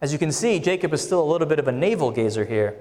As 0.00 0.12
you 0.12 0.18
can 0.18 0.30
see, 0.30 0.60
Jacob 0.60 0.92
is 0.92 1.02
still 1.02 1.22
a 1.22 1.28
little 1.30 1.46
bit 1.46 1.58
of 1.58 1.66
a 1.66 1.72
navel 1.72 2.10
gazer 2.10 2.44
here. 2.44 2.76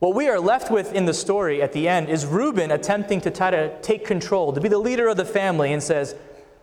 What 0.00 0.14
we 0.14 0.28
are 0.28 0.40
left 0.40 0.70
with 0.70 0.92
in 0.92 1.04
the 1.04 1.14
story 1.14 1.62
at 1.62 1.72
the 1.72 1.88
end 1.88 2.08
is 2.08 2.26
Reuben 2.26 2.70
attempting 2.70 3.20
to 3.22 3.30
try 3.30 3.50
to 3.50 3.80
take 3.80 4.04
control, 4.04 4.52
to 4.52 4.60
be 4.60 4.68
the 4.68 4.78
leader 4.78 5.08
of 5.08 5.16
the 5.16 5.24
family, 5.24 5.72
and 5.72 5.82
says, 5.82 6.14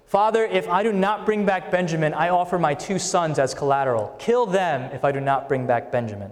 Father, 0.06 0.44
if 0.44 0.68
I 0.68 0.84
do 0.84 0.92
not 0.92 1.26
bring 1.26 1.46
back 1.46 1.72
Benjamin, 1.72 2.14
I 2.14 2.30
offer 2.30 2.60
my 2.60 2.74
two 2.74 3.00
sons 3.00 3.40
as 3.40 3.54
collateral. 3.54 4.14
Kill 4.20 4.46
them 4.46 4.92
if 4.94 5.06
I 5.06 5.14
do 5.14 5.22
not 5.22 5.48
bring 5.48 5.66
back 5.66 5.92
Benjamin. 5.92 6.32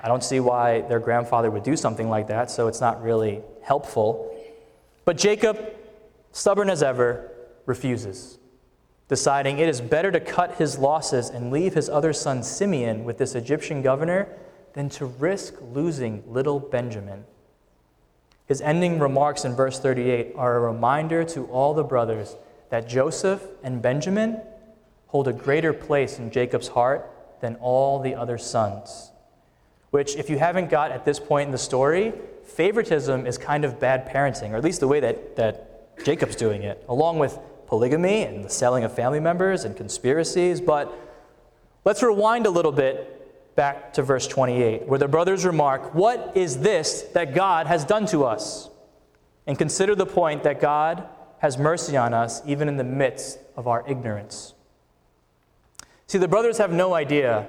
I 0.00 0.08
don't 0.08 0.22
see 0.22 0.38
why 0.38 0.82
their 0.82 1.00
grandfather 1.00 1.50
would 1.50 1.62
do 1.62 1.76
something 1.76 2.10
like 2.10 2.28
that, 2.28 2.50
so 2.50 2.68
it's 2.68 2.80
not 2.80 3.02
really 3.02 3.40
helpful. 3.62 4.36
But 5.06 5.16
Jacob, 5.16 5.58
stubborn 6.32 6.68
as 6.68 6.82
ever, 6.82 7.32
refuses, 7.64 8.38
deciding 9.08 9.58
it 9.58 9.68
is 9.68 9.80
better 9.80 10.12
to 10.12 10.20
cut 10.20 10.56
his 10.56 10.78
losses 10.78 11.30
and 11.30 11.50
leave 11.50 11.72
his 11.72 11.88
other 11.88 12.12
son 12.12 12.42
Simeon 12.42 13.04
with 13.04 13.16
this 13.16 13.34
Egyptian 13.34 13.80
governor 13.80 14.28
than 14.78 14.88
to 14.88 15.06
risk 15.06 15.54
losing 15.72 16.22
little 16.28 16.60
Benjamin. 16.60 17.24
His 18.46 18.60
ending 18.60 19.00
remarks 19.00 19.44
in 19.44 19.56
verse 19.56 19.80
38 19.80 20.34
are 20.36 20.56
a 20.56 20.72
reminder 20.72 21.24
to 21.24 21.46
all 21.46 21.74
the 21.74 21.82
brothers 21.82 22.36
that 22.70 22.88
Joseph 22.88 23.42
and 23.64 23.82
Benjamin 23.82 24.40
hold 25.08 25.26
a 25.26 25.32
greater 25.32 25.72
place 25.72 26.20
in 26.20 26.30
Jacob's 26.30 26.68
heart 26.68 27.10
than 27.40 27.56
all 27.56 27.98
the 27.98 28.14
other 28.14 28.38
sons. 28.38 29.10
Which, 29.90 30.14
if 30.14 30.30
you 30.30 30.38
haven't 30.38 30.70
got 30.70 30.92
at 30.92 31.04
this 31.04 31.18
point 31.18 31.46
in 31.46 31.50
the 31.50 31.58
story, 31.58 32.12
favoritism 32.44 33.26
is 33.26 33.36
kind 33.36 33.64
of 33.64 33.80
bad 33.80 34.08
parenting, 34.08 34.52
or 34.52 34.58
at 34.58 34.62
least 34.62 34.78
the 34.78 34.86
way 34.86 35.00
that, 35.00 35.34
that 35.34 36.04
Jacob's 36.04 36.36
doing 36.36 36.62
it, 36.62 36.84
along 36.88 37.18
with 37.18 37.36
polygamy 37.66 38.22
and 38.22 38.44
the 38.44 38.48
selling 38.48 38.84
of 38.84 38.94
family 38.94 39.18
members 39.18 39.64
and 39.64 39.76
conspiracies. 39.76 40.60
But 40.60 40.96
let's 41.84 42.00
rewind 42.00 42.46
a 42.46 42.50
little 42.50 42.70
bit 42.70 43.17
back 43.58 43.92
to 43.92 44.04
verse 44.04 44.28
28, 44.28 44.86
where 44.86 45.00
the 45.00 45.08
brothers 45.08 45.44
remark, 45.44 45.92
What 45.92 46.36
is 46.36 46.60
this 46.60 47.02
that 47.14 47.34
God 47.34 47.66
has 47.66 47.84
done 47.84 48.06
to 48.06 48.22
us? 48.22 48.70
And 49.48 49.58
consider 49.58 49.96
the 49.96 50.06
point 50.06 50.44
that 50.44 50.60
God 50.60 51.08
has 51.40 51.58
mercy 51.58 51.96
on 51.96 52.14
us 52.14 52.40
even 52.46 52.68
in 52.68 52.76
the 52.76 52.84
midst 52.84 53.40
of 53.56 53.66
our 53.66 53.84
ignorance. 53.88 54.54
See, 56.06 56.18
the 56.18 56.28
brothers 56.28 56.58
have 56.58 56.70
no 56.70 56.94
idea 56.94 57.48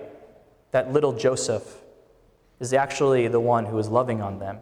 that 0.72 0.92
little 0.92 1.14
Joseph 1.14 1.78
is 2.60 2.74
actually 2.74 3.28
the 3.28 3.40
one 3.40 3.68
who 3.68 3.78
is 3.78 3.88
loving 3.88 4.20
on 4.20 4.40
them. 4.40 4.58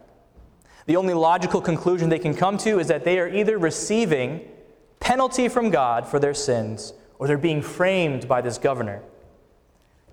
The 0.84 0.96
only 0.96 1.14
logical 1.14 1.62
conclusion 1.62 2.10
they 2.10 2.18
can 2.18 2.34
come 2.34 2.58
to 2.58 2.78
is 2.78 2.88
that 2.88 3.04
they 3.04 3.18
are 3.18 3.28
either 3.28 3.56
receiving 3.56 4.46
penalty 5.00 5.48
from 5.48 5.70
God 5.70 6.06
for 6.06 6.18
their 6.18 6.34
sins 6.34 6.92
or 7.18 7.26
they're 7.26 7.38
being 7.38 7.62
framed 7.62 8.28
by 8.28 8.42
this 8.42 8.58
governor. 8.58 9.00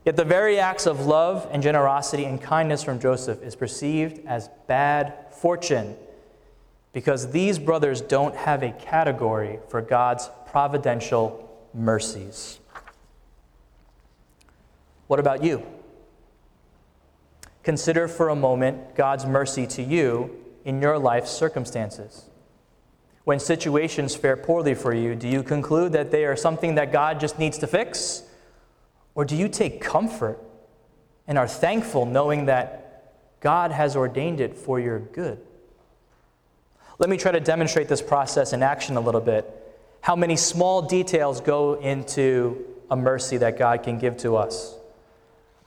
Yet 0.05 0.15
the 0.15 0.23
very 0.23 0.59
acts 0.59 0.85
of 0.85 1.07
love 1.07 1.47
and 1.51 1.63
generosity 1.63 2.25
and 2.25 2.39
kindness 2.39 2.83
from 2.83 2.99
Joseph 2.99 3.41
is 3.41 3.55
perceived 3.55 4.25
as 4.27 4.49
bad 4.67 5.15
fortune 5.31 5.95
because 6.93 7.31
these 7.31 7.57
brothers 7.57 8.01
don't 8.01 8.35
have 8.35 8.61
a 8.61 8.71
category 8.71 9.59
for 9.67 9.81
God's 9.81 10.29
providential 10.45 11.41
mercies. 11.73 12.59
What 15.07 15.19
about 15.19 15.43
you? 15.43 15.65
Consider 17.63 18.07
for 18.07 18.29
a 18.29 18.35
moment 18.35 18.95
God's 18.95 19.25
mercy 19.25 19.65
to 19.67 19.81
you 19.81 20.37
in 20.63 20.81
your 20.81 20.99
life's 20.99 21.31
circumstances. 21.31 22.25
When 23.23 23.39
situations 23.39 24.15
fare 24.15 24.37
poorly 24.37 24.75
for 24.75 24.93
you, 24.93 25.15
do 25.15 25.27
you 25.27 25.41
conclude 25.41 25.93
that 25.93 26.11
they 26.11 26.25
are 26.25 26.35
something 26.35 26.75
that 26.75 26.91
God 26.91 27.19
just 27.19 27.39
needs 27.39 27.57
to 27.57 27.67
fix? 27.67 28.21
Or 29.15 29.25
do 29.25 29.35
you 29.35 29.47
take 29.49 29.81
comfort 29.81 30.39
and 31.27 31.37
are 31.37 31.47
thankful 31.47 32.05
knowing 32.05 32.45
that 32.45 33.13
God 33.39 33.71
has 33.71 33.95
ordained 33.95 34.41
it 34.41 34.55
for 34.55 34.79
your 34.79 34.99
good? 34.99 35.39
Let 36.99 37.09
me 37.09 37.17
try 37.17 37.31
to 37.31 37.39
demonstrate 37.39 37.87
this 37.87 38.01
process 38.01 38.53
in 38.53 38.61
action 38.61 38.97
a 38.97 39.01
little 39.01 39.21
bit. 39.21 39.49
How 40.01 40.15
many 40.15 40.35
small 40.35 40.81
details 40.81 41.41
go 41.41 41.73
into 41.75 42.63
a 42.91 42.95
mercy 42.95 43.37
that 43.37 43.57
God 43.57 43.83
can 43.83 43.97
give 43.97 44.17
to 44.17 44.35
us? 44.35 44.75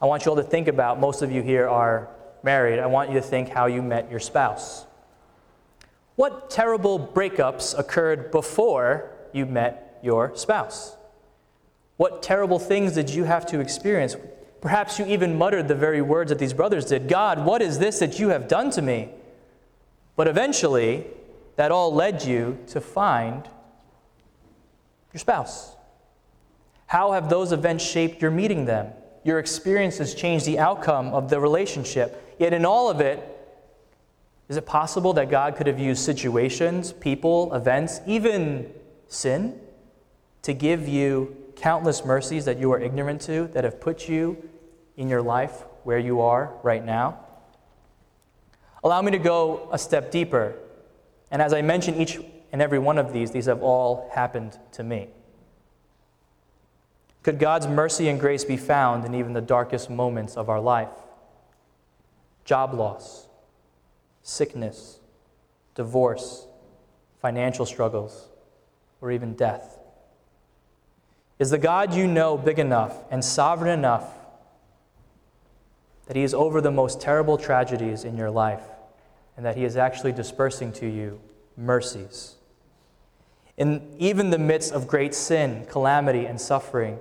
I 0.01 0.07
want 0.07 0.25
you 0.25 0.31
all 0.31 0.37
to 0.37 0.45
think 0.45 0.69
about, 0.69 1.01
most 1.01 1.23
of 1.23 1.33
you 1.33 1.43
here 1.43 1.69
are 1.69 2.09
married, 2.43 2.79
I 2.79 2.87
want 2.87 3.11
you 3.11 3.17
to 3.17 3.23
think 3.23 3.49
how 3.49 3.67
you 3.67 3.83
met 3.83 4.11
your 4.11 4.21
spouse. 4.21 4.85
What 6.15 6.51
terrible 6.51 6.99
breakups 6.99 7.79
occurred 7.79 8.31
before 8.31 9.11
you 9.33 9.45
met 9.45 9.99
your 10.03 10.37
spouse? 10.37 10.97
What 11.99 12.23
terrible 12.23 12.61
things 12.61 12.95
did 12.95 13.11
you 13.11 13.25
have 13.25 13.45
to 13.47 13.59
experience? 13.61 14.17
Perhaps 14.61 14.99
you 14.99 15.07
even 15.07 15.37
muttered 15.37 15.69
the 15.69 15.75
very 15.75 16.01
words 16.01 16.31
that 16.31 16.39
these 16.39 16.53
brothers 16.53 16.85
did 16.85 17.09
God, 17.09 17.45
what 17.45 17.61
is 17.61 17.79
this 17.79 17.99
that 17.99 18.19
you 18.19 18.29
have 18.29 18.49
done 18.49 18.71
to 18.71 18.83
me? 18.83 19.11
But 20.17 20.29
eventually, 20.29 21.07
that 21.57 21.73
all 21.73 21.93
led 21.93 22.25
you 22.25 22.57
to 22.69 22.81
find 22.81 23.49
your 25.13 25.19
spouse. 25.19 25.75
How 26.87 27.13
have 27.13 27.29
those 27.29 27.51
events 27.51 27.85
shaped 27.85 28.23
your 28.23 28.31
meeting 28.31 28.65
them? 28.65 28.93
Your 29.25 29.41
experiences 29.41 30.15
changed 30.15 30.47
the 30.47 30.61
outcome 30.61 31.09
of 31.09 31.29
the 31.29 31.41
relationship. 31.41 32.37
Yet, 32.39 32.53
in 32.53 32.65
all 32.65 32.89
of 32.89 33.01
it, 33.01 33.23
is 34.49 34.57
it 34.57 34.67
possible 34.67 35.13
that 35.15 35.31
God 35.31 35.57
could 35.57 35.67
have 35.67 35.81
used 35.81 36.05
situations, 36.05 36.93
people, 36.93 37.53
events, 37.53 38.01
even 38.07 38.73
sin 39.09 39.59
to 40.43 40.55
give 40.55 40.87
you 40.87 41.37
countless 41.59 42.05
mercies 42.05 42.45
that 42.45 42.59
you 42.59 42.73
are 42.73 42.81
ignorant 42.81 43.21
to, 43.23 43.49
that 43.49 43.65
have 43.65 43.81
put 43.81 44.09
you 44.09 44.37
in 44.97 45.09
your 45.09 45.23
life 45.23 45.65
where 45.85 45.99
you 45.99 46.21
are 46.21 46.55
right 46.63 46.85
now? 46.85 47.19
Allow 48.83 49.03
me 49.03 49.11
to 49.13 49.19
go 49.19 49.69
a 49.73 49.79
step 49.79 50.11
deeper. 50.11 50.55
And 51.31 51.43
as 51.43 51.53
I 51.53 51.63
mention 51.63 51.97
each 51.97 52.19
and 52.53 52.63
every 52.63 52.79
one 52.79 52.99
of 52.99 53.13
these, 53.13 53.31
these 53.31 53.47
have 53.47 53.63
all 53.63 54.11
happened 54.15 54.59
to 54.73 54.83
me. 54.83 55.09
Could 57.23 57.39
God's 57.39 57.67
mercy 57.67 58.09
and 58.09 58.19
grace 58.19 58.45
be 58.45 58.57
found 58.57 59.05
in 59.05 59.15
even 59.15 59.33
the 59.33 59.41
darkest 59.41 59.91
moments 59.91 60.37
of 60.37 60.49
our 60.49 60.61
life? 60.61 60.89
Job 62.45 62.73
loss 62.73 63.27
sickness, 64.23 64.99
divorce, 65.75 66.47
financial 67.21 67.65
struggles, 67.65 68.29
or 69.01 69.11
even 69.11 69.35
death? 69.35 69.78
Is 71.39 71.51
the 71.51 71.59
God 71.59 71.95
you 71.95 72.07
know 72.07 72.37
big 72.37 72.59
enough 72.59 72.97
and 73.11 73.25
sovereign 73.25 73.71
enough 73.71 74.13
that 76.07 76.17
He 76.17 76.23
is 76.23 76.35
over 76.35 76.61
the 76.61 76.71
most 76.71 77.01
terrible 77.01 77.39
tragedies 77.39 78.05
in 78.05 78.17
your 78.17 78.31
life 78.31 78.63
and 79.37 79.47
that 79.47 79.57
He 79.57 79.65
is 79.65 79.77
actually 79.77 80.13
dispersing 80.13 80.73
to 80.75 80.87
you 80.87 81.21
mercies? 81.57 82.35
In 83.57 83.95
even 83.99 84.31
the 84.31 84.39
midst 84.39 84.73
of 84.73 84.87
great 84.87 85.15
sin, 85.15 85.67
calamity, 85.69 86.27
and 86.27 86.41
suffering, 86.41 86.99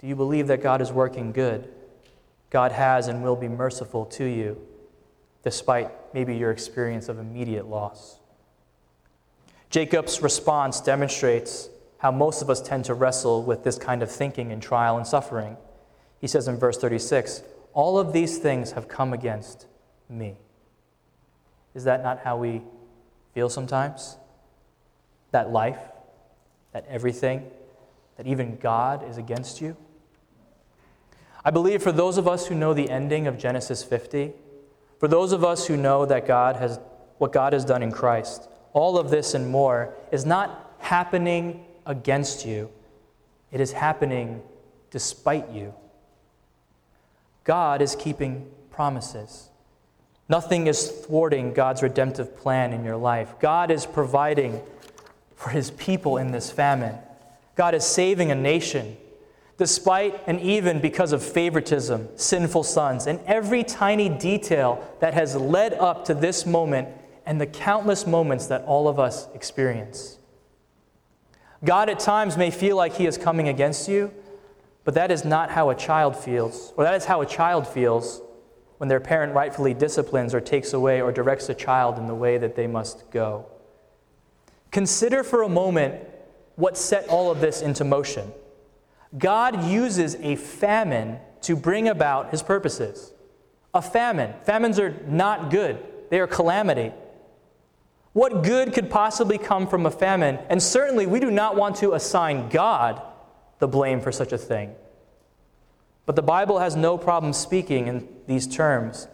do 0.00 0.06
you 0.06 0.16
believe 0.16 0.46
that 0.48 0.62
God 0.62 0.80
is 0.80 0.90
working 0.90 1.32
good? 1.32 1.68
God 2.50 2.72
has 2.72 3.08
and 3.08 3.22
will 3.22 3.36
be 3.36 3.48
merciful 3.48 4.04
to 4.06 4.24
you 4.24 4.60
despite 5.42 5.90
maybe 6.12 6.36
your 6.36 6.50
experience 6.50 7.08
of 7.08 7.18
immediate 7.18 7.66
loss. 7.66 8.18
Jacob's 9.70 10.20
response 10.20 10.80
demonstrates 10.80 11.68
how 12.00 12.10
most 12.10 12.40
of 12.40 12.48
us 12.48 12.60
tend 12.60 12.84
to 12.86 12.94
wrestle 12.94 13.42
with 13.42 13.62
this 13.62 13.78
kind 13.78 14.02
of 14.02 14.10
thinking 14.10 14.50
in 14.50 14.58
trial 14.60 14.96
and 14.96 15.06
suffering. 15.06 15.56
He 16.18 16.26
says 16.26 16.48
in 16.48 16.56
verse 16.56 16.78
36 16.78 17.42
All 17.72 17.98
of 17.98 18.12
these 18.12 18.38
things 18.38 18.72
have 18.72 18.88
come 18.88 19.12
against 19.12 19.66
me. 20.08 20.36
Is 21.74 21.84
that 21.84 22.02
not 22.02 22.20
how 22.20 22.36
we 22.36 22.62
feel 23.34 23.48
sometimes? 23.48 24.16
That 25.30 25.50
life, 25.50 25.78
that 26.72 26.86
everything, 26.88 27.48
that 28.16 28.26
even 28.26 28.56
God 28.56 29.08
is 29.08 29.18
against 29.18 29.60
you? 29.60 29.76
I 31.44 31.50
believe 31.50 31.82
for 31.82 31.92
those 31.92 32.18
of 32.18 32.26
us 32.26 32.46
who 32.46 32.54
know 32.54 32.74
the 32.74 32.90
ending 32.90 33.26
of 33.26 33.38
Genesis 33.38 33.82
50, 33.82 34.32
for 34.98 35.06
those 35.06 35.32
of 35.32 35.44
us 35.44 35.66
who 35.66 35.76
know 35.76 36.04
that 36.06 36.26
God 36.26 36.56
has 36.56 36.80
what 37.18 37.32
God 37.32 37.52
has 37.52 37.66
done 37.66 37.82
in 37.82 37.92
Christ, 37.92 38.48
all 38.72 38.96
of 38.96 39.10
this 39.10 39.34
and 39.34 39.50
more 39.50 39.94
is 40.10 40.24
not 40.24 40.74
happening 40.78 41.66
against 41.86 42.46
you. 42.46 42.70
It 43.52 43.60
is 43.60 43.72
happening 43.72 44.42
despite 44.90 45.50
you. 45.50 45.74
God 47.44 47.82
is 47.82 47.96
keeping 47.96 48.48
promises. 48.70 49.48
Nothing 50.28 50.68
is 50.68 50.88
thwarting 50.88 51.52
God's 51.52 51.82
redemptive 51.82 52.36
plan 52.36 52.72
in 52.72 52.84
your 52.84 52.96
life. 52.96 53.34
God 53.40 53.70
is 53.70 53.86
providing 53.86 54.60
for 55.34 55.50
his 55.50 55.70
people 55.72 56.18
in 56.18 56.30
this 56.30 56.50
famine. 56.50 56.96
God 57.56 57.74
is 57.74 57.84
saving 57.84 58.30
a 58.30 58.34
nation 58.34 58.96
despite 59.60 60.18
and 60.26 60.40
even 60.40 60.80
because 60.80 61.12
of 61.12 61.22
favoritism, 61.22 62.08
sinful 62.16 62.62
sons, 62.62 63.06
and 63.06 63.20
every 63.26 63.62
tiny 63.62 64.08
detail 64.08 64.82
that 65.00 65.12
has 65.12 65.36
led 65.36 65.74
up 65.74 66.06
to 66.06 66.14
this 66.14 66.46
moment 66.46 66.88
and 67.26 67.38
the 67.38 67.46
countless 67.46 68.06
moments 68.06 68.46
that 68.46 68.64
all 68.64 68.88
of 68.88 68.98
us 68.98 69.28
experience. 69.34 70.16
God 71.64 71.90
at 71.90 72.00
times 72.00 72.36
may 72.36 72.50
feel 72.50 72.76
like 72.76 72.94
he 72.94 73.06
is 73.06 73.18
coming 73.18 73.48
against 73.48 73.88
you, 73.88 74.12
but 74.84 74.94
that 74.94 75.10
is 75.10 75.24
not 75.24 75.50
how 75.50 75.70
a 75.70 75.74
child 75.74 76.16
feels, 76.16 76.72
or 76.76 76.84
that 76.84 76.94
is 76.94 77.04
how 77.04 77.20
a 77.20 77.26
child 77.26 77.66
feels 77.66 78.22
when 78.78 78.88
their 78.88 79.00
parent 79.00 79.34
rightfully 79.34 79.74
disciplines 79.74 80.34
or 80.34 80.40
takes 80.40 80.72
away 80.72 81.02
or 81.02 81.12
directs 81.12 81.50
a 81.50 81.54
child 81.54 81.98
in 81.98 82.06
the 82.06 82.14
way 82.14 82.38
that 82.38 82.56
they 82.56 82.66
must 82.66 83.10
go. 83.10 83.44
Consider 84.70 85.22
for 85.22 85.42
a 85.42 85.48
moment 85.48 86.02
what 86.56 86.78
set 86.78 87.06
all 87.08 87.30
of 87.30 87.40
this 87.40 87.60
into 87.60 87.84
motion. 87.84 88.32
God 89.18 89.64
uses 89.64 90.14
a 90.16 90.36
famine 90.36 91.18
to 91.42 91.56
bring 91.56 91.88
about 91.88 92.30
his 92.30 92.42
purposes. 92.42 93.12
A 93.74 93.82
famine. 93.82 94.34
Famines 94.44 94.78
are 94.78 94.96
not 95.06 95.50
good, 95.50 95.78
they 96.08 96.20
are 96.20 96.26
calamity. 96.26 96.92
What 98.12 98.42
good 98.42 98.72
could 98.72 98.90
possibly 98.90 99.38
come 99.38 99.66
from 99.66 99.86
a 99.86 99.90
famine? 99.90 100.38
And 100.48 100.62
certainly, 100.62 101.06
we 101.06 101.20
do 101.20 101.30
not 101.30 101.56
want 101.56 101.76
to 101.76 101.92
assign 101.92 102.48
God 102.48 103.00
the 103.60 103.68
blame 103.68 104.00
for 104.00 104.10
such 104.10 104.32
a 104.32 104.38
thing. 104.38 104.74
But 106.06 106.16
the 106.16 106.22
Bible 106.22 106.58
has 106.58 106.74
no 106.74 106.98
problem 106.98 107.32
speaking 107.32 107.86
in 107.86 108.08
these 108.26 108.48
terms 108.48 109.06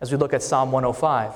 as 0.00 0.10
we 0.10 0.16
look 0.16 0.32
at 0.32 0.42
Psalm 0.42 0.72
105. 0.72 1.34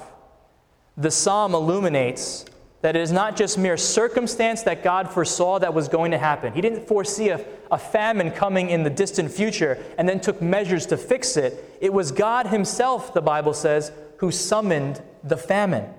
The 0.97 1.11
psalm 1.11 1.55
illuminates 1.55 2.47
that 2.81 2.97
it 2.97 3.03
is 3.03 3.13
not 3.13 3.37
just 3.37 3.59
mere 3.59 3.77
circumstance 3.77 4.63
that 4.63 4.83
God 4.83 5.11
foresaw 5.11 5.59
that 5.59 5.75
was 5.75 5.89
going 5.89 6.11
to 6.13 6.19
happen. 6.19 6.53
He 6.53 6.61
didn't 6.61 6.87
foresee 6.87 7.31
a, 7.31 7.45
a 7.71 7.79
famine 7.79 8.31
coming 8.31 8.71
in 8.71 8.83
the 8.83 8.91
distant 8.91 9.31
future 9.31 9.83
and 9.99 10.09
then 10.09 10.21
took 10.21 10.41
measures 10.41 10.87
to 10.87 10.97
fix 10.97 11.37
it. 11.37 11.79
It 11.81 11.93
was 11.93 12.13
God 12.13 12.47
Himself, 12.47 13.13
the 13.13 13.23
Bible 13.23 13.55
says, 13.55 13.91
who 14.19 14.31
summoned 14.31 15.03
the 15.23 15.37
famine. 15.37 15.93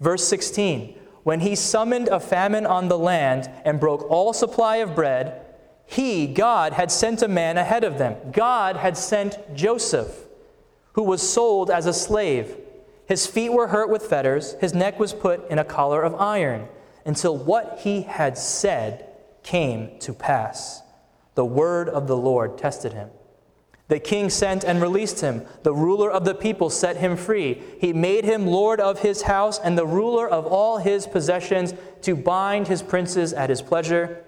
Verse 0.00 0.26
16 0.26 0.96
when 1.22 1.40
he 1.40 1.54
summoned 1.54 2.08
a 2.08 2.18
famine 2.18 2.66
on 2.66 2.88
the 2.88 2.98
land 2.98 3.50
and 3.64 3.78
broke 3.78 4.10
all 4.10 4.32
supply 4.32 4.76
of 4.76 4.94
bread, 4.94 5.42
he, 5.84 6.26
God, 6.26 6.72
had 6.72 6.90
sent 6.90 7.22
a 7.22 7.28
man 7.28 7.58
ahead 7.58 7.84
of 7.84 7.98
them. 7.98 8.16
God 8.32 8.76
had 8.76 8.96
sent 8.96 9.54
Joseph, 9.54 10.26
who 10.94 11.02
was 11.02 11.20
sold 11.20 11.70
as 11.70 11.86
a 11.86 11.92
slave. 11.92 12.56
His 13.06 13.26
feet 13.26 13.50
were 13.50 13.68
hurt 13.68 13.90
with 13.90 14.06
fetters, 14.06 14.54
his 14.60 14.72
neck 14.72 14.98
was 14.98 15.12
put 15.12 15.48
in 15.50 15.58
a 15.58 15.64
collar 15.64 16.02
of 16.02 16.14
iron, 16.14 16.68
until 17.04 17.36
what 17.36 17.80
he 17.82 18.02
had 18.02 18.38
said 18.38 19.06
came 19.42 19.98
to 19.98 20.12
pass. 20.12 20.82
The 21.34 21.44
word 21.44 21.88
of 21.88 22.06
the 22.06 22.16
Lord 22.16 22.56
tested 22.56 22.92
him. 22.92 23.10
The 23.90 23.98
king 23.98 24.30
sent 24.30 24.62
and 24.62 24.80
released 24.80 25.20
him. 25.20 25.42
The 25.64 25.74
ruler 25.74 26.08
of 26.08 26.24
the 26.24 26.32
people 26.32 26.70
set 26.70 26.98
him 26.98 27.16
free. 27.16 27.60
He 27.80 27.92
made 27.92 28.24
him 28.24 28.46
lord 28.46 28.78
of 28.78 29.00
his 29.00 29.22
house 29.22 29.58
and 29.58 29.76
the 29.76 29.84
ruler 29.84 30.28
of 30.28 30.46
all 30.46 30.78
his 30.78 31.08
possessions 31.08 31.74
to 32.02 32.14
bind 32.14 32.68
his 32.68 32.82
princes 32.82 33.32
at 33.32 33.50
his 33.50 33.60
pleasure 33.60 34.24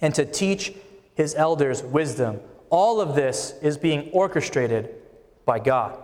and 0.00 0.14
to 0.14 0.24
teach 0.24 0.72
his 1.16 1.34
elders 1.34 1.82
wisdom. 1.82 2.38
All 2.70 3.00
of 3.00 3.16
this 3.16 3.54
is 3.60 3.76
being 3.76 4.08
orchestrated 4.12 4.94
by 5.44 5.58
God. 5.58 6.00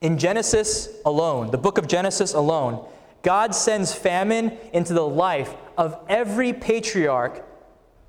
In 0.00 0.16
Genesis 0.16 0.88
alone, 1.04 1.50
the 1.50 1.58
book 1.58 1.76
of 1.76 1.86
Genesis 1.86 2.32
alone, 2.32 2.82
God 3.22 3.54
sends 3.54 3.92
famine 3.92 4.56
into 4.72 4.94
the 4.94 5.06
life 5.06 5.52
of 5.76 5.98
every 6.08 6.54
patriarch 6.54 7.44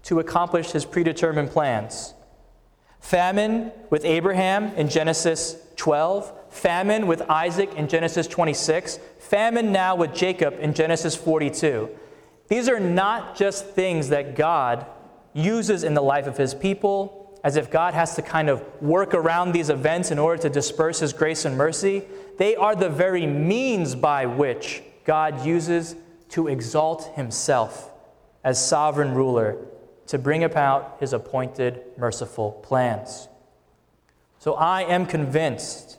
to 0.03 0.21
accomplish 0.21 0.71
his 0.71 0.85
predetermined 0.85 1.51
plans. 1.51 2.13
Famine 3.03 3.73
with 3.89 4.05
Abraham 4.05 4.73
in 4.75 4.87
Genesis 4.87 5.57
12, 5.75 6.31
famine 6.49 7.05
with 7.05 7.21
Isaac 7.29 7.73
in 7.75 7.89
Genesis 7.89 8.27
26, 8.27 8.97
famine 9.19 9.73
now 9.73 9.93
with 9.93 10.15
Jacob 10.15 10.55
in 10.61 10.73
Genesis 10.73 11.13
42. 11.13 11.89
These 12.47 12.69
are 12.69 12.79
not 12.79 13.35
just 13.35 13.65
things 13.65 14.07
that 14.07 14.37
God 14.37 14.85
uses 15.33 15.83
in 15.83 15.95
the 15.95 16.01
life 16.01 16.27
of 16.27 16.37
his 16.37 16.53
people, 16.53 17.37
as 17.43 17.57
if 17.57 17.69
God 17.69 17.93
has 17.93 18.15
to 18.15 18.21
kind 18.21 18.49
of 18.49 18.63
work 18.81 19.13
around 19.13 19.51
these 19.51 19.69
events 19.69 20.09
in 20.09 20.17
order 20.17 20.41
to 20.41 20.49
disperse 20.49 21.01
his 21.01 21.11
grace 21.11 21.43
and 21.43 21.57
mercy. 21.57 22.03
They 22.37 22.55
are 22.55 22.73
the 22.73 22.89
very 22.89 23.27
means 23.27 23.95
by 23.95 24.27
which 24.27 24.81
God 25.03 25.45
uses 25.45 25.97
to 26.29 26.47
exalt 26.47 27.13
himself 27.15 27.91
as 28.45 28.65
sovereign 28.65 29.13
ruler 29.13 29.57
to 30.07 30.17
bring 30.17 30.43
about 30.43 30.97
his 30.99 31.13
appointed 31.13 31.81
merciful 31.97 32.51
plans. 32.51 33.27
So 34.39 34.55
I 34.55 34.81
am 34.83 35.05
convinced 35.05 35.97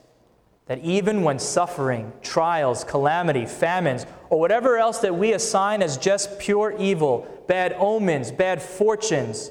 that 0.67 0.79
even 0.79 1.23
when 1.23 1.39
suffering, 1.39 2.13
trials, 2.23 2.85
calamity, 2.85 3.47
famines, 3.47 4.07
or 4.31 4.41
whatever 4.41 4.79
else 4.79 4.99
that 4.99 5.15
we 5.15 5.33
assign 5.33 5.83
as 5.83 5.99
just 5.99 6.39
pure 6.39 6.75
evil, 6.79 7.27
bad 7.47 7.75
omens, 7.79 8.31
bad 8.31 8.63
fortunes, 8.63 9.51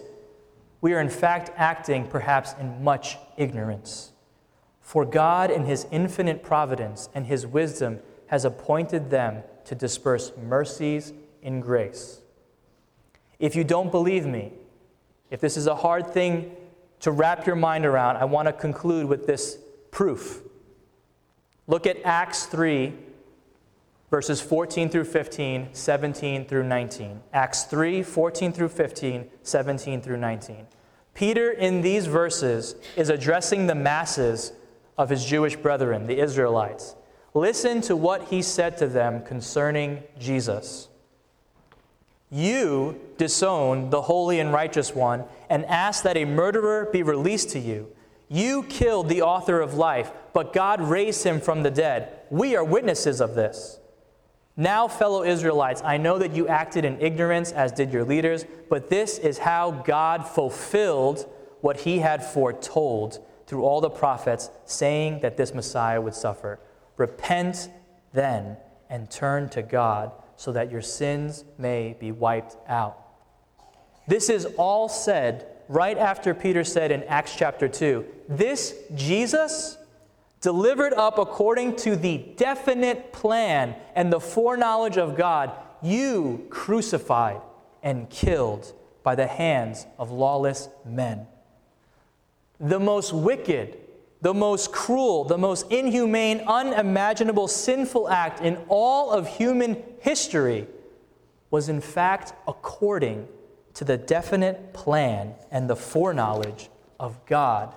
we 0.82 0.94
are 0.94 1.00
in 1.00 1.10
fact 1.10 1.52
acting 1.56 2.08
perhaps 2.08 2.54
in 2.60 2.84
much 2.84 3.18
ignorance. 3.38 4.12
For 4.82 5.06
God, 5.06 5.50
in 5.50 5.66
His 5.66 5.88
infinite 5.92 6.44
providence 6.44 7.10
and 7.14 7.26
His 7.26 7.48
wisdom, 7.48 8.00
has 8.28 8.44
appointed 8.44 9.10
them 9.10 9.44
to 9.66 9.76
disperse 9.76 10.32
mercies 10.38 11.14
in 11.42 11.62
grace. 11.62 12.20
If 13.44 13.58
you 13.58 13.66
don't 13.66 13.92
believe 13.92 14.26
me, 14.26 14.54
if 15.30 15.42
this 15.42 15.58
is 15.58 15.68
a 15.68 15.76
hard 15.76 16.14
thing 16.14 16.56
to 17.02 17.12
wrap 17.12 17.46
your 17.46 17.58
mind 17.58 17.86
around, 17.86 18.16
I 18.16 18.24
want 18.24 18.48
to 18.48 18.54
conclude 18.54 19.06
with 19.06 19.28
this 19.28 19.58
proof. 19.92 20.42
Look 21.68 21.86
at 21.86 21.98
Acts 22.06 22.46
3, 22.46 22.94
verses 24.10 24.40
14 24.40 24.88
through 24.88 25.04
15, 25.04 25.74
17 25.74 26.46
through 26.46 26.64
19. 26.64 27.20
Acts 27.34 27.66
3, 27.66 28.02
14 28.02 28.54
through 28.54 28.70
15, 28.70 29.30
17 29.42 30.02
through 30.02 30.18
19. 30.18 30.66
Peter, 31.14 31.52
in 31.52 31.82
these 31.82 32.06
verses, 32.06 32.78
is 32.96 33.10
addressing 33.10 33.68
the 33.68 33.76
masses 33.76 34.54
of 34.98 35.10
his 35.10 35.26
Jewish 35.26 35.58
brethren, 35.58 36.08
the 36.08 36.20
Israelites. 36.20 36.96
Listen 37.34 37.82
to 37.82 37.98
what 37.98 38.30
he 38.30 38.42
said 38.42 38.78
to 38.78 38.88
them 38.88 39.22
concerning 39.22 40.02
Jesus. 40.18 40.88
You 42.34 43.00
disown 43.20 43.92
the 43.92 44.02
holy 44.02 44.40
and 44.40 44.52
righteous 44.52 44.96
one 44.96 45.26
and 45.52 45.64
ask 45.68 46.02
that 46.02 46.18
a 46.18 46.26
murderer 46.26 46.90
be 46.92 47.04
released 47.04 47.52
to 47.52 47.60
you. 47.60 47.92
You 48.28 48.64
killed 48.64 49.08
the 49.08 49.22
author 49.22 49.62
of 49.62 49.76
life, 49.76 50.12
but 50.34 50.52
God 50.52 50.82
raised 50.82 51.24
him 51.24 51.40
from 51.40 51.62
the 51.62 51.70
dead. 51.70 52.10
We 52.32 52.56
are 52.56 52.64
witnesses 52.64 53.22
of 53.22 53.36
this. 53.36 53.80
Now, 54.58 54.88
fellow 54.88 55.24
Israelites, 55.24 55.84
I 55.86 55.98
know 55.98 56.18
that 56.18 56.34
you 56.34 56.48
acted 56.48 56.86
in 56.86 57.00
ignorance, 57.00 57.52
as 57.52 57.72
did 57.72 57.94
your 57.94 58.04
leaders, 58.04 58.46
but 58.68 58.90
this 58.90 59.20
is 59.20 59.38
how 59.38 59.70
God 59.70 60.28
fulfilled 60.28 61.32
what 61.62 61.82
he 61.82 62.00
had 62.00 62.26
foretold 62.26 63.24
through 63.46 63.64
all 63.64 63.80
the 63.80 63.92
prophets, 63.92 64.50
saying 64.66 65.20
that 65.20 65.38
this 65.38 65.54
Messiah 65.54 66.02
would 66.02 66.16
suffer. 66.16 66.60
Repent 66.98 67.70
then 68.12 68.58
and 68.90 69.12
turn 69.12 69.50
to 69.50 69.62
God 69.62 70.12
so 70.36 70.52
that 70.52 70.72
your 70.72 70.82
sins 70.82 71.46
may 71.58 71.96
be 72.00 72.12
wiped 72.12 72.58
out. 72.68 73.00
This 74.08 74.30
is 74.30 74.46
all 74.58 74.90
said 74.90 75.48
right 75.70 75.98
after 75.98 76.34
Peter 76.34 76.64
said 76.64 76.92
in 76.92 77.04
Acts 77.04 77.36
chapter 77.36 77.68
2 77.68 78.06
This 78.28 78.76
Jesus, 78.96 79.78
delivered 80.42 80.94
up 80.94 81.18
according 81.18 81.76
to 81.78 81.96
the 81.96 82.18
definite 82.36 83.14
plan 83.14 83.76
and 83.96 84.12
the 84.12 84.20
foreknowledge 84.20 84.98
of 84.98 85.16
God, 85.16 85.52
you 85.82 86.46
crucified 86.50 87.42
and 87.82 88.10
killed 88.10 88.74
by 89.04 89.16
the 89.16 89.28
hands 89.28 89.86
of 89.98 90.12
lawless 90.12 90.70
men. 90.86 91.28
The 92.60 92.80
most 92.80 93.14
wicked, 93.14 93.78
the 94.24 94.34
most 94.34 94.72
cruel, 94.72 95.26
the 95.26 95.38
most 95.38 95.70
inhumane, 95.70 96.40
unimaginable, 96.48 97.50
sinful 97.50 98.08
act 98.08 98.40
in 98.40 98.58
all 98.70 99.12
of 99.12 99.28
human 99.28 99.84
history 100.00 100.66
was 101.52 101.68
in 101.68 101.82
fact 101.82 102.34
according 102.48 103.28
to 103.74 103.84
the 103.84 103.98
definite 103.98 104.74
plan 104.74 105.34
and 105.52 105.70
the 105.70 105.76
foreknowledge 105.76 106.70
of 107.02 107.24
God. 107.26 107.76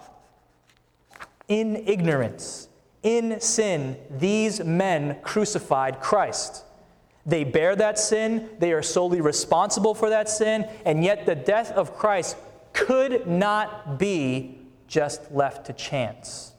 In 1.48 1.74
ignorance, 1.88 2.68
in 3.02 3.40
sin, 3.40 3.96
these 4.08 4.62
men 4.62 5.18
crucified 5.22 6.00
Christ. 6.00 6.64
They 7.26 7.42
bear 7.42 7.74
that 7.74 7.98
sin, 7.98 8.50
they 8.60 8.72
are 8.72 8.82
solely 8.82 9.20
responsible 9.20 9.96
for 9.96 10.10
that 10.10 10.28
sin, 10.28 10.68
and 10.84 11.02
yet 11.02 11.26
the 11.26 11.34
death 11.34 11.72
of 11.72 11.96
Christ 11.96 12.36
could 12.72 13.26
not 13.26 13.98
be 13.98 14.60
just 14.86 15.30
left 15.32 15.66
to 15.66 15.72
chance. 15.72 16.52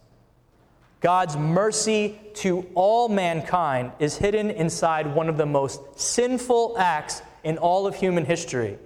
God's 0.99 1.37
mercy 1.37 2.19
to 2.35 2.67
all 2.73 3.07
mankind 3.07 3.91
is 3.99 4.17
hidden 4.17 4.49
inside 4.49 5.13
one 5.13 5.29
of 5.29 5.37
the 5.37 5.45
most 5.45 5.99
sinful 5.99 6.75
acts 6.77 7.21
in 7.43 7.57
all 7.57 7.87
of 7.87 7.95
human 7.95 8.25
history 8.25 8.77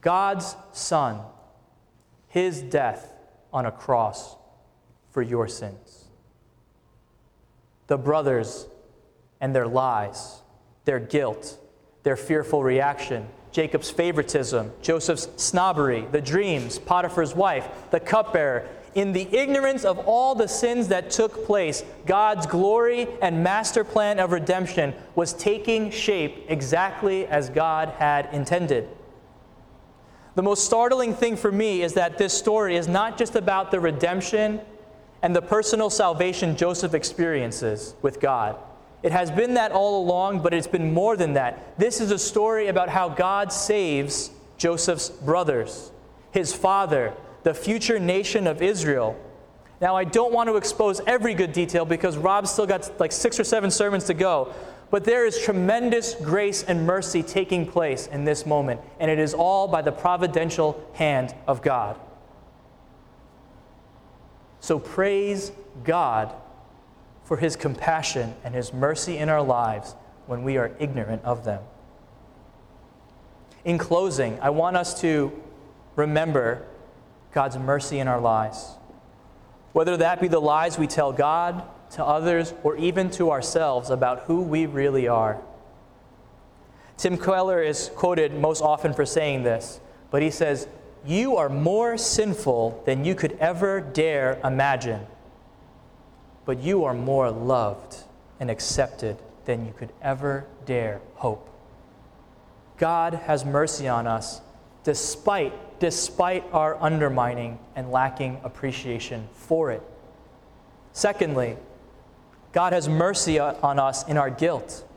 God's 0.00 0.54
Son, 0.72 1.20
his 2.28 2.62
death 2.62 3.12
on 3.52 3.66
a 3.66 3.72
cross 3.72 4.36
for 5.10 5.22
your 5.22 5.48
sins. 5.48 6.04
The 7.88 7.98
brothers 7.98 8.66
and 9.40 9.54
their 9.54 9.66
lies, 9.66 10.42
their 10.84 11.00
guilt, 11.00 11.58
their 12.02 12.16
fearful 12.16 12.62
reaction, 12.62 13.28
Jacob's 13.58 13.90
favoritism, 13.90 14.70
Joseph's 14.82 15.26
snobbery, 15.34 16.06
the 16.12 16.20
dreams, 16.20 16.78
Potiphar's 16.78 17.34
wife, 17.34 17.68
the 17.90 17.98
cupbearer. 17.98 18.68
In 18.94 19.12
the 19.12 19.26
ignorance 19.36 19.84
of 19.84 19.98
all 19.98 20.36
the 20.36 20.46
sins 20.46 20.86
that 20.86 21.10
took 21.10 21.44
place, 21.44 21.82
God's 22.06 22.46
glory 22.46 23.08
and 23.20 23.42
master 23.42 23.82
plan 23.82 24.20
of 24.20 24.30
redemption 24.30 24.94
was 25.16 25.32
taking 25.32 25.90
shape 25.90 26.44
exactly 26.46 27.26
as 27.26 27.50
God 27.50 27.88
had 27.98 28.28
intended. 28.32 28.88
The 30.36 30.42
most 30.44 30.64
startling 30.64 31.12
thing 31.12 31.36
for 31.36 31.50
me 31.50 31.82
is 31.82 31.94
that 31.94 32.16
this 32.16 32.32
story 32.32 32.76
is 32.76 32.86
not 32.86 33.18
just 33.18 33.34
about 33.34 33.72
the 33.72 33.80
redemption 33.80 34.60
and 35.20 35.34
the 35.34 35.42
personal 35.42 35.90
salvation 35.90 36.56
Joseph 36.56 36.94
experiences 36.94 37.96
with 38.02 38.20
God. 38.20 38.54
It 39.02 39.12
has 39.12 39.30
been 39.30 39.54
that 39.54 39.72
all 39.72 40.02
along, 40.02 40.40
but 40.40 40.52
it's 40.52 40.66
been 40.66 40.92
more 40.92 41.16
than 41.16 41.34
that. 41.34 41.78
This 41.78 42.00
is 42.00 42.10
a 42.10 42.18
story 42.18 42.66
about 42.68 42.88
how 42.88 43.08
God 43.08 43.52
saves 43.52 44.30
Joseph's 44.56 45.08
brothers, 45.08 45.92
his 46.32 46.52
father, 46.52 47.14
the 47.44 47.54
future 47.54 48.00
nation 48.00 48.46
of 48.46 48.60
Israel. 48.60 49.16
Now, 49.80 49.94
I 49.94 50.02
don't 50.02 50.32
want 50.32 50.48
to 50.48 50.56
expose 50.56 51.00
every 51.06 51.34
good 51.34 51.52
detail 51.52 51.84
because 51.84 52.16
Rob's 52.16 52.50
still 52.50 52.66
got 52.66 52.98
like 52.98 53.12
six 53.12 53.38
or 53.38 53.44
seven 53.44 53.70
sermons 53.70 54.04
to 54.04 54.14
go, 54.14 54.52
but 54.90 55.04
there 55.04 55.24
is 55.24 55.40
tremendous 55.40 56.14
grace 56.14 56.64
and 56.64 56.84
mercy 56.84 57.22
taking 57.22 57.66
place 57.66 58.08
in 58.08 58.24
this 58.24 58.44
moment, 58.44 58.80
and 58.98 59.08
it 59.08 59.20
is 59.20 59.32
all 59.32 59.68
by 59.68 59.82
the 59.82 59.92
providential 59.92 60.84
hand 60.94 61.32
of 61.46 61.62
God. 61.62 61.96
So 64.58 64.80
praise 64.80 65.52
God 65.84 66.34
for 67.28 67.36
his 67.36 67.56
compassion 67.56 68.34
and 68.42 68.54
his 68.54 68.72
mercy 68.72 69.18
in 69.18 69.28
our 69.28 69.42
lives 69.42 69.94
when 70.26 70.42
we 70.42 70.56
are 70.56 70.74
ignorant 70.78 71.22
of 71.24 71.44
them. 71.44 71.62
In 73.66 73.76
closing, 73.76 74.40
I 74.40 74.48
want 74.48 74.78
us 74.78 74.98
to 75.02 75.30
remember 75.94 76.66
God's 77.32 77.58
mercy 77.58 77.98
in 77.98 78.08
our 78.08 78.18
lives. 78.18 78.76
Whether 79.74 79.98
that 79.98 80.22
be 80.22 80.28
the 80.28 80.40
lies 80.40 80.78
we 80.78 80.86
tell 80.86 81.12
God, 81.12 81.62
to 81.90 82.04
others, 82.04 82.54
or 82.62 82.76
even 82.76 83.10
to 83.10 83.30
ourselves 83.30 83.90
about 83.90 84.20
who 84.20 84.40
we 84.40 84.64
really 84.64 85.06
are. 85.06 85.38
Tim 86.96 87.18
Keller 87.18 87.62
is 87.62 87.90
quoted 87.94 88.32
most 88.32 88.62
often 88.62 88.94
for 88.94 89.04
saying 89.04 89.42
this, 89.42 89.80
but 90.10 90.22
he 90.22 90.30
says, 90.30 90.66
You 91.04 91.36
are 91.36 91.50
more 91.50 91.98
sinful 91.98 92.82
than 92.86 93.04
you 93.04 93.14
could 93.14 93.36
ever 93.38 93.82
dare 93.82 94.40
imagine, 94.42 95.06
but 96.48 96.62
you 96.62 96.84
are 96.84 96.94
more 96.94 97.30
loved 97.30 98.04
and 98.40 98.50
accepted 98.50 99.18
than 99.44 99.66
you 99.66 99.72
could 99.74 99.92
ever 100.00 100.46
dare 100.64 100.98
hope. 101.16 101.46
God 102.78 103.12
has 103.12 103.44
mercy 103.44 103.86
on 103.86 104.06
us 104.06 104.40
despite, 104.82 105.78
despite 105.78 106.42
our 106.52 106.82
undermining 106.82 107.58
and 107.76 107.92
lacking 107.92 108.40
appreciation 108.44 109.28
for 109.34 109.70
it. 109.70 109.82
Secondly, 110.94 111.58
God 112.54 112.72
has 112.72 112.88
mercy 112.88 113.38
on 113.38 113.78
us 113.78 114.08
in 114.08 114.16
our 114.16 114.30
guilt. 114.30 114.88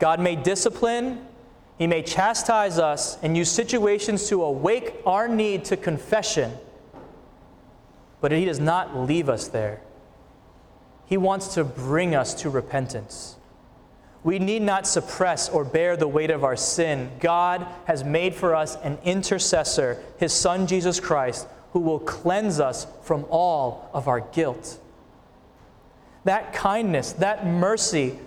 God 0.00 0.18
may 0.18 0.34
discipline, 0.34 1.24
He 1.78 1.86
may 1.86 2.02
chastise 2.02 2.80
us, 2.80 3.16
and 3.22 3.36
use 3.36 3.48
situations 3.48 4.28
to 4.28 4.42
awake 4.42 4.96
our 5.06 5.28
need 5.28 5.66
to 5.66 5.76
confession, 5.76 6.52
but 8.20 8.32
He 8.32 8.44
does 8.44 8.58
not 8.58 8.96
leave 8.96 9.28
us 9.28 9.46
there. 9.46 9.82
He 11.08 11.16
wants 11.16 11.54
to 11.54 11.64
bring 11.64 12.14
us 12.14 12.34
to 12.34 12.50
repentance. 12.50 13.36
We 14.22 14.38
need 14.38 14.60
not 14.60 14.86
suppress 14.86 15.48
or 15.48 15.64
bear 15.64 15.96
the 15.96 16.06
weight 16.06 16.30
of 16.30 16.44
our 16.44 16.56
sin. 16.56 17.10
God 17.18 17.66
has 17.86 18.04
made 18.04 18.34
for 18.34 18.54
us 18.54 18.76
an 18.82 18.98
intercessor, 19.04 20.02
His 20.18 20.34
Son 20.34 20.66
Jesus 20.66 21.00
Christ, 21.00 21.48
who 21.72 21.80
will 21.80 22.00
cleanse 22.00 22.60
us 22.60 22.86
from 23.02 23.24
all 23.30 23.88
of 23.94 24.06
our 24.06 24.20
guilt. 24.20 24.78
That 26.24 26.52
kindness, 26.52 27.12
that 27.14 27.46
mercy 27.46 28.18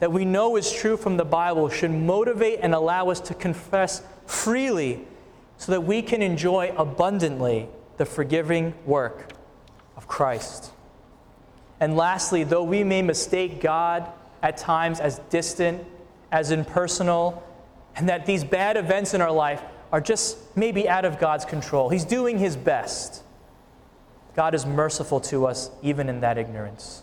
that 0.00 0.12
we 0.12 0.26
know 0.26 0.56
is 0.56 0.70
true 0.70 0.98
from 0.98 1.16
the 1.16 1.24
Bible 1.24 1.70
should 1.70 1.90
motivate 1.90 2.58
and 2.60 2.74
allow 2.74 3.08
us 3.08 3.20
to 3.20 3.34
confess 3.34 4.02
freely 4.26 5.00
so 5.56 5.72
that 5.72 5.80
we 5.80 6.02
can 6.02 6.20
enjoy 6.20 6.74
abundantly 6.76 7.68
the 7.96 8.04
forgiving 8.04 8.74
work 8.84 9.32
of 9.96 10.06
Christ. 10.06 10.70
And 11.80 11.96
lastly, 11.96 12.44
though 12.44 12.62
we 12.62 12.84
may 12.84 13.02
mistake 13.02 13.60
God 13.60 14.10
at 14.42 14.56
times 14.56 15.00
as 15.00 15.18
distant, 15.30 15.84
as 16.32 16.50
impersonal, 16.50 17.42
and 17.96 18.08
that 18.08 18.26
these 18.26 18.44
bad 18.44 18.76
events 18.76 19.14
in 19.14 19.20
our 19.20 19.32
life 19.32 19.62
are 19.92 20.00
just 20.00 20.38
maybe 20.56 20.88
out 20.88 21.04
of 21.04 21.18
God's 21.18 21.44
control, 21.44 21.88
He's 21.88 22.04
doing 22.04 22.38
His 22.38 22.56
best. 22.56 23.22
God 24.34 24.54
is 24.54 24.66
merciful 24.66 25.20
to 25.20 25.46
us 25.46 25.70
even 25.82 26.08
in 26.08 26.20
that 26.20 26.36
ignorance. 26.36 27.02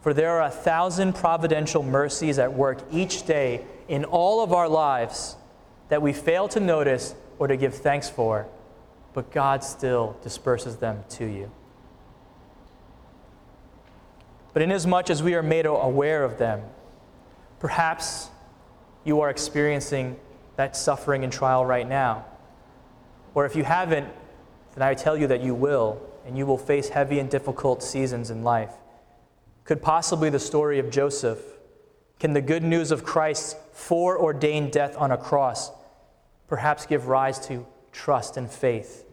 For 0.00 0.14
there 0.14 0.30
are 0.30 0.42
a 0.42 0.50
thousand 0.50 1.14
providential 1.14 1.82
mercies 1.82 2.38
at 2.38 2.52
work 2.52 2.78
each 2.92 3.26
day 3.26 3.64
in 3.88 4.04
all 4.04 4.42
of 4.42 4.52
our 4.52 4.68
lives 4.68 5.34
that 5.88 6.00
we 6.02 6.12
fail 6.12 6.46
to 6.48 6.60
notice 6.60 7.14
or 7.38 7.48
to 7.48 7.56
give 7.56 7.74
thanks 7.74 8.08
for, 8.08 8.46
but 9.14 9.32
God 9.32 9.64
still 9.64 10.16
disperses 10.22 10.76
them 10.76 11.02
to 11.10 11.24
you. 11.24 11.50
But 14.56 14.62
inasmuch 14.62 15.10
as 15.10 15.22
we 15.22 15.34
are 15.34 15.42
made 15.42 15.66
aware 15.66 16.24
of 16.24 16.38
them, 16.38 16.62
perhaps 17.58 18.30
you 19.04 19.20
are 19.20 19.28
experiencing 19.28 20.16
that 20.56 20.74
suffering 20.74 21.24
and 21.24 21.30
trial 21.30 21.66
right 21.66 21.86
now. 21.86 22.24
Or 23.34 23.44
if 23.44 23.54
you 23.54 23.64
haven't, 23.64 24.08
then 24.74 24.82
I 24.82 24.94
tell 24.94 25.14
you 25.14 25.26
that 25.26 25.42
you 25.42 25.54
will, 25.54 26.00
and 26.24 26.38
you 26.38 26.46
will 26.46 26.56
face 26.56 26.88
heavy 26.88 27.18
and 27.18 27.28
difficult 27.28 27.82
seasons 27.82 28.30
in 28.30 28.44
life. 28.44 28.72
Could 29.64 29.82
possibly 29.82 30.30
the 30.30 30.38
story 30.38 30.78
of 30.78 30.88
Joseph, 30.88 31.42
can 32.18 32.32
the 32.32 32.40
good 32.40 32.62
news 32.62 32.90
of 32.90 33.04
Christ's 33.04 33.56
foreordained 33.74 34.72
death 34.72 34.96
on 34.96 35.10
a 35.10 35.18
cross 35.18 35.70
perhaps 36.48 36.86
give 36.86 37.08
rise 37.08 37.38
to 37.48 37.66
trust 37.92 38.38
and 38.38 38.50
faith 38.50 39.04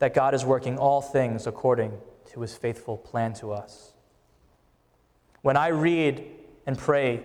that 0.00 0.12
God 0.12 0.34
is 0.34 0.44
working 0.44 0.76
all 0.76 1.00
things 1.00 1.46
according 1.46 1.90
to 2.34 2.42
his 2.42 2.54
faithful 2.54 2.98
plan 2.98 3.32
to 3.36 3.50
us? 3.50 3.93
When 5.44 5.58
I 5.58 5.68
read 5.68 6.24
and 6.64 6.78
pray 6.78 7.22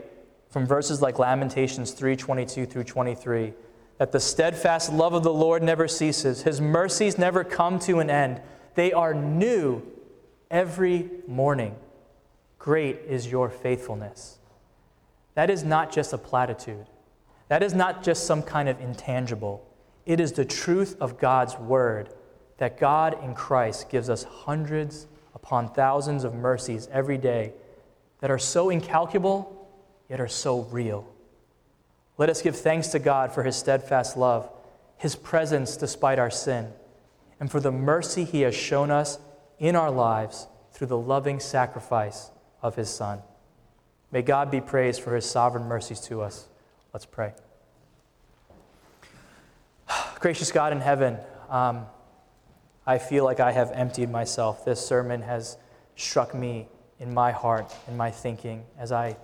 from 0.49 0.65
verses 0.65 1.01
like 1.01 1.20
Lamentations 1.20 1.93
3:22 1.93 2.65
through 2.65 2.84
23, 2.84 3.53
that 3.97 4.11
the 4.11 4.20
steadfast 4.20 4.91
love 4.91 5.13
of 5.13 5.24
the 5.24 5.32
Lord 5.32 5.63
never 5.63 5.88
ceases, 5.88 6.41
his 6.41 6.59
mercies 6.59 7.17
never 7.17 7.45
come 7.45 7.80
to 7.80 7.99
an 7.99 8.09
end. 8.09 8.41
They 8.76 8.91
are 8.91 9.13
new 9.13 9.84
every 10.51 11.09
morning. 11.28 11.78
Great 12.57 12.99
is 13.07 13.32
your 13.32 13.49
faithfulness. 13.49 14.38
That 15.36 15.49
is 15.49 15.63
not 15.63 15.89
just 15.89 16.11
a 16.11 16.17
platitude. 16.17 16.88
That 17.47 17.63
is 17.63 17.74
not 17.74 18.03
just 18.03 18.26
some 18.26 18.43
kind 18.43 18.67
of 18.67 18.82
intangible. 18.82 19.65
It 20.05 20.20
is 20.20 20.34
the 20.34 20.43
truth 20.43 20.97
of 20.99 21.20
God's 21.20 21.57
word 21.57 22.09
that 22.57 22.78
God 22.78 23.17
in 23.24 23.34
Christ 23.34 23.88
gives 23.88 24.09
us 24.09 24.26
hundreds 24.26 25.07
upon 25.34 25.70
thousands 25.70 26.26
of 26.26 26.34
mercies 26.34 26.89
every 26.91 27.17
day 27.17 27.53
that 28.20 28.32
are 28.32 28.39
so 28.39 28.70
incalculable, 28.70 29.70
yet 30.09 30.20
are 30.20 30.28
so 30.28 30.61
real. 30.63 31.07
Let 32.17 32.30
us 32.30 32.41
give 32.41 32.55
thanks 32.57 32.89
to 32.89 32.99
God 32.99 33.32
for 33.32 33.43
his 33.43 33.55
steadfast 33.55 34.17
love, 34.17 34.49
his 34.97 35.15
presence 35.15 35.78
despite 35.78 36.20
our 36.20 36.30
sin, 36.30 36.72
and 37.39 37.49
for 37.49 37.59
the 37.59 37.72
mercy 37.72 38.26
he 38.26 38.41
has 38.41 38.55
shown 38.55 38.91
us 38.91 39.20
in 39.57 39.76
our 39.76 39.91
lives 39.91 40.47
through 40.74 40.88
the 40.88 40.97
loving 40.97 41.39
sacrifice 41.39 42.32
of 42.61 42.76
his 42.76 42.89
Son. 42.89 43.22
May 44.11 44.22
God 44.22 44.51
be 44.51 44.59
praised 44.59 45.01
for 45.01 45.15
his 45.15 45.30
sovereign 45.30 45.65
mercies 45.65 46.01
to 46.01 46.22
us. 46.22 46.47
Let's 46.93 47.05
pray. 47.05 47.34
Gracious 50.20 50.51
God 50.51 50.74
in 50.74 50.82
heaven, 50.82 51.17
um, 51.49 51.86
I 52.86 52.97
feel 52.97 53.24
like 53.24 53.39
I 53.39 53.51
have 53.51 53.72
emptied 53.72 54.09
myself. 54.09 54.65
This 54.65 54.86
sermon 54.86 55.22
has 55.22 55.57
struck 55.95 56.34
me 56.34 56.67
in 57.00 57.14
my 57.14 57.32
heart, 57.32 57.74
in 57.88 57.97
my 57.97 58.12
thinking, 58.12 58.64
as 58.78 58.91
I 58.91 59.18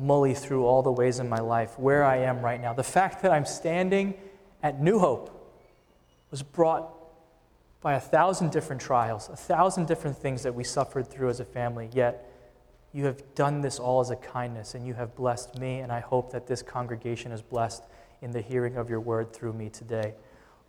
mully 0.00 0.36
through 0.36 0.64
all 0.64 0.82
the 0.82 0.92
ways 0.92 1.18
in 1.18 1.28
my 1.28 1.40
life, 1.40 1.78
where 1.78 2.04
I 2.04 2.18
am 2.18 2.40
right 2.40 2.60
now. 2.60 2.72
The 2.72 2.84
fact 2.84 3.22
that 3.22 3.32
I'm 3.32 3.46
standing 3.46 4.14
at 4.62 4.80
New 4.80 4.98
Hope 4.98 5.34
was 6.30 6.42
brought 6.42 6.94
by 7.80 7.94
a 7.94 8.00
thousand 8.00 8.50
different 8.50 8.82
trials, 8.82 9.28
a 9.28 9.36
thousand 9.36 9.86
different 9.86 10.16
things 10.16 10.42
that 10.42 10.54
we 10.54 10.64
suffered 10.64 11.08
through 11.08 11.28
as 11.28 11.40
a 11.40 11.44
family, 11.44 11.88
yet 11.92 12.30
you 12.92 13.04
have 13.04 13.22
done 13.34 13.60
this 13.60 13.78
all 13.78 14.00
as 14.00 14.10
a 14.10 14.16
kindness, 14.16 14.74
and 14.74 14.86
you 14.86 14.94
have 14.94 15.14
blessed 15.14 15.58
me, 15.58 15.80
and 15.80 15.92
I 15.92 16.00
hope 16.00 16.32
that 16.32 16.46
this 16.46 16.62
congregation 16.62 17.32
is 17.32 17.42
blessed 17.42 17.84
in 18.22 18.32
the 18.32 18.40
hearing 18.40 18.76
of 18.76 18.90
your 18.90 19.00
word 19.00 19.32
through 19.32 19.52
me 19.52 19.68
today. 19.68 20.14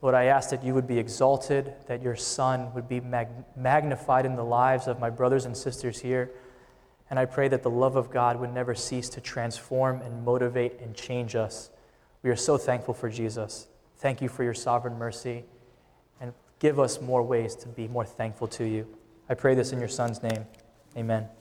Lord, 0.02 0.16
I 0.16 0.26
ask 0.26 0.50
that 0.52 0.64
you 0.64 0.74
would 0.74 0.88
be 0.88 0.98
exalted, 0.98 1.74
that 1.88 2.02
your 2.02 2.16
Son 2.16 2.74
would 2.74 2.88
be 2.88 3.02
mag- 3.02 3.28
magnified 3.56 4.26
in 4.26 4.36
the 4.36 4.44
lives 4.44 4.88
of 4.88 5.00
my 5.00 5.10
brothers 5.10 5.46
and 5.46 5.56
sisters 5.56 6.00
here. 6.00 6.32
And 7.10 7.20
I 7.20 7.26
pray 7.26 7.48
that 7.50 7.64
the 7.64 7.70
love 7.70 7.96
of 7.96 8.10
God 8.10 8.40
would 8.40 8.54
never 8.54 8.76
cease 8.76 9.10
to 9.10 9.22
transform 9.22 10.02
and 10.02 10.24
motivate 10.24 10.80
and 10.80 10.96
change 10.96 11.36
us. 11.36 11.70
We 12.24 12.30
are 12.30 12.36
so 12.36 12.58
thankful 12.58 12.94
for 12.94 13.10
Jesus. 13.10 13.68
Thank 13.98 14.22
you 14.22 14.30
for 14.30 14.44
your 14.44 14.54
sovereign 14.54 14.98
mercy. 14.98 15.44
And 16.22 16.34
give 16.60 16.80
us 16.80 17.02
more 17.02 17.24
ways 17.24 17.56
to 17.56 17.68
be 17.68 17.88
more 17.88 18.06
thankful 18.06 18.48
to 18.50 18.66
you. 18.66 18.88
I 19.28 19.34
pray 19.34 19.56
this 19.56 19.74
in 19.74 19.80
your 19.80 19.90
Son's 19.90 20.24
name. 20.24 20.46
Amen. 20.96 21.39